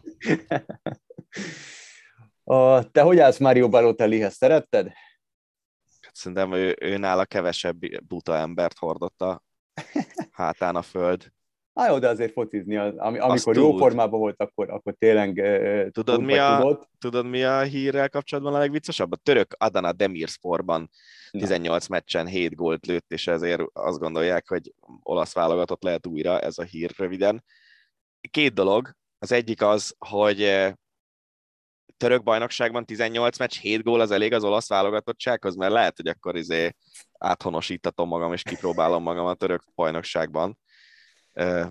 [2.54, 4.34] A, te hogy állsz Mario Balotellihez?
[4.34, 4.86] Szeretted?
[6.00, 9.42] Hát szerintem ő, ő nála kevesebb buta embert hordott a
[10.30, 11.32] hátán a föld.
[11.76, 15.42] Na jó, de azért focizni, az, ami, amikor jó formában volt, akkor, akkor tényleg
[15.92, 16.88] tudod, mi a, tudod.
[16.98, 19.12] tudod, mi a hírrel kapcsolatban a legviccesebb?
[19.12, 20.90] A török Adana Demirsporban
[21.30, 21.94] 18 Na.
[21.94, 26.62] meccsen 7 gólt lőtt, és ezért azt gondolják, hogy olasz válogatott lehet újra, ez a
[26.62, 27.44] hír röviden.
[28.30, 28.90] Két dolog.
[29.18, 30.72] Az egyik az, hogy
[31.96, 36.36] török bajnokságban 18 meccs, 7 gól az elég az olasz válogatottsághoz, mert lehet, hogy akkor
[36.36, 36.74] izé
[37.18, 40.58] áthonosítatom magam, és kipróbálom magam a török bajnokságban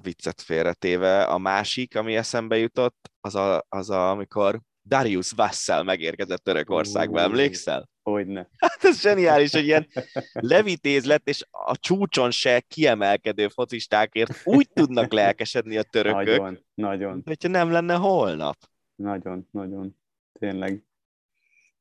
[0.02, 1.24] viccet félretéve.
[1.24, 7.90] A másik, ami eszembe jutott, az, a, az a, amikor Darius Vassell megérkezett Törökországba, emlékszel?
[8.04, 8.50] Hogyne.
[8.58, 9.88] Hát ez zseniális, hogy ilyen
[10.34, 16.26] levitéz lett, és a csúcson se kiemelkedő focistákért úgy tudnak lelkesedni a törökök.
[16.26, 17.22] Nagyon, nagyon.
[17.26, 18.58] Hogyha nem lenne holnap.
[18.96, 19.98] Nagyon, nagyon.
[20.40, 20.84] Tényleg.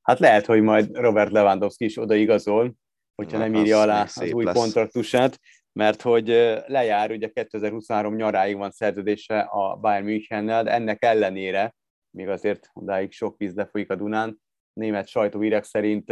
[0.03, 2.75] Hát lehet, hogy majd Robert Lewandowski is odaigazol,
[3.15, 4.57] hogyha Na, nem írja alá az új lesz.
[4.57, 5.41] kontraktusát,
[5.79, 6.27] mert hogy
[6.67, 11.75] lejár, ugye 2023 nyaráig van szerződése a Bayern Münchennel, de ennek ellenére,
[12.11, 14.41] még azért odáig sok víz lefolyik a Dunán,
[14.73, 16.11] német sajtóírek szerint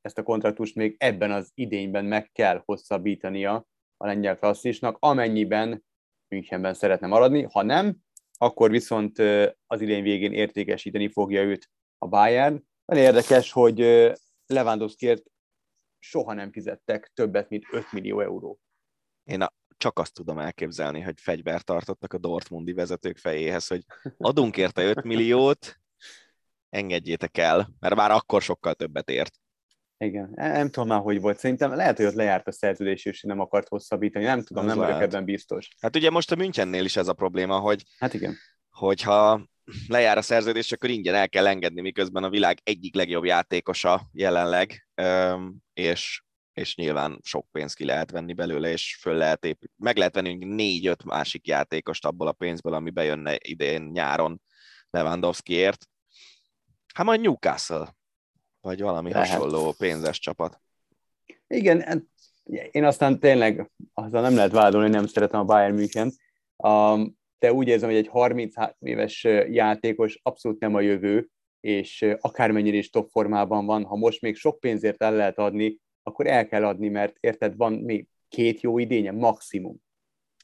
[0.00, 3.66] ezt a kontraktust még ebben az idényben meg kell hosszabbítania
[3.96, 5.84] a lengyel klasszisnak, amennyiben
[6.28, 7.96] Münchenben szeretne maradni, ha nem,
[8.38, 9.18] akkor viszont
[9.66, 12.64] az idén végén értékesíteni fogja őt a Bayern.
[12.84, 13.78] Nagyon érdekes, hogy
[14.46, 15.22] Lewandowskiért
[15.98, 18.58] soha nem fizettek többet, mint 5 millió euró.
[19.24, 23.84] Én a, csak azt tudom elképzelni, hogy fegyvert tartottak a Dortmundi vezetők fejéhez, hogy
[24.18, 25.76] adunk érte 5 milliót,
[26.70, 29.40] engedjétek el, mert már akkor sokkal többet ért.
[29.98, 31.38] Igen, nem tudom már, hogy volt.
[31.38, 34.24] Szerintem lehet, hogy ott lejárt a szerződés, és nem akart hosszabbítani.
[34.24, 35.68] Nem tudom, az nem vagyok ebben biztos.
[35.80, 38.36] Hát ugye most a Münchennél is ez a probléma, hogy hát igen.
[38.70, 39.46] hogyha
[39.88, 44.88] lejár a szerződés, akkor ingyen el kell engedni, miközben a világ egyik legjobb játékosa jelenleg,
[45.72, 49.72] és, és nyilván sok pénzt ki lehet venni belőle, és föl lehet épít.
[49.76, 54.42] meg lehet venni négy-öt másik játékost abból a pénzből, ami bejönne idén nyáron
[54.90, 55.86] Lewandowskiért.
[56.94, 57.96] Hát majd Newcastle,
[58.60, 59.28] vagy valami lehet.
[59.28, 60.60] hasonló pénzes csapat.
[61.46, 62.02] Igen, hát
[62.70, 66.12] én aztán tényleg azzal nem lehet vádolni, nem szeretem a Bayern München.
[66.56, 71.28] Um, de úgy érzem, hogy egy 33 éves játékos abszolút nem a jövő,
[71.60, 76.26] és akármennyire is top formában van, ha most még sok pénzért el lehet adni, akkor
[76.26, 79.76] el kell adni, mert érted, van még két jó idénye, maximum.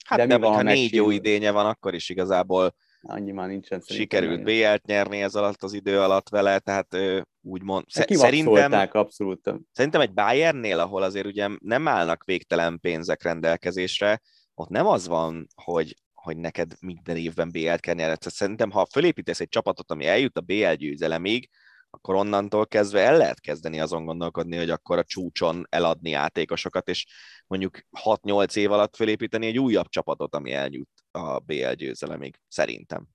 [0.05, 3.81] Hát de, de van, ha négy jó idénye van, akkor is igazából annyi már nincsen
[3.87, 6.97] Sikerült BL-t nyerni ez alatt az idő alatt vele, tehát
[7.43, 7.85] úgymond...
[7.95, 9.55] Hát szerintem, abszolút.
[9.73, 14.21] Szerintem egy Bayernnél, ahol azért ugye nem állnak végtelen pénzek rendelkezésre,
[14.55, 15.95] ott nem az van, hogy
[16.29, 18.17] hogy neked minden évben BL-t kell nyerni.
[18.21, 21.49] Szerintem, ha fölépítesz egy csapatot, ami eljut a BL győzelemig,
[21.91, 27.07] akkor onnantól kezdve el lehet kezdeni azon gondolkodni, hogy akkor a csúcson eladni játékosokat, és
[27.47, 33.07] mondjuk 6-8 év alatt fölépíteni egy újabb csapatot, ami eljut a BL győzelemig, szerintem.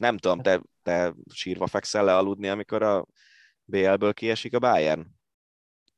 [0.00, 3.06] Nem tudom, te, te sírva fekszel le aludni, amikor a
[3.64, 5.06] BL-ből kiesik a Bayern?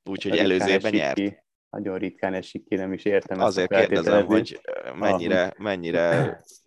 [0.05, 1.15] Úgyhogy előző évben nyert.
[1.15, 3.41] Ki nagyon ritkán esik ki, nem is értem.
[3.41, 4.61] Azért kérdezem, hogy
[4.95, 6.37] mennyire, mennyire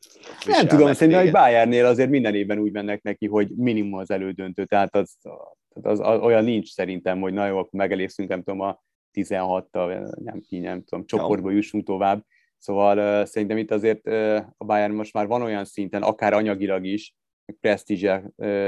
[0.45, 4.65] nem tudom, szerintem egy Bayernnél azért minden évben úgy mennek neki, hogy minimum az elődöntő,
[4.65, 5.15] tehát az,
[5.69, 8.83] az, az, az olyan nincs szerintem, hogy na jó, akkor megelészünk, nem tudom, a
[9.13, 12.25] 16-tal, nem, ki, nem tudom, csoportba jussunk tovább.
[12.57, 16.85] Szóval uh, szerintem itt azért uh, a Bayern most már van olyan szinten, akár anyagilag
[16.85, 17.15] is,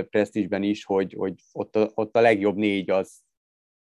[0.10, 3.24] presztízsben is, hogy, hogy ott, a, ott a legjobb négy az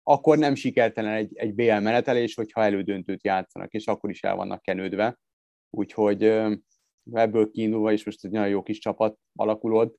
[0.07, 4.61] akkor nem sikertelen egy, egy BL menetelés, hogyha elődöntőt játszanak, és akkor is el vannak
[4.61, 5.19] kenődve.
[5.69, 6.23] Úgyhogy
[7.11, 9.95] ebből kiindulva is most egy nagyon jó kis csapat alakulod,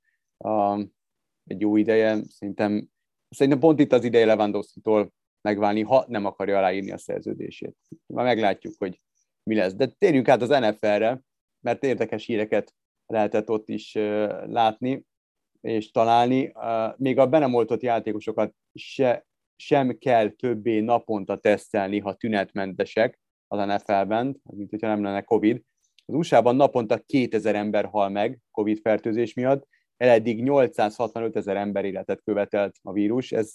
[1.44, 2.88] egy jó ideje, szerintem,
[3.28, 7.76] szerintem pont itt az ideje Lewandowski-tól megválni, ha nem akarja aláírni a szerződését.
[8.06, 9.00] Már meglátjuk, hogy
[9.42, 9.74] mi lesz.
[9.74, 11.22] De térjünk át az NFL-re,
[11.60, 12.74] mert érdekes híreket
[13.06, 13.92] lehetett ott is
[14.46, 15.04] látni
[15.60, 16.52] és találni.
[16.96, 19.26] Még a be nem oltott játékosokat se
[19.56, 25.62] sem kell többé naponta tesztelni, ha tünetmentesek az NFL-ben, mint hogyha nem lenne COVID.
[26.06, 29.66] Az USA-ban naponta 2000 ember hal meg COVID fertőzés miatt,
[29.96, 33.32] eddig 865 ezer ember életet követelt a vírus.
[33.32, 33.54] Ez,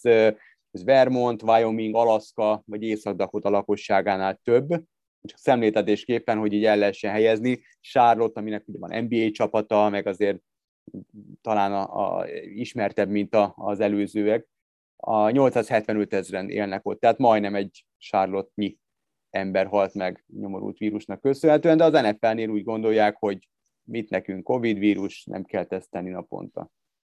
[0.71, 4.67] ez Vermont, Wyoming, Alaska vagy Észak-Dakota lakosságánál több,
[5.23, 7.61] csak szemléltetésképpen, hogy így el lehessen helyezni.
[7.79, 10.39] Charlotte, aminek ugye van NBA csapata, meg azért
[11.41, 14.47] talán a, a ismertebb, mint a, az előzőek,
[14.95, 18.77] a 875 ezeren élnek ott, tehát majdnem egy Charlotte-nyi
[19.31, 23.49] ember halt meg nyomorult vírusnak köszönhetően, de az NFL-nél úgy gondolják, hogy
[23.83, 26.69] mit nekünk Covid vírus, nem kell tesztelni naponta.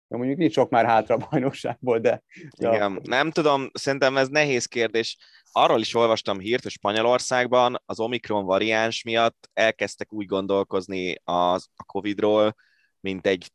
[0.08, 2.24] mondjuk nincs sok már hátra bajnokságból, de...
[2.58, 5.18] de Igen, nem tudom, szerintem ez nehéz kérdés.
[5.52, 11.84] Arról is olvastam hírt, hogy Spanyolországban az Omikron variáns miatt elkezdtek úgy gondolkozni az, a
[11.84, 12.56] Covid-ról,
[13.00, 13.52] mint egy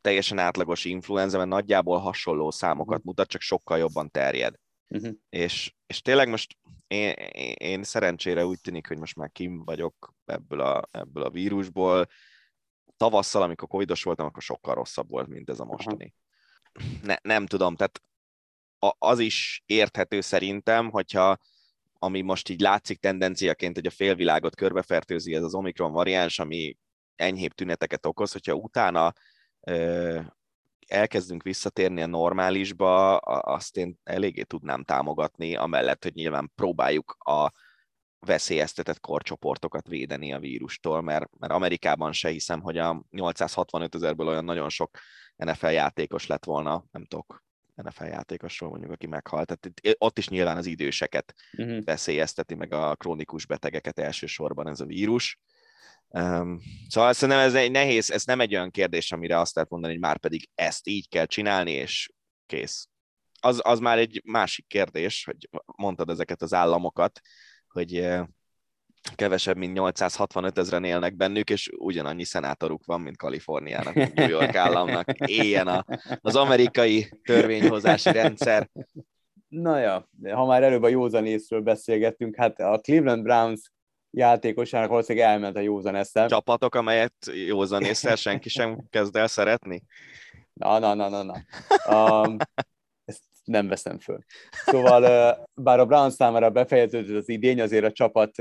[0.00, 4.54] teljesen átlagos influenza, mert nagyjából hasonló számokat mutat, csak sokkal jobban terjed.
[4.88, 5.14] Uh-huh.
[5.28, 6.56] És, és tényleg most
[6.86, 7.12] én,
[7.54, 12.08] én szerencsére úgy tűnik, hogy most már kim vagyok ebből a, ebből a vírusból.
[12.96, 16.14] Tavasszal, amikor covidos voltam, akkor sokkal rosszabb volt, mint ez a mostani.
[17.02, 18.02] Ne, nem tudom, tehát
[18.98, 21.38] az is érthető szerintem, hogyha
[21.98, 26.76] ami most így látszik tendenciaként, hogy a félvilágot körbefertőzi ez az Omikron variáns, ami
[27.16, 29.12] enyhébb tüneteket okoz, hogyha utána
[29.60, 30.20] ö,
[30.88, 37.52] elkezdünk visszatérni a normálisba, azt én eléggé tudnám támogatni, amellett, hogy nyilván próbáljuk a
[38.18, 44.44] veszélyeztetett korcsoportokat védeni a vírustól, mert, mert Amerikában se hiszem, hogy a 865 ezerből olyan
[44.44, 44.98] nagyon sok
[45.36, 47.46] NFL játékos lett volna, nem tudok,
[47.82, 49.46] NFL játékosról mondjuk, aki meghalt.
[49.46, 51.84] Tehát ott is nyilván az időseket uh-huh.
[51.84, 55.38] veszélyezteti, meg a krónikus betegeket elsősorban ez a vírus.
[56.10, 59.92] Um, szóval szerintem ez egy nehéz, ez nem egy olyan kérdés, amire azt lehet mondani,
[59.92, 62.10] hogy már pedig ezt így kell csinálni, és
[62.46, 62.88] kész.
[63.40, 67.20] Az, az már egy másik kérdés, hogy mondtad ezeket az államokat,
[67.68, 68.08] hogy
[69.14, 75.28] kevesebb, mint 865 ezeren élnek bennük, és ugyanannyi szenátoruk van, mint Kaliforniának, New York államnak.
[75.28, 75.84] Éljen a,
[76.20, 78.70] az amerikai törvényhozási rendszer.
[79.48, 83.70] Na ja, ha már előbb a józanészről beszélgettünk, hát a Cleveland Browns
[84.10, 86.28] játékosának valószínűleg elment a józan eszem.
[86.28, 87.14] Csapatok, amelyet
[87.46, 89.82] józan észre senki sem kezd el szeretni?
[90.52, 91.36] Na, na, na, na, na.
[91.90, 92.36] Um,
[93.04, 94.18] ezt nem veszem föl.
[94.50, 95.02] Szóval,
[95.54, 98.34] bár a Brown számára befejeződött az idény, azért a csapat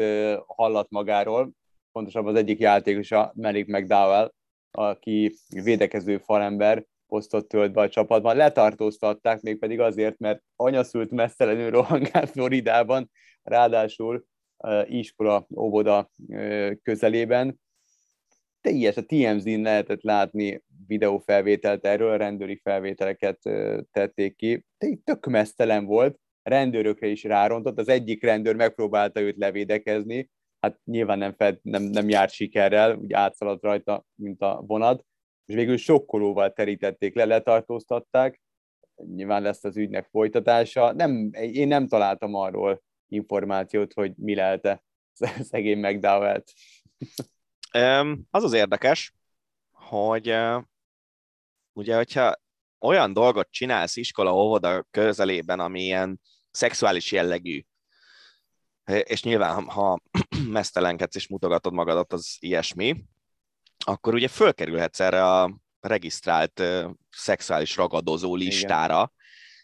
[0.45, 1.51] hallat magáról,
[1.91, 4.33] pontosabban az egyik játékos a Melik McDowell,
[4.71, 8.35] aki védekező falember, posztot tölt be a csapatban.
[8.35, 13.11] Letartóztatták mégpedig azért, mert anyaszült messzelenül rohangált Floridában,
[13.43, 14.25] ráadásul
[14.85, 16.09] iskola, óvoda
[16.83, 17.59] közelében.
[18.61, 23.39] Teljes a TMZ-n lehetett látni videófelvételt erről, rendőri felvételeket
[23.91, 24.65] tették ki.
[25.03, 30.29] Tök mesztelen volt, rendőrökre is rárontott, az egyik rendőr megpróbálta őt levédekezni,
[30.59, 35.05] hát nyilván nem, fed, nem, nem járt sikerrel, úgy átszaladt rajta, mint a vonat,
[35.45, 38.41] és végül sokkolóval terítették le, letartóztatták,
[39.15, 40.91] nyilván lesz az ügynek folytatása.
[40.91, 44.83] Nem, én nem találtam arról információt, hogy mi lehet-e
[45.49, 46.53] szegény McDowell-t.
[48.29, 49.13] Az az érdekes,
[49.71, 50.35] hogy
[51.73, 52.35] ugye, hogyha
[52.79, 56.21] olyan dolgot csinálsz iskola, óvoda közelében, ami ilyen
[56.51, 57.63] szexuális jellegű,
[58.83, 59.99] és nyilván, ha
[60.47, 63.03] mesztelenkedsz és mutogatod magadat, az ilyesmi,
[63.85, 66.63] akkor ugye fölkerülhetsz erre a regisztrált
[67.09, 69.11] szexuális ragadozó listára,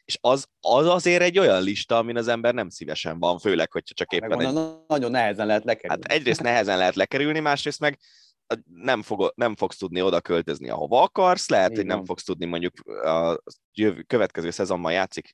[0.05, 3.93] és az, az azért egy olyan lista, amin az ember nem szívesen van, főleg, hogyha
[3.93, 4.41] csak éppen...
[4.41, 4.53] egy...
[4.87, 6.03] Nagyon nehezen lehet lekerülni.
[6.03, 7.99] Hát egyrészt nehezen lehet lekerülni, másrészt meg
[8.73, 11.85] nem, fog, nem fogsz tudni oda költözni, ahova akarsz, lehet, Igen.
[11.85, 13.43] hogy nem fogsz tudni mondjuk a
[13.73, 15.33] jövő, következő szezonban játszik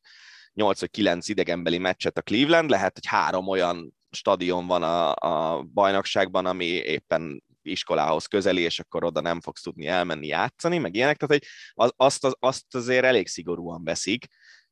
[0.54, 5.64] 8 vagy 9 idegenbeli meccset a Cleveland, lehet, hogy három olyan stadion van a, a
[5.64, 11.18] bajnokságban, ami éppen iskolához közeli, és akkor oda nem fogsz tudni elmenni játszani, meg ilyenek,
[11.18, 11.50] tehát hogy
[11.86, 14.26] az, azt, az, azt azért elég szigorúan veszik,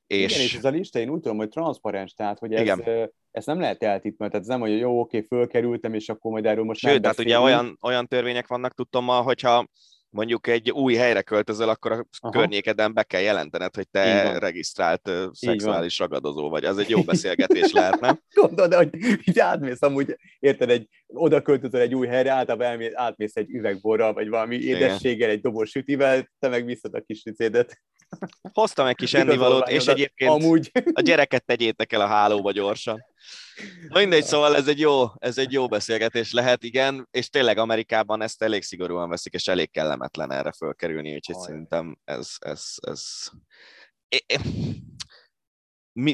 [0.07, 0.31] és...
[0.31, 3.11] Igen, és ez a lista, én úgy tudom, hogy transzparens, tehát hogy ez, Igen.
[3.31, 6.63] ez nem lehet eltitmelni, tehát ez nem, hogy jó, oké, fölkerültem, és akkor majd erről
[6.63, 9.67] most Sőt, nem tehát ugye olyan, olyan törvények vannak, tudtom, hogyha
[10.09, 12.33] mondjuk egy új helyre költözöl, akkor a Aha.
[12.33, 16.65] környékeden be kell jelentened, hogy te regisztrált szexuális ragadozó vagy.
[16.65, 18.19] Az egy jó beszélgetés lehet, nem?
[18.41, 18.89] Gondolod, hogy
[19.25, 24.13] így átmész amúgy, érted, egy, oda költözöl egy új helyre, általában elmész, átmész egy üvegborral,
[24.13, 27.81] vagy valami édességgel, egy doboz sütivel, te meg visszad a kis ricédet.
[28.53, 30.71] Hoztam egy kis ennivalót, és egyébként amúgy.
[30.93, 33.05] a gyereket tegyétek el a hálóba gyorsan.
[33.89, 38.41] Mindegy, szóval ez egy, jó, ez egy jó beszélgetés lehet, igen, és tényleg Amerikában ezt
[38.41, 41.41] elég szigorúan veszik, és elég kellemetlen erre fölkerülni, úgyhogy Aj.
[41.45, 43.29] szerintem ez, ez, ez...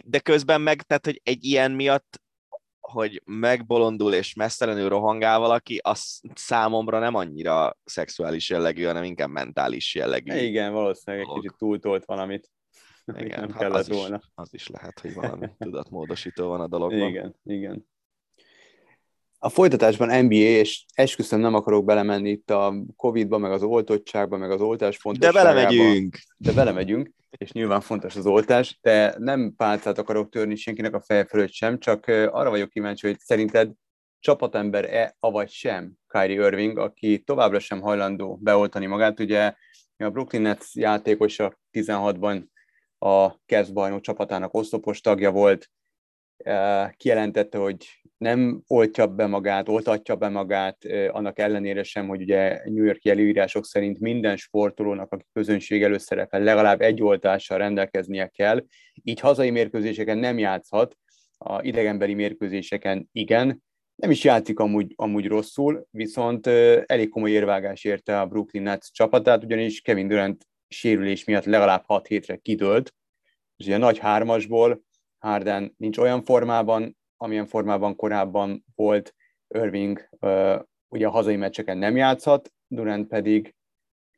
[0.06, 2.23] De közben meg, tehát, hogy egy ilyen miatt
[2.92, 9.96] hogy megbolondul és mesztelenül rohangál valaki, az számomra nem annyira szexuális jellegű, hanem inkább mentális
[9.96, 10.36] jellegű.
[10.36, 12.52] Igen, valószínűleg egy kicsit túltolt valamit.
[13.18, 14.16] Igen, nem hát kellett az volna.
[14.16, 17.10] Is, az is lehet, hogy valami tudatmódosító van a dologban.
[17.10, 17.88] Igen, igen.
[19.46, 24.52] A folytatásban NBA, és esküszöm nem akarok belemenni itt a Covid-ba, meg az oltottságba, meg
[24.52, 25.50] az oltás fontosságába.
[25.50, 26.18] De belemegyünk!
[26.38, 31.26] De belemegyünk, és nyilván fontos az oltás, de nem pálcát akarok törni senkinek a feje
[31.26, 33.72] fölött sem, csak arra vagyok kíváncsi, hogy szerinted
[34.20, 39.20] csapatember-e, avagy sem Kyrie Irving, aki továbbra sem hajlandó beoltani magát.
[39.20, 39.54] Ugye
[39.98, 42.44] A Brooklyn Nets játékosa 16-ban
[42.98, 45.70] a Cavs bajnok csapatának oszlopos tagja volt,
[46.98, 47.78] kijelentette, hogy
[48.18, 50.78] nem oltja be magát, oltatja be magát,
[51.12, 56.42] annak ellenére sem, hogy ugye New York előírások szerint minden sportolónak, aki közönség előtt szerepel,
[56.42, 58.64] legalább egy oltással rendelkeznie kell,
[59.04, 60.98] így hazai mérkőzéseken nem játszhat,
[61.38, 63.64] a idegenbeli mérkőzéseken igen,
[63.96, 66.48] nem is játszik amúgy, amúgy rosszul, viszont
[66.86, 72.08] elég komoly érvágás érte a Brooklyn Nets csapatát, ugyanis Kevin Durant sérülés miatt legalább 6
[72.08, 72.94] hétre kidőlt,
[73.58, 74.84] és ugye nagy hármasból
[75.24, 79.16] Harden nincs olyan formában, amilyen formában korábban volt,
[79.48, 80.10] Irving
[80.88, 83.56] ugye a hazai meccseken nem játszhat, Durant pedig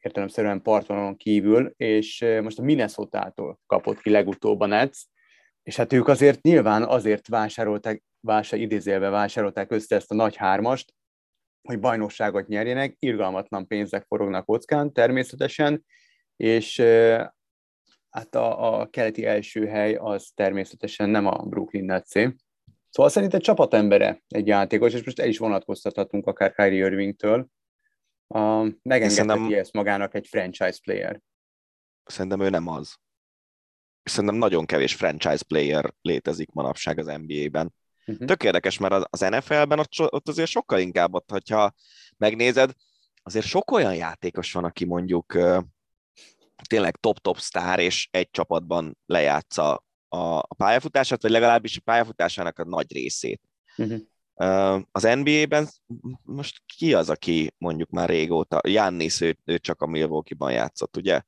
[0.01, 4.97] értelemszerűen partvonalon kívül, és most a Minnesota-tól kapott ki legutóbb a Nets,
[5.63, 10.93] és hát ők azért nyilván azért vásárolták, vásár, idézélve vásárolták össze ezt a nagy hármast,
[11.61, 15.85] hogy bajnokságot nyerjenek, irgalmatlan pénzek forognak kockán természetesen,
[16.35, 16.83] és
[18.15, 22.11] hát a, a keleti első hely az természetesen nem a Brooklyn nets.
[22.89, 27.47] Szóval szerintem csapatembere egy játékos, és most el is vonatkoztathatunk akár Kyrie Irvingtől,
[28.27, 31.21] a, megengedheti szerintem, ezt magának egy franchise player.
[32.05, 32.95] Szerintem ő nem az.
[34.03, 37.73] Szerintem nagyon kevés franchise player létezik manapság az NBA-ben.
[38.05, 38.27] Uh-huh.
[38.27, 41.73] Tök érdekes, mert az NFL-ben ott, ott azért sokkal inkább ott, hogyha
[42.17, 42.71] megnézed,
[43.23, 45.37] azért sok olyan játékos van, aki mondjuk
[46.63, 52.93] tényleg top-top sztár, és egy csapatban lejátsza a, pályafutását, vagy legalábbis a pályafutásának a nagy
[52.93, 53.41] részét.
[53.77, 54.01] Uh-huh.
[54.91, 55.69] Az NBA-ben
[56.23, 61.21] most ki az, aki mondjuk már régóta, Jannis, ő, ő csak a Milwaukee-ban játszott, ugye?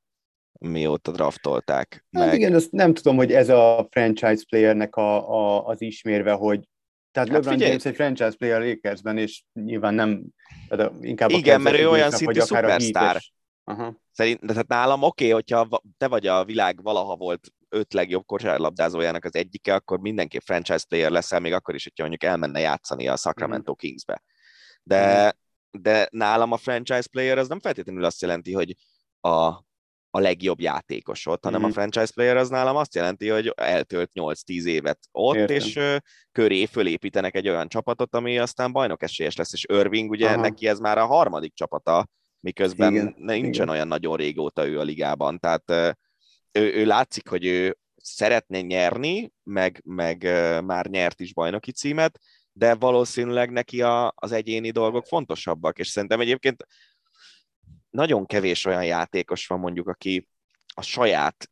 [0.60, 2.06] Mióta draftolták.
[2.12, 2.36] Hát meg...
[2.36, 6.68] igen, azt nem tudom, hogy ez a franchise playernek a, a, az ismérve, hogy
[7.12, 7.70] tehát hát LeBron figyelj.
[7.70, 10.24] James egy franchise player Lakersben, és nyilván nem,
[11.02, 13.22] inkább Igen, mert ő olyan szintű szupersztár.
[13.70, 14.02] Aha.
[14.12, 18.26] Szerint, de hát nálam oké, okay, hogyha te vagy a világ valaha volt öt legjobb
[18.26, 23.08] kosárlabdázójának az egyike, akkor mindenki franchise player leszel, még akkor is, hogyha mondjuk elmenne játszani
[23.08, 23.76] a Sacramento mm.
[23.76, 24.24] Kingsbe.
[24.84, 25.82] De, mm.
[25.82, 28.76] de nálam a franchise player az nem feltétlenül azt jelenti, hogy
[29.20, 29.46] a,
[30.10, 31.64] a legjobb játékosot, hanem mm.
[31.66, 35.56] a franchise player az nálam azt jelenti, hogy eltölt 8-10 évet ott, Értem.
[35.56, 35.98] és ö,
[36.32, 40.42] köré fölépítenek egy olyan csapatot, ami aztán bajnok esélyes lesz, és Irving ugye Aha.
[40.42, 42.08] neki ez már a harmadik csapata,
[42.40, 43.70] miközben igen, nincsen igen.
[43.70, 45.70] olyan nagyon régóta ő a ligában, tehát
[46.52, 50.24] ő, ő látszik, hogy ő szeretné nyerni, meg, meg
[50.64, 52.20] már nyert is bajnoki címet,
[52.52, 56.68] de valószínűleg neki a, az egyéni dolgok fontosabbak, és szerintem egyébként
[57.90, 60.28] nagyon kevés olyan játékos van mondjuk, aki
[60.74, 61.50] a saját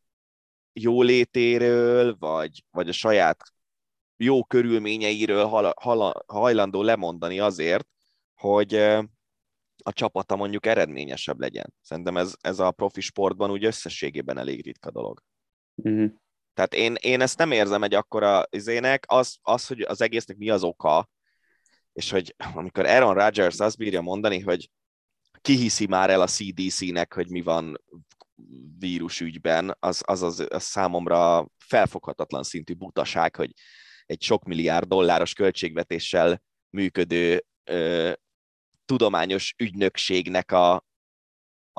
[0.73, 3.43] jólétéről, vagy, vagy a saját
[4.17, 7.87] jó körülményeiről hal, hal, hajlandó lemondani azért,
[8.33, 8.73] hogy,
[9.87, 11.73] a csapata mondjuk eredményesebb legyen.
[11.81, 15.21] Szerintem ez, ez a profi sportban úgy összességében elég ritka dolog.
[15.75, 16.11] Uh-huh.
[16.53, 20.49] Tehát én, én ezt nem érzem egy akkora izének, az, az, hogy az egésznek mi
[20.49, 21.09] az oka,
[21.93, 24.69] és hogy amikor Aaron Rodgers azt bírja mondani, hogy
[25.41, 27.81] kihiszi már el a CDC-nek, hogy mi van
[28.79, 33.53] vírusügyben, az, az, az, az számomra felfoghatatlan szintű butaság, hogy
[34.05, 38.13] egy sok milliárd dolláros költségvetéssel működő ö,
[38.85, 40.73] tudományos ügynökségnek a,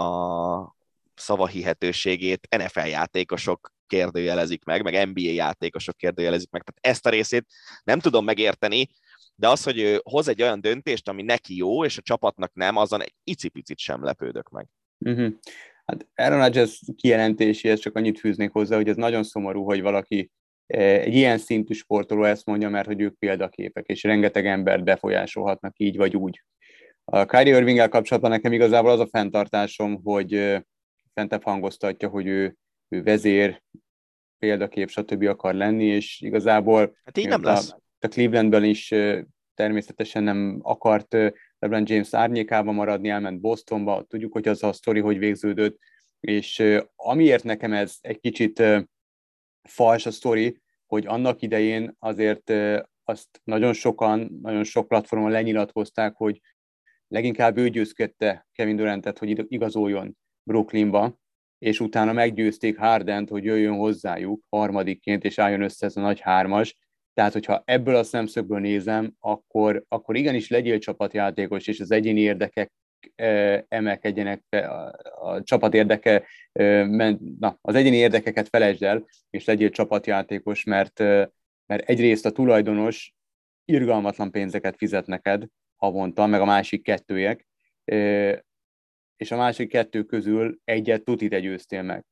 [0.02, 0.76] a
[1.14, 6.62] szavahihetőségét NFL játékosok kérdőjelezik meg, meg NBA játékosok kérdőjelezik meg.
[6.62, 7.46] Tehát ezt a részét
[7.84, 8.88] nem tudom megérteni,
[9.34, 12.76] de az, hogy ő hoz egy olyan döntést, ami neki jó, és a csapatnak nem,
[12.76, 14.66] azon egy icipicit sem lepődök meg.
[14.98, 15.32] Uh-huh.
[15.84, 20.30] Hát Aaron Rodgers kijelentéséhez csak annyit fűznék hozzá, hogy ez nagyon szomorú, hogy valaki
[20.66, 25.74] eh, egy ilyen szintű sportoló ezt mondja, mert hogy ők példaképek, és rengeteg embert befolyásolhatnak
[25.76, 26.44] így vagy úgy.
[27.08, 30.62] A Kyrie irving kapcsolatban nekem igazából az a fenntartásom, hogy
[31.14, 32.56] fentebb hangoztatja, hogy ő,
[32.88, 33.62] ő vezér,
[34.38, 35.22] példakép, stb.
[35.22, 37.74] akar lenni, és igazából hát így nem a, lesz.
[37.98, 38.94] a Clevelandben is
[39.54, 41.16] természetesen nem akart
[41.58, 45.78] LeBron James árnyékában maradni, elment Bostonba, tudjuk, hogy az a sztori hogy végződött,
[46.20, 46.62] és
[46.96, 48.62] amiért nekem ez egy kicsit
[49.62, 52.52] fals a sztori, hogy annak idején azért
[53.04, 56.40] azt nagyon sokan, nagyon sok platformon lenyilatkozták, hogy
[57.08, 61.18] leginkább ő győzködte Kevin Durantet, hogy igazoljon Brooklynba,
[61.58, 66.76] és utána meggyőzték Hardent, hogy jöjjön hozzájuk harmadikként, és álljon össze ez a nagy hármas.
[67.14, 72.72] Tehát, hogyha ebből a szemszögből nézem, akkor, akkor igenis legyél csapatjátékos, és az egyéni érdekek
[73.14, 74.42] e, emelkedjenek,
[75.20, 76.84] a, csapat érdeke, e,
[77.38, 81.30] na, az egyéni érdekeket felejtsd el, és legyél csapatjátékos, mert, e,
[81.66, 83.14] mert egyrészt a tulajdonos
[83.64, 85.46] irgalmatlan pénzeket fizet neked,
[85.76, 87.46] havonta, meg a másik kettőjek.
[89.16, 92.04] és a másik kettő közül egyet tuti te győztél meg,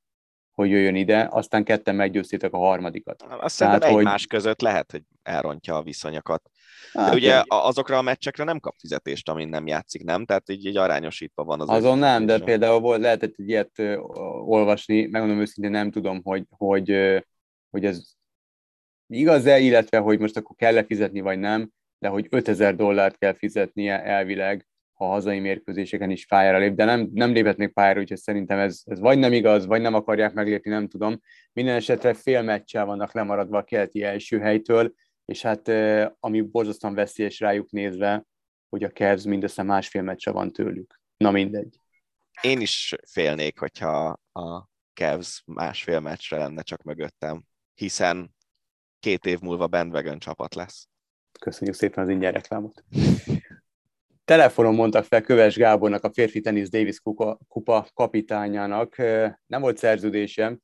[0.54, 3.22] hogy jöjjön ide, aztán ketten meggyőztétek a harmadikat.
[3.22, 4.26] Azt Tehát, szerintem egymás hogy...
[4.26, 6.50] között lehet, hogy elrontja a viszonyokat.
[6.92, 10.24] Hát, De ugye azokra a meccsekre nem kap fizetést, amin nem játszik, nem?
[10.24, 11.68] Tehát így, így arányosítva van az.
[11.68, 13.78] Azon nem, de például volt, lehetett egy ilyet
[14.44, 16.88] olvasni, megmondom őszintén nem tudom, hogy, hogy,
[17.70, 18.12] hogy ez
[19.06, 21.70] igaz-e, illetve hogy most akkor kell-e fizetni, vagy nem,
[22.04, 27.08] de hogy 5000 dollárt kell fizetnie elvileg, ha hazai mérkőzéseken is pályára lép, de nem,
[27.12, 30.88] nem léphetnék pályára, úgyhogy szerintem ez, ez vagy nem igaz, vagy nem akarják meglépni, nem
[30.88, 31.20] tudom.
[31.52, 34.94] Minden esetre fél meccsel vannak lemaradva a keleti első helytől,
[35.24, 35.68] és hát
[36.20, 38.24] ami borzasztóan veszélyes rájuk nézve,
[38.68, 41.00] hogy a Cavs mindössze másfél meccse van tőlük.
[41.16, 41.78] Na mindegy.
[42.40, 47.42] Én is félnék, hogyha a Cavs másfél meccsre lenne csak mögöttem,
[47.74, 48.34] hiszen
[48.98, 50.88] két év múlva bandwagon csapat lesz.
[51.40, 52.84] Köszönjük szépen az ingyen reklámot.
[54.24, 58.96] Telefonon mondtak fel Köves Gábornak, a férfi tenisz Davis kupa, kupa kapitányának.
[59.46, 60.58] Nem volt szerződése,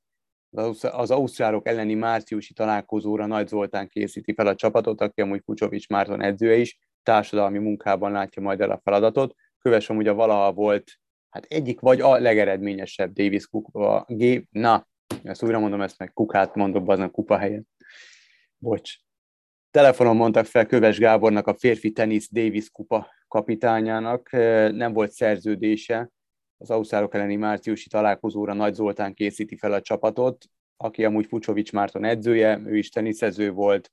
[0.81, 6.23] az ausztrálok elleni márciusi találkozóra Nagy Zoltán készíti fel a csapatot, aki amúgy Kucsovics Márton
[6.23, 9.35] edzője is, társadalmi munkában látja majd el a feladatot.
[9.59, 10.93] Köves amúgy a valaha volt
[11.31, 14.89] hát egyik vagy a legeredményesebb Davis kupa, G, na,
[15.23, 17.69] ezt újra mondom, ezt meg kukát mondok, az a kupa helyen.
[18.59, 18.99] Bocs.
[19.71, 24.31] Telefonon mondtak fel Köves Gábornak, a férfi tenisz Davis kupa kapitányának,
[24.73, 26.11] nem volt szerződése,
[26.59, 30.45] az ausztrálok elleni márciusi találkozóra Nagy Zoltán készíti fel a csapatot,
[30.77, 33.91] aki amúgy Fucsovics Márton edzője, ő is teniszező volt,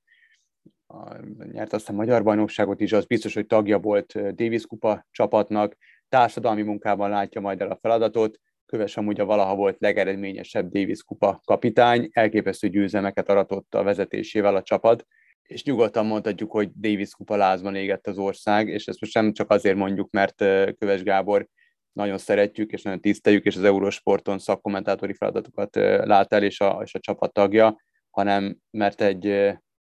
[1.51, 5.75] nyert aztán magyar bajnokságot is, az biztos, hogy tagja volt Davis Kupa csapatnak,
[6.09, 11.41] társadalmi munkában látja majd el a feladatot, Köves amúgy a valaha volt legeredményesebb Davis Kupa
[11.45, 15.05] kapitány, elképesztő győzelmeket aratott a vezetésével a csapat,
[15.47, 19.51] és nyugodtan mondhatjuk, hogy Davis Kupa lázban égett az ország, és ezt most nem csak
[19.51, 20.35] azért mondjuk, mert
[20.77, 21.47] Köves Gábor
[21.91, 25.75] nagyon szeretjük, és nagyon tiszteljük, és az Eurosporton szakkommentátori feladatokat
[26.05, 29.25] lát el, és a, és a csapat tagja, hanem mert egy,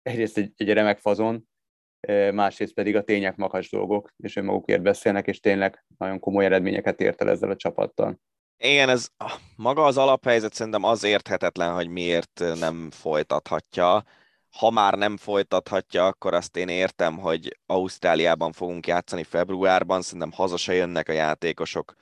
[0.01, 1.47] egyrészt egy, egy remek fazon,
[2.33, 7.21] másrészt pedig a tények magas dolgok, és önmagukért beszélnek, és tényleg nagyon komoly eredményeket ért
[7.21, 8.19] el ezzel a csapattal.
[8.57, 9.07] Igen, ez
[9.55, 14.03] maga az alaphelyzet szerintem az érthetetlen, hogy miért nem folytathatja
[14.51, 20.57] ha már nem folytathatja, akkor azt én értem, hogy Ausztráliában fogunk játszani februárban, szerintem haza
[20.57, 21.95] se jönnek a játékosok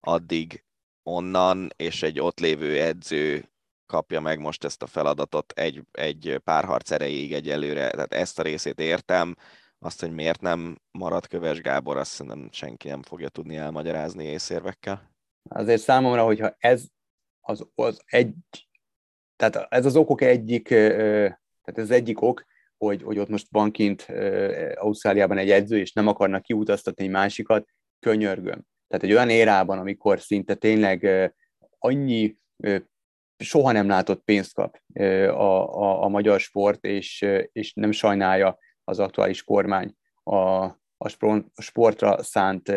[0.00, 0.64] addig
[1.02, 3.48] onnan, és egy ott lévő edző
[3.86, 7.90] kapja meg most ezt a feladatot egy, egy párharc erejéig egyelőre.
[7.90, 9.36] Tehát ezt a részét értem,
[9.78, 15.10] azt, hogy miért nem marad Köves Gábor, azt szerintem senki nem fogja tudni elmagyarázni észérvekkel.
[15.48, 16.84] Azért számomra, hogyha ez
[17.40, 18.34] az, az egy,
[19.36, 20.74] tehát ez az okok egyik
[21.72, 22.44] tehát ez egyik ok,
[22.76, 24.06] hogy, hogy ott most van kint
[24.74, 27.68] Ausztráliában egy edző, és nem akarnak kiutaztatni egy másikat,
[28.00, 28.66] könyörgöm.
[28.88, 31.30] Tehát egy olyan érában, amikor szinte tényleg
[31.78, 32.34] annyi
[33.38, 38.98] soha nem látott pénzt kap a, a, a magyar sport, és, és nem sajnálja az
[38.98, 40.64] aktuális kormány a,
[40.96, 41.08] a
[41.56, 42.72] sportra szánt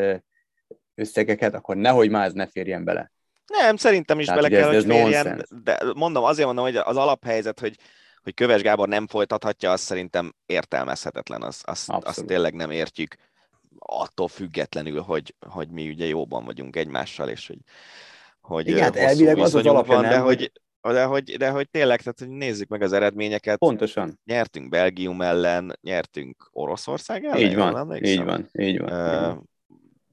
[0.96, 3.12] összegeket, akkor nehogy már ez ne férjen bele.
[3.46, 6.76] Nem, szerintem is Tehát, bele kell, ez, ez hogy férjen, de mondom, azért mondom, hogy
[6.76, 7.76] az alaphelyzet, hogy
[8.24, 13.16] hogy Köves Gábor nem folytathatja, az szerintem értelmezhetetlen, azt, azt, azt tényleg nem értjük
[13.78, 17.60] attól függetlenül, hogy, hogy mi ugye jóban vagyunk egymással, és hogy,
[18.42, 21.70] hogy Igen, hát elvileg az az alapja van, nem, de hogy, de hogy, de hogy
[21.70, 23.58] tényleg, tehát hogy nézzük meg az eredményeket.
[23.58, 24.20] Pontosan.
[24.26, 27.38] Nyertünk Belgium ellen, nyertünk Oroszország ellen.
[27.38, 29.32] Így van, így van, így van.
[29.32, 29.44] Uh,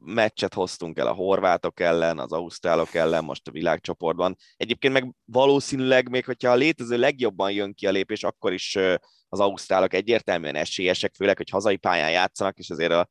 [0.00, 4.36] meccset hoztunk el a horvátok ellen, az ausztrálok ellen, most a világcsoportban.
[4.56, 8.78] Egyébként meg valószínűleg még, hogyha a létező legjobban jön ki a lépés, akkor is
[9.28, 13.08] az ausztrálok egyértelműen esélyesek, főleg, hogy hazai pályán játszanak, és azért a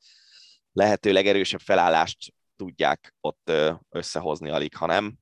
[0.72, 3.52] lehető legerősebb felállást tudják ott
[3.90, 5.18] összehozni alig, ha nem.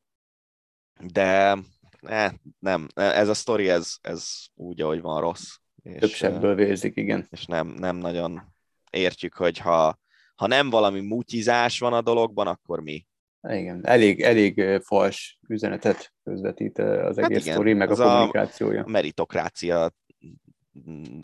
[1.01, 1.57] De
[2.01, 5.55] eh, nem, ez a sztori, ez, ez úgy, ahogy van rossz.
[5.99, 7.27] Több sebből vérzik, igen.
[7.29, 8.55] És nem, nem nagyon
[8.89, 9.99] értjük, hogy ha
[10.35, 13.05] ha nem valami mutizás van a dologban, akkor mi?
[13.49, 18.83] Igen, elég, elég fals üzenetet közvetít az hát egész igen, sztori, meg a kommunikációja.
[18.83, 19.91] A meritokrácia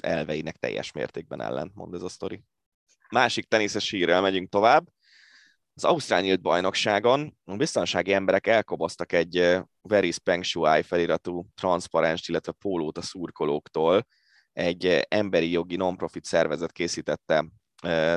[0.01, 2.43] elveinek teljes mértékben ellent mond ez a sztori.
[3.09, 4.88] Másik teniszes hírrel megyünk tovább.
[5.73, 12.51] Az Ausztrál nyílt bajnokságon a biztonsági emberek elkoboztak egy Very Speng Shuai feliratú transzparens, illetve
[12.51, 14.07] pólót a szurkolóktól.
[14.53, 17.45] Egy emberi jogi non-profit szervezet készítette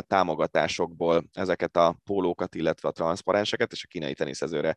[0.07, 4.77] támogatásokból ezeket a pólókat, illetve a transzparenseket, és a kínai teniszezőre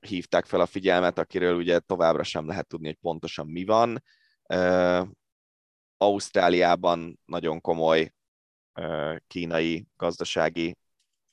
[0.00, 4.02] hívták fel a figyelmet, akiről ugye továbbra sem lehet tudni, hogy pontosan mi van.
[5.96, 8.12] Ausztráliában nagyon komoly
[9.26, 10.76] kínai gazdasági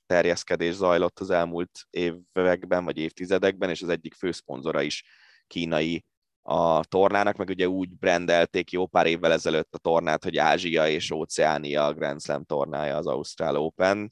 [0.05, 5.03] terjeszkedés zajlott az elmúlt években vagy évtizedekben, és az egyik főszponzora is
[5.47, 6.05] kínai
[6.41, 11.11] a tornának, meg ugye úgy brendelték jó pár évvel ezelőtt a tornát, hogy Ázsia és
[11.11, 14.11] Óceánia a Grand Slam tornája az Ausztrál Open.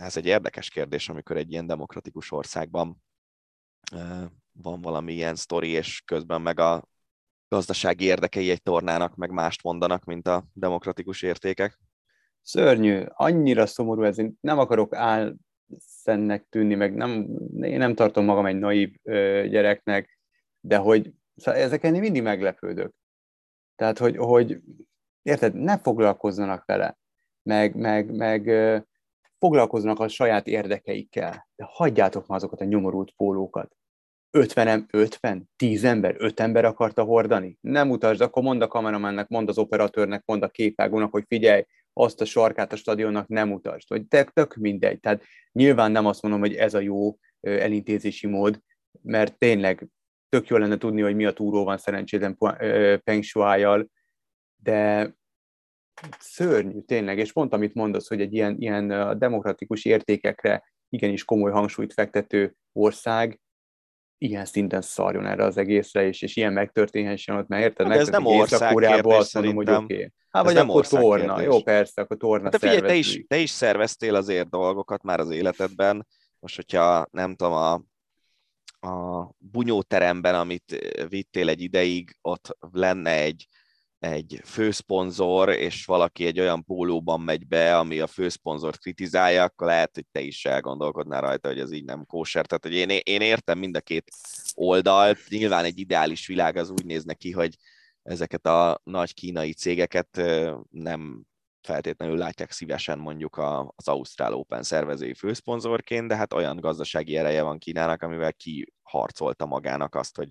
[0.00, 3.02] Ez egy érdekes kérdés, amikor egy ilyen demokratikus országban
[4.52, 6.88] van valami ilyen sztori, és közben meg a
[7.48, 11.78] gazdasági érdekei egy tornának meg mást mondanak, mint a demokratikus értékek.
[12.42, 17.28] Szörnyű, annyira szomorú ez, én nem akarok álszennek tűnni, meg nem,
[17.60, 18.94] én nem tartom magam egy naív
[19.50, 20.17] gyereknek,
[20.68, 22.94] de hogy szóval ezeken én mindig meglepődök.
[23.76, 24.60] Tehát, hogy, hogy
[25.22, 26.98] érted, ne foglalkozzanak vele,
[27.42, 28.50] meg, meg, meg
[29.38, 33.76] foglalkozzanak a saját érdekeikkel, de hagyjátok már azokat a nyomorult pólókat.
[34.30, 37.58] 50, 50, 10 ember, 5 ember akarta hordani?
[37.60, 42.20] Nem utasd, akkor mond a kameramennek, mond az operatőrnek, mond a képvágónak, hogy figyelj, azt
[42.20, 45.00] a sarkát a stadionnak nem utasd, vagy tök, tök mindegy.
[45.00, 45.22] Tehát
[45.52, 48.62] nyilván nem azt mondom, hogy ez a jó elintézési mód,
[49.02, 49.88] mert tényleg
[50.28, 52.36] tök jó lenne tudni, hogy mi a túró van szerencsétlen
[53.04, 53.90] Peng Shuai-jal,
[54.56, 55.12] de
[56.18, 61.92] szörnyű tényleg, és pont amit mondasz, hogy egy ilyen, ilyen demokratikus értékekre igenis komoly hangsúlyt
[61.92, 63.40] fektető ország
[64.18, 67.86] ilyen szinten szarjon erre az egészre, és, és ilyen megtörténhessen ott, mert érted?
[67.86, 69.94] Hát ez nem ország kérdés, azt mondom, hogy oké.
[69.94, 70.12] Okay.
[70.30, 71.54] Hát vagy nem akkor torna, kérdés.
[71.54, 75.30] jó persze, akkor torna hát, figyelj, te is, te is szerveztél azért dolgokat már az
[75.30, 76.06] életedben,
[76.38, 77.82] most hogyha nem tudom, a,
[78.80, 80.78] a bunyóteremben, amit
[81.08, 83.48] vittél egy ideig, ott lenne egy
[83.98, 89.94] egy főszponzor, és valaki egy olyan pólóban megy be, ami a főszponzort kritizálja, akkor lehet,
[89.94, 92.46] hogy te is elgondolkodnál rajta, hogy ez így nem kóser.
[92.46, 94.10] Tehát, hogy én, én értem mind a két
[94.54, 95.18] oldalt.
[95.28, 97.56] Nyilván egy ideális világ az úgy néz ki, hogy
[98.02, 100.22] ezeket a nagy kínai cégeket
[100.70, 101.22] nem
[101.62, 103.36] feltétlenül látják szívesen mondjuk
[103.76, 109.94] az Ausztrál Open szervezői főszponzorként, de hát olyan gazdasági ereje van Kínának, amivel kiharcolta magának
[109.94, 110.28] azt, hogy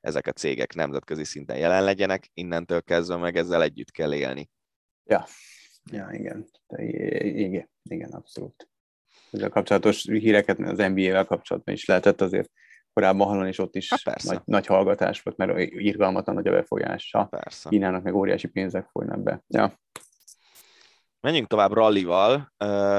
[0.00, 4.50] ezek a cégek nemzetközi szinten jelen legyenek, innentől kezdve meg ezzel együtt kell élni.
[5.04, 5.26] Ja,
[5.92, 6.46] ja igen.
[7.18, 8.68] Igen, igen, abszolút.
[9.30, 12.50] Ezzel kapcsolatos híreket az NBA-vel kapcsolatban is lehetett azért
[12.92, 17.24] korábban hallani, és ott is hát nagy, nagy hallgatás volt, mert irgalmatlan nagy a befolyása.
[17.24, 17.68] Persze.
[17.68, 19.44] Kínának meg óriási pénzek folynak be.
[19.46, 19.80] Ja.
[21.20, 22.52] Menjünk tovább rallival.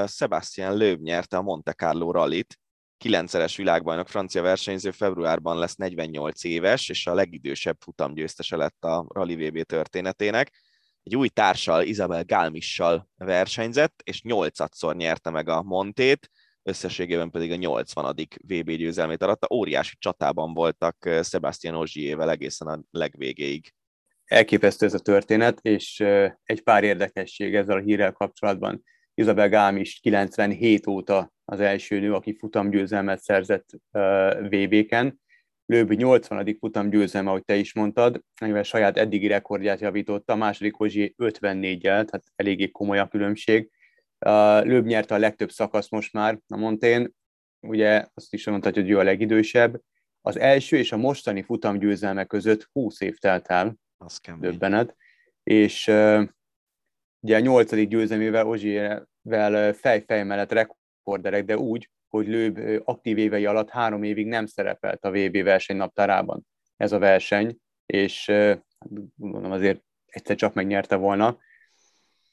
[0.06, 2.58] Sebastian Löb nyerte a Monte Carlo rallit,
[2.96, 9.34] kilencszeres világbajnok francia versenyző februárban lesz 48 éves, és a legidősebb futamgyőztese lett a Rally
[9.34, 10.60] VB történetének.
[11.02, 16.30] Egy új társal, Isabel Gálmissal versenyzett, és nyolcadszor nyerte meg a Montét,
[16.62, 18.14] összességében pedig a 80.
[18.46, 19.54] VB győzelmét aratta.
[19.54, 23.74] Óriási csatában voltak Sebastian Ogier-vel egészen a legvégéig.
[24.32, 26.00] Elképesztő ez a történet, és
[26.42, 28.82] egy pár érdekesség ezzel a hírrel kapcsolatban.
[29.14, 33.66] Isabel Gámis 97 óta az első nő, aki futamgyőzelmet szerzett
[34.40, 35.20] VB-ken.
[35.66, 36.56] Lőbi 80.
[36.60, 42.24] futamgyőzelme, ahogy te is mondtad, amivel saját eddigi rekordját javította, a második Hozsi 54-jel, tehát
[42.36, 43.70] eléggé komoly a különbség.
[44.62, 47.14] Lőb nyerte a legtöbb szakasz most már a Montén,
[47.60, 49.80] ugye azt is mondhatja, hogy ő a legidősebb.
[50.20, 54.96] Az első és a mostani futamgyőzelme között 20 év telt el, az döbbenet,
[55.42, 56.22] és uh,
[57.20, 63.70] ugye a nyolcadik győzelmével Ozsierrel fej-fej mellett rekorderek, de úgy, hogy Lőb aktív évei alatt
[63.70, 66.46] három évig nem szerepelt a VB versenynaptárában
[66.76, 67.56] ez a verseny,
[67.86, 68.32] és
[69.14, 71.38] gondolom azért egyszer csak megnyerte volna.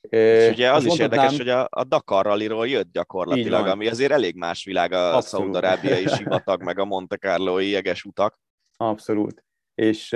[0.01, 4.11] És ugye az is mondhatnám, érdekes, hogy a, a Dakar rally jött gyakorlatilag, ami azért
[4.11, 8.39] elég más világ a szaudarábiai sivatag, meg a Monte Carlo-i jeges utak.
[8.77, 9.43] Abszolút.
[9.75, 10.15] És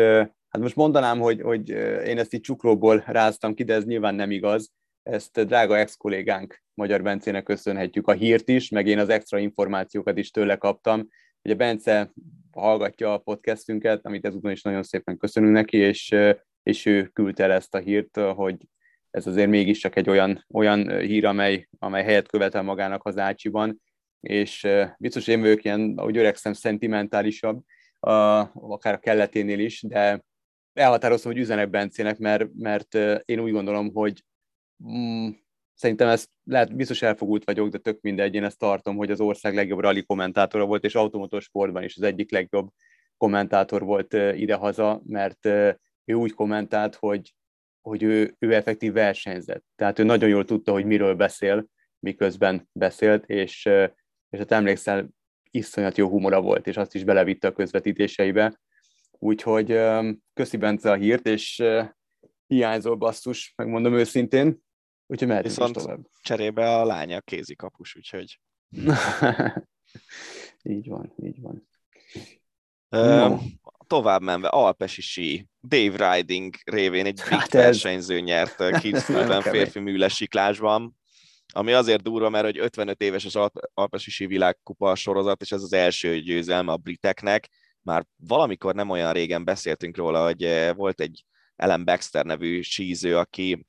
[0.53, 1.69] Hát most mondanám, hogy, hogy
[2.05, 4.71] én ezt így csuklóból ráztam ki, de ez nyilván nem igaz.
[5.03, 10.31] Ezt drága ex-kollégánk Magyar Bencének köszönhetjük a hírt is, meg én az extra információkat is
[10.31, 11.07] tőle kaptam.
[11.43, 12.13] Ugye Bence
[12.51, 16.15] hallgatja a podcastünket, amit ezúton is nagyon szépen köszönünk neki, és,
[16.63, 18.57] és ő küldte el ezt a hírt, hogy
[19.11, 23.81] ez azért mégiscsak egy olyan, olyan hír, amely, amely helyet követel magának az Ácsiban,
[24.19, 24.67] és
[24.97, 27.61] biztos én vagyok ilyen, ahogy öregszem, szentimentálisabb,
[27.99, 30.23] akár a kelleténél is, de
[30.73, 32.95] elhatároztam, hogy üzenek Bencének, mert, mert
[33.25, 34.23] én úgy gondolom, hogy
[34.89, 35.29] mm,
[35.73, 39.55] szerintem ez lehet, biztos elfogult vagyok, de tök mindegy, én ezt tartom, hogy az ország
[39.55, 42.69] legjobb rally kommentátora volt, és automotorsportban is az egyik legjobb
[43.17, 45.45] kommentátor volt idehaza, mert
[46.05, 47.33] ő úgy kommentált, hogy,
[47.81, 49.63] hogy ő, ő effektív versenyzett.
[49.75, 51.65] Tehát ő nagyon jól tudta, hogy miről beszél,
[51.99, 53.65] miközben beszélt, és,
[54.29, 55.09] és hát emlékszel,
[55.51, 58.59] iszonyat jó humora volt, és azt is belevitte a közvetítéseibe,
[59.23, 59.79] Úgyhogy
[60.33, 61.63] köszi Bence a hírt, és
[62.47, 64.61] hiányzol basszus, megmondom őszintén.
[65.07, 66.07] Úgyhogy mehetünk Viszont is tovább.
[66.21, 68.39] cserébe a lánya kézikapus, úgyhogy...
[70.63, 71.67] így van, így van.
[72.89, 73.37] No.
[73.87, 79.41] tovább menve, Alpesi sí, Dave Riding révén egy brit Hát ez- versenyző nyert Kitzbühelben Nagyon
[79.41, 79.59] kemény.
[79.61, 80.97] férfi műlesiklásban,
[81.53, 85.61] ami azért durva, mert hogy 55 éves az Alp- Alpesi sí világkupa sorozat, és ez
[85.61, 87.49] az első győzelme a briteknek.
[87.83, 93.17] Már valamikor nem olyan régen beszéltünk róla, hogy eh, volt egy Ellen Baxter nevű síző,
[93.17, 93.65] aki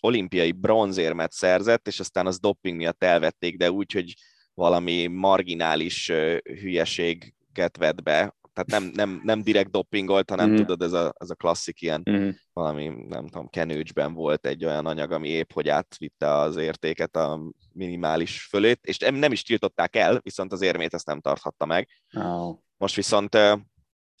[0.00, 4.14] olimpiai bronzérmet szerzett, és aztán az doping miatt elvették, de úgy, hogy
[4.54, 8.36] valami marginális ö, hülyeséget vett be.
[8.52, 10.56] Tehát nem, nem, nem direkt dopingolt, hanem Mhm.
[10.58, 12.28] tudod, ez a, ez a klasszik ilyen Mhm.
[12.52, 17.40] valami, nem tudom, kenőcsben volt egy olyan anyag, ami épp hogy átvitte az értéket a
[17.72, 21.88] minimális fölét, és nem, nem is tiltották el, viszont az érmét ezt nem tarthatta meg.
[22.16, 22.58] Ó.
[22.78, 23.58] Most viszont uh,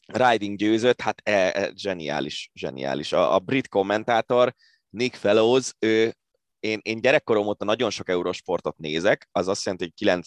[0.06, 3.12] Riding győzött, hát e, e, zseniális, zseniális.
[3.12, 4.54] A, a brit kommentátor
[4.90, 6.14] Nick Fellows, ő,
[6.60, 10.20] én, én gyerekkorom óta nagyon sok eurósportot nézek, az azt jelenti, hogy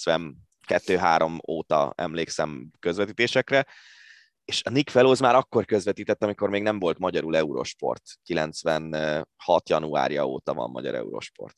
[0.68, 3.66] 92-3 óta emlékszem közvetítésekre,
[4.46, 8.04] és a Nick Fellows már akkor közvetített, amikor még nem volt magyarul Eurosport.
[8.24, 9.70] 96.
[9.70, 11.58] januárja óta van magyar Eurosport.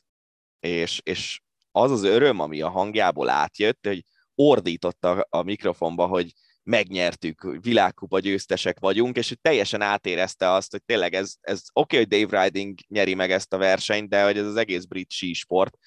[0.59, 1.41] És, és
[1.71, 4.05] az az öröm, ami a hangjából átjött, hogy
[4.35, 6.33] ordította a mikrofonba, hogy
[6.63, 11.99] megnyertük, világkupa győztesek vagyunk, és hogy teljesen átérezte azt, hogy tényleg ez, ez oké, okay,
[11.99, 15.77] hogy Dave Riding nyeri meg ezt a versenyt, de hogy ez az egész brit sísport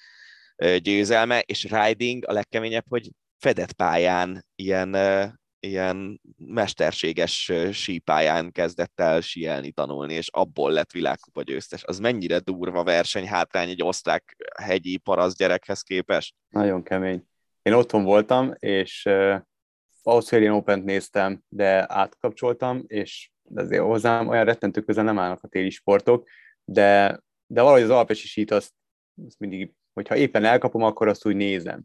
[0.55, 3.09] ö, győzelme, és Riding a legkeményebb, hogy
[3.39, 4.95] fedett pályán ilyen,
[5.59, 11.83] ilyen mesterséges sípályán kezdett el síelni, tanulni, és abból lett világkupa győztes.
[11.83, 16.35] Az mennyire durva verseny hátrány egy osztrák hegyi parasz gyerekhez képest?
[16.49, 17.27] Nagyon kemény.
[17.61, 19.09] Én otthon voltam, és
[20.07, 25.69] Australian Open-t néztem, de átkapcsoltam, és azért hozzám olyan rettentő közel nem állnak a téli
[25.69, 26.27] sportok,
[26.63, 28.73] de, de valahogy az alpesi sít azt,
[29.25, 31.81] azt mindig, hogyha éppen elkapom, akkor azt úgy nézem.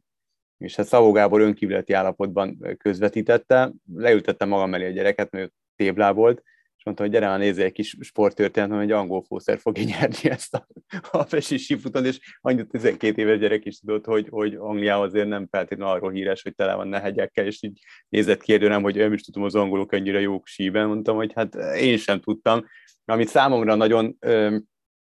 [0.58, 6.12] És hát Szabó Gábor önkívületi állapotban közvetítette, leültettem magam mellé a gyereket, mert ő téblá
[6.12, 6.42] volt,
[6.82, 10.54] és mondta, hogy gyere, már nézzél egy kis sporttörténet, hogy angol fószer fogja nyerni ezt
[10.54, 10.66] a
[11.10, 15.94] alpesi sífuton, és annyit 12 éves gyerek is tudott, hogy, hogy Angliában azért nem feltétlenül
[15.94, 19.54] arról híres, hogy tele van nehegyekkel, és így nézett kérdőnem, hogy én is tudom az
[19.54, 22.66] angolok ennyire jók síben, mondtam, hogy hát én sem tudtam.
[23.04, 24.56] Amit számomra nagyon ö,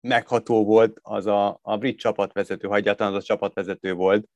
[0.00, 4.28] megható volt, az a, a brit csapatvezető, ha egyáltalán az a csapatvezető volt,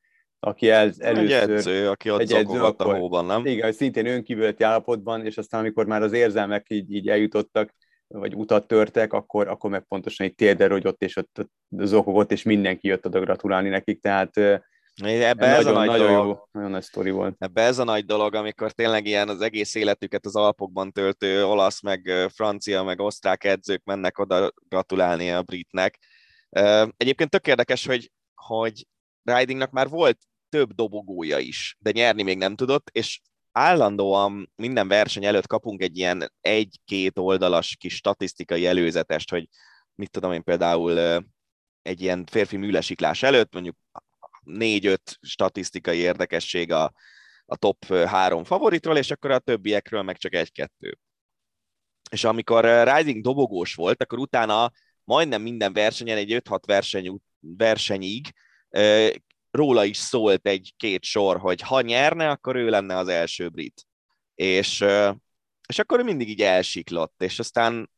[0.44, 1.50] aki el, először...
[1.50, 3.46] Egy edző, aki ott egy edző zokogott a akkor- hóban, nem?
[3.46, 7.74] Igen, hogy szintén önkívületi állapotban, és aztán amikor már az érzelmek így, így eljutottak,
[8.06, 11.52] vagy utat törtek, akkor, akkor meg pontosan egy térder, ott és ott, ott
[11.86, 14.62] zokogott, és mindenki jött oda gratulálni nekik, tehát
[15.02, 16.26] Ebbe ez a nagyon, nagy nagyon, dolog.
[16.26, 17.34] jó, nagyon nagy sztori volt.
[17.38, 21.82] Ebbe ez a nagy dolog, amikor tényleg ilyen az egész életüket az Alpokban töltő olasz,
[21.82, 25.98] meg francia, meg osztrák edzők mennek oda gratulálni a britnek.
[26.96, 28.86] Egyébként tök érdekes, hogy, hogy
[29.22, 30.18] Ridingnak már volt
[30.54, 33.20] több dobogója is, de nyerni még nem tudott, és
[33.52, 39.48] állandóan minden verseny előtt kapunk egy ilyen egy-két oldalas kis statisztikai előzetest, hogy
[39.94, 41.24] mit tudom én például
[41.82, 43.76] egy ilyen férfi műlesiklás előtt, mondjuk
[44.42, 46.92] négy-öt statisztikai érdekesség a,
[47.46, 50.98] a top három favoritról, és akkor a többiekről meg csak egy-kettő.
[52.10, 54.72] És amikor Riding dobogós volt, akkor utána
[55.04, 58.32] majdnem minden versenyen, egy 5-6 verseny, versenyig
[59.54, 63.86] róla is szólt egy-két sor, hogy ha nyerne, akkor ő lenne az első brit.
[64.34, 64.84] És,
[65.68, 67.90] és akkor ő mindig így elsiklott, és aztán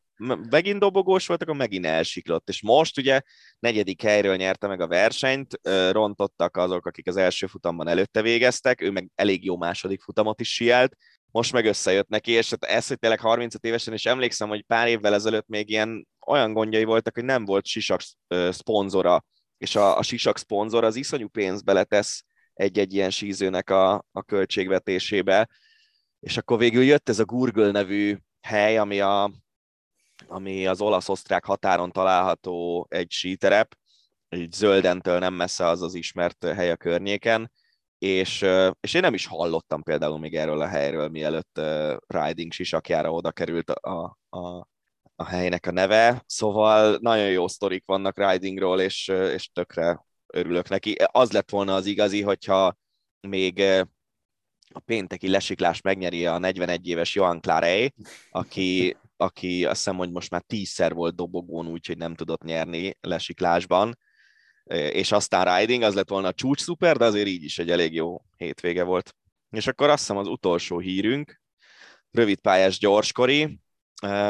[0.51, 2.49] megint dobogós volt, akkor megint elsiklott.
[2.49, 3.21] És most ugye
[3.59, 5.61] negyedik helyről nyerte meg a versenyt,
[5.91, 10.55] rontottak azok, akik az első futamban előtte végeztek, ő meg elég jó második futamot is
[10.55, 10.97] sielt,
[11.31, 14.89] most meg összejött neki, és hát ez, hogy tényleg 35 évesen, és emlékszem, hogy pár
[14.89, 18.01] évvel ezelőtt még ilyen olyan gondjai voltak, hogy nem volt sisak
[18.51, 19.25] szponzora,
[19.59, 22.25] és a, a sisak szponzor az iszonyú pénzt beletesz
[22.55, 25.49] egy-egy ilyen sízőnek a, a költségvetésébe,
[26.21, 29.31] és akkor végül jött ez a Gurgel nevű hely, ami a,
[30.27, 33.77] ami az olasz-osztrák határon található egy síterep,
[34.29, 37.53] így Zöldentől nem messze az az ismert hely a környéken,
[37.99, 38.45] és,
[38.81, 41.61] és én nem is hallottam például még erről a helyről, mielőtt
[42.07, 44.69] Riding sisakjára oda került a, a,
[45.17, 50.97] a helynek a neve, szóval nagyon jó sztorik vannak Ridingról, és, és tökre örülök neki.
[51.13, 52.77] Az lett volna az igazi, hogyha
[53.21, 53.83] még ö,
[54.73, 57.95] a pénteki lesiklás megnyeri a 41 éves Johan Clarey,
[58.31, 63.99] aki, aki azt hiszem, hogy most már tízszer volt dobogón, úgyhogy nem tudott nyerni lesiklásban,
[64.73, 67.95] és aztán Riding, az lett volna a csúcs szuper, de azért így is egy elég
[67.95, 69.15] jó hétvége volt.
[69.51, 71.41] És akkor azt hiszem az utolsó hírünk,
[72.11, 73.59] rövidpályás gyorskori,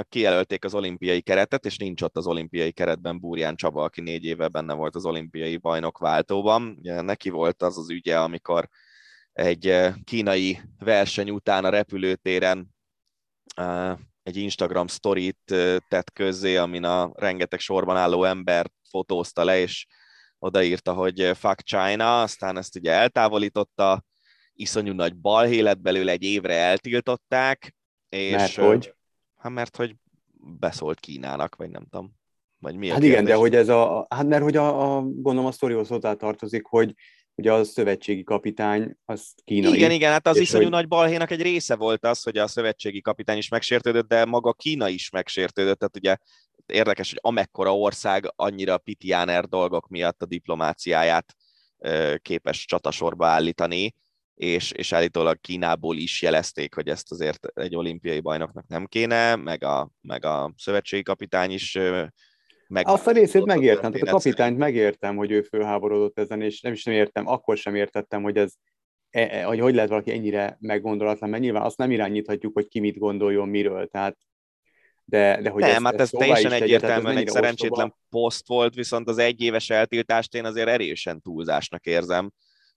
[0.09, 4.48] kijelölték az olimpiai keretet, és nincs ott az olimpiai keretben Búrján Csaba, aki négy éve
[4.48, 6.78] benne volt az olimpiai bajnok váltóban.
[6.82, 8.68] Neki volt az az ügye, amikor
[9.32, 12.74] egy kínai verseny után a repülőtéren
[14.22, 15.55] egy Instagram sztorit
[15.88, 19.86] tett közzé, amin a rengeteg sorban álló ember fotózta le, és
[20.38, 24.05] odaírta, hogy fuck China, aztán ezt ugye eltávolította,
[24.52, 27.74] iszonyú nagy balhé lett belőle, egy évre eltiltották.
[28.09, 28.95] És, mert hogy?
[29.47, 29.97] Hát mert hogy
[30.59, 32.12] beszólt Kínának, vagy nem tudom.
[32.59, 35.52] Vagy mi hát igen, de hogy ez a, hát mert hogy a, a gondolom a
[35.52, 36.94] sztorihoz hozzá tartozik, hogy
[37.35, 39.74] ugye a szövetségi kapitány az kínai.
[39.74, 40.73] Igen, igen, hát az iszonyú hogy...
[40.73, 44.89] nagy balhénak egy része volt az, hogy a szövetségi kapitány is megsértődött, de maga Kína
[44.89, 46.16] is megsértődött, tehát ugye
[46.66, 51.35] érdekes, hogy amekkora ország annyira pitiáner dolgok miatt a diplomáciáját
[52.23, 53.94] képes csatasorba állítani,
[54.36, 59.64] és, és állítólag Kínából is jelezték, hogy ezt azért egy olimpiai bajnoknak nem kéne, meg
[59.64, 61.78] a, meg a szövetségi kapitány is
[62.68, 66.72] meg Azt a részét megértem, tehát a kapitányt megértem, hogy ő fölháborodott ezen, és nem
[66.72, 68.52] is nem értem, akkor sem értettem, hogy ez
[69.10, 72.80] e, e, hogy hogy lehet valaki ennyire meggondolatlan, mert nyilván azt nem irányíthatjuk, hogy ki
[72.80, 74.16] mit gondoljon miről, tehát
[75.04, 77.98] de, de hogy nem, hát ez teljesen egyértelműen egy szerencsétlen ostoba.
[78.10, 82.32] poszt volt, viszont az egyéves eltiltást én azért erősen túlzásnak érzem.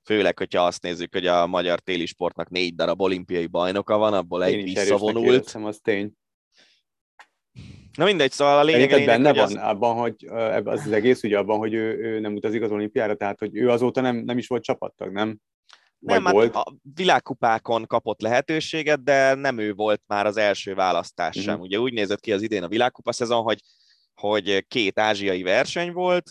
[0.09, 4.63] Főleg, hogyha azt nézzük, hogy a magyar télisportnak négy darab olimpiai bajnoka van, abból egy
[4.63, 5.33] visszavonult.
[5.33, 6.11] Érzem, az tény.
[7.97, 9.55] Na mindegy, szóval a lényeg, lényeg benne van az...
[9.55, 10.15] abban, hogy
[10.65, 13.69] az, az egész ugye abban, hogy ő, ő nem utazik az olimpiára, tehát hogy ő
[13.69, 15.37] azóta nem, nem is volt csapattag, nem?
[15.99, 16.55] nem, hát volt.
[16.55, 21.43] a világkupákon kapott lehetőséget, de nem ő volt már az első választás uh-huh.
[21.51, 21.59] sem.
[21.59, 23.59] Ugye úgy nézett ki az idén a világkupa szezon, hogy,
[24.13, 26.29] hogy két ázsiai verseny volt,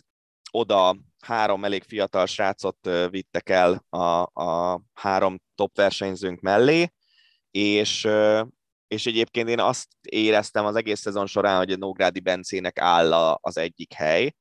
[0.50, 0.96] oda
[1.28, 6.92] három elég fiatal srácot vittek el a, a három top versenyzőnk mellé,
[7.50, 8.08] és,
[8.86, 13.56] és egyébként én azt éreztem az egész szezon során, hogy a Nógrádi Bencének áll az
[13.56, 14.34] egyik hely,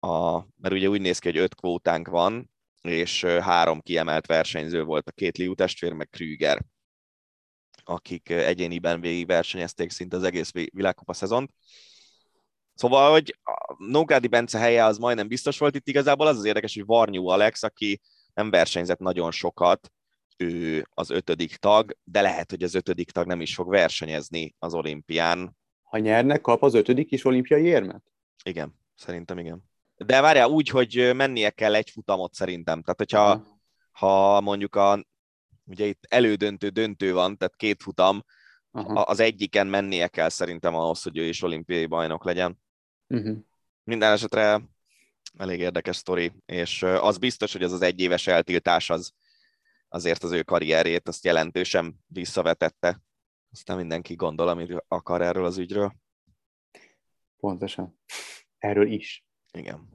[0.00, 2.50] a, mert ugye úgy néz ki, hogy öt kvótánk van,
[2.82, 6.64] és három kiemelt versenyző volt, a két Liu testvér, meg Krüger,
[7.84, 11.50] akik egyéniben végigversenyezték szinte az egész világkupa szezont.
[12.78, 16.74] Szóval, hogy a Nógrádi Bence helye az majdnem biztos volt itt igazából, az az érdekes,
[16.74, 18.00] hogy Varnyú Alex, aki
[18.34, 19.92] nem versenyzett nagyon sokat,
[20.36, 24.74] ő az ötödik tag, de lehet, hogy az ötödik tag nem is fog versenyezni az
[24.74, 25.56] olimpián.
[25.82, 28.02] Ha nyernek, kap az ötödik is olimpiai érmet?
[28.44, 29.62] Igen, szerintem igen.
[29.96, 32.82] De várjál úgy, hogy mennie kell egy futamot szerintem.
[32.82, 33.46] Tehát, hogyha
[33.90, 35.04] ha mondjuk a,
[35.64, 38.24] ugye itt elődöntő döntő van, tehát két futam,
[38.70, 39.00] Aha.
[39.00, 42.58] az egyiken mennie kell szerintem ahhoz, hogy ő is olimpiai bajnok legyen.
[43.08, 43.36] Uh-huh.
[43.84, 44.60] Minden esetre
[45.38, 49.12] elég érdekes sztori, és az biztos, hogy ez az egyéves eltiltás az
[49.88, 53.02] azért az ő karrierét azt jelentősen visszavetette.
[53.52, 55.92] Aztán mindenki gondol, amit akar erről az ügyről.
[57.36, 57.98] Pontosan.
[58.58, 59.24] Erről is.
[59.52, 59.88] Igen.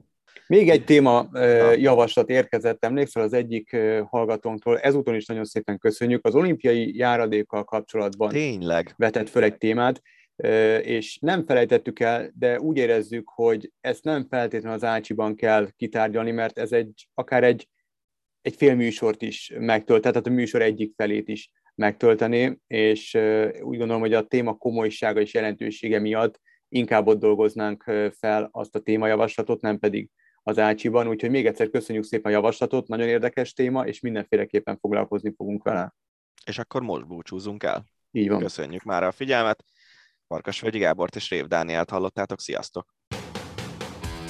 [0.46, 1.28] Még egy téma
[1.76, 3.76] javaslat érkezett, emlékszel az egyik
[4.08, 6.24] hallgatónktól, ezúton is nagyon szépen köszönjük.
[6.24, 8.94] Az olimpiai járadékkal kapcsolatban Tényleg.
[8.96, 10.02] vetett föl egy témát,
[10.82, 16.30] és nem felejtettük el, de úgy érezzük, hogy ezt nem feltétlenül az Ácsiban kell kitárgyalni,
[16.30, 17.68] mert ez egy akár egy,
[18.42, 23.14] egy fél műsort is megtölt, tehát a műsor egyik felét is megtölteni, és
[23.60, 27.82] úgy gondolom, hogy a téma komolysága és jelentősége miatt inkább ott dolgoznánk
[28.18, 30.10] fel azt a témajavaslatot, nem pedig
[30.42, 35.32] az Ácsiban, úgyhogy még egyszer köszönjük szépen a javaslatot, nagyon érdekes téma, és mindenféleképpen foglalkozni
[35.36, 35.94] fogunk vele.
[36.46, 37.84] És akkor most búcsúzunk el.
[38.10, 38.40] Így van.
[38.40, 39.64] Köszönjük már a figyelmet.
[40.60, 42.94] Völgyi Gábort és Rév Dánielt hallottátok, sziasztok!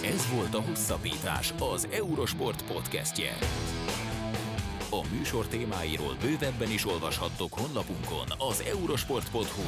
[0.04, 3.32] Ez volt a Hosszabbítás, az Eurosport podcastje.
[4.90, 9.62] A műsor témáiról bővebben is olvashattok honlapunkon az eurosport.hu.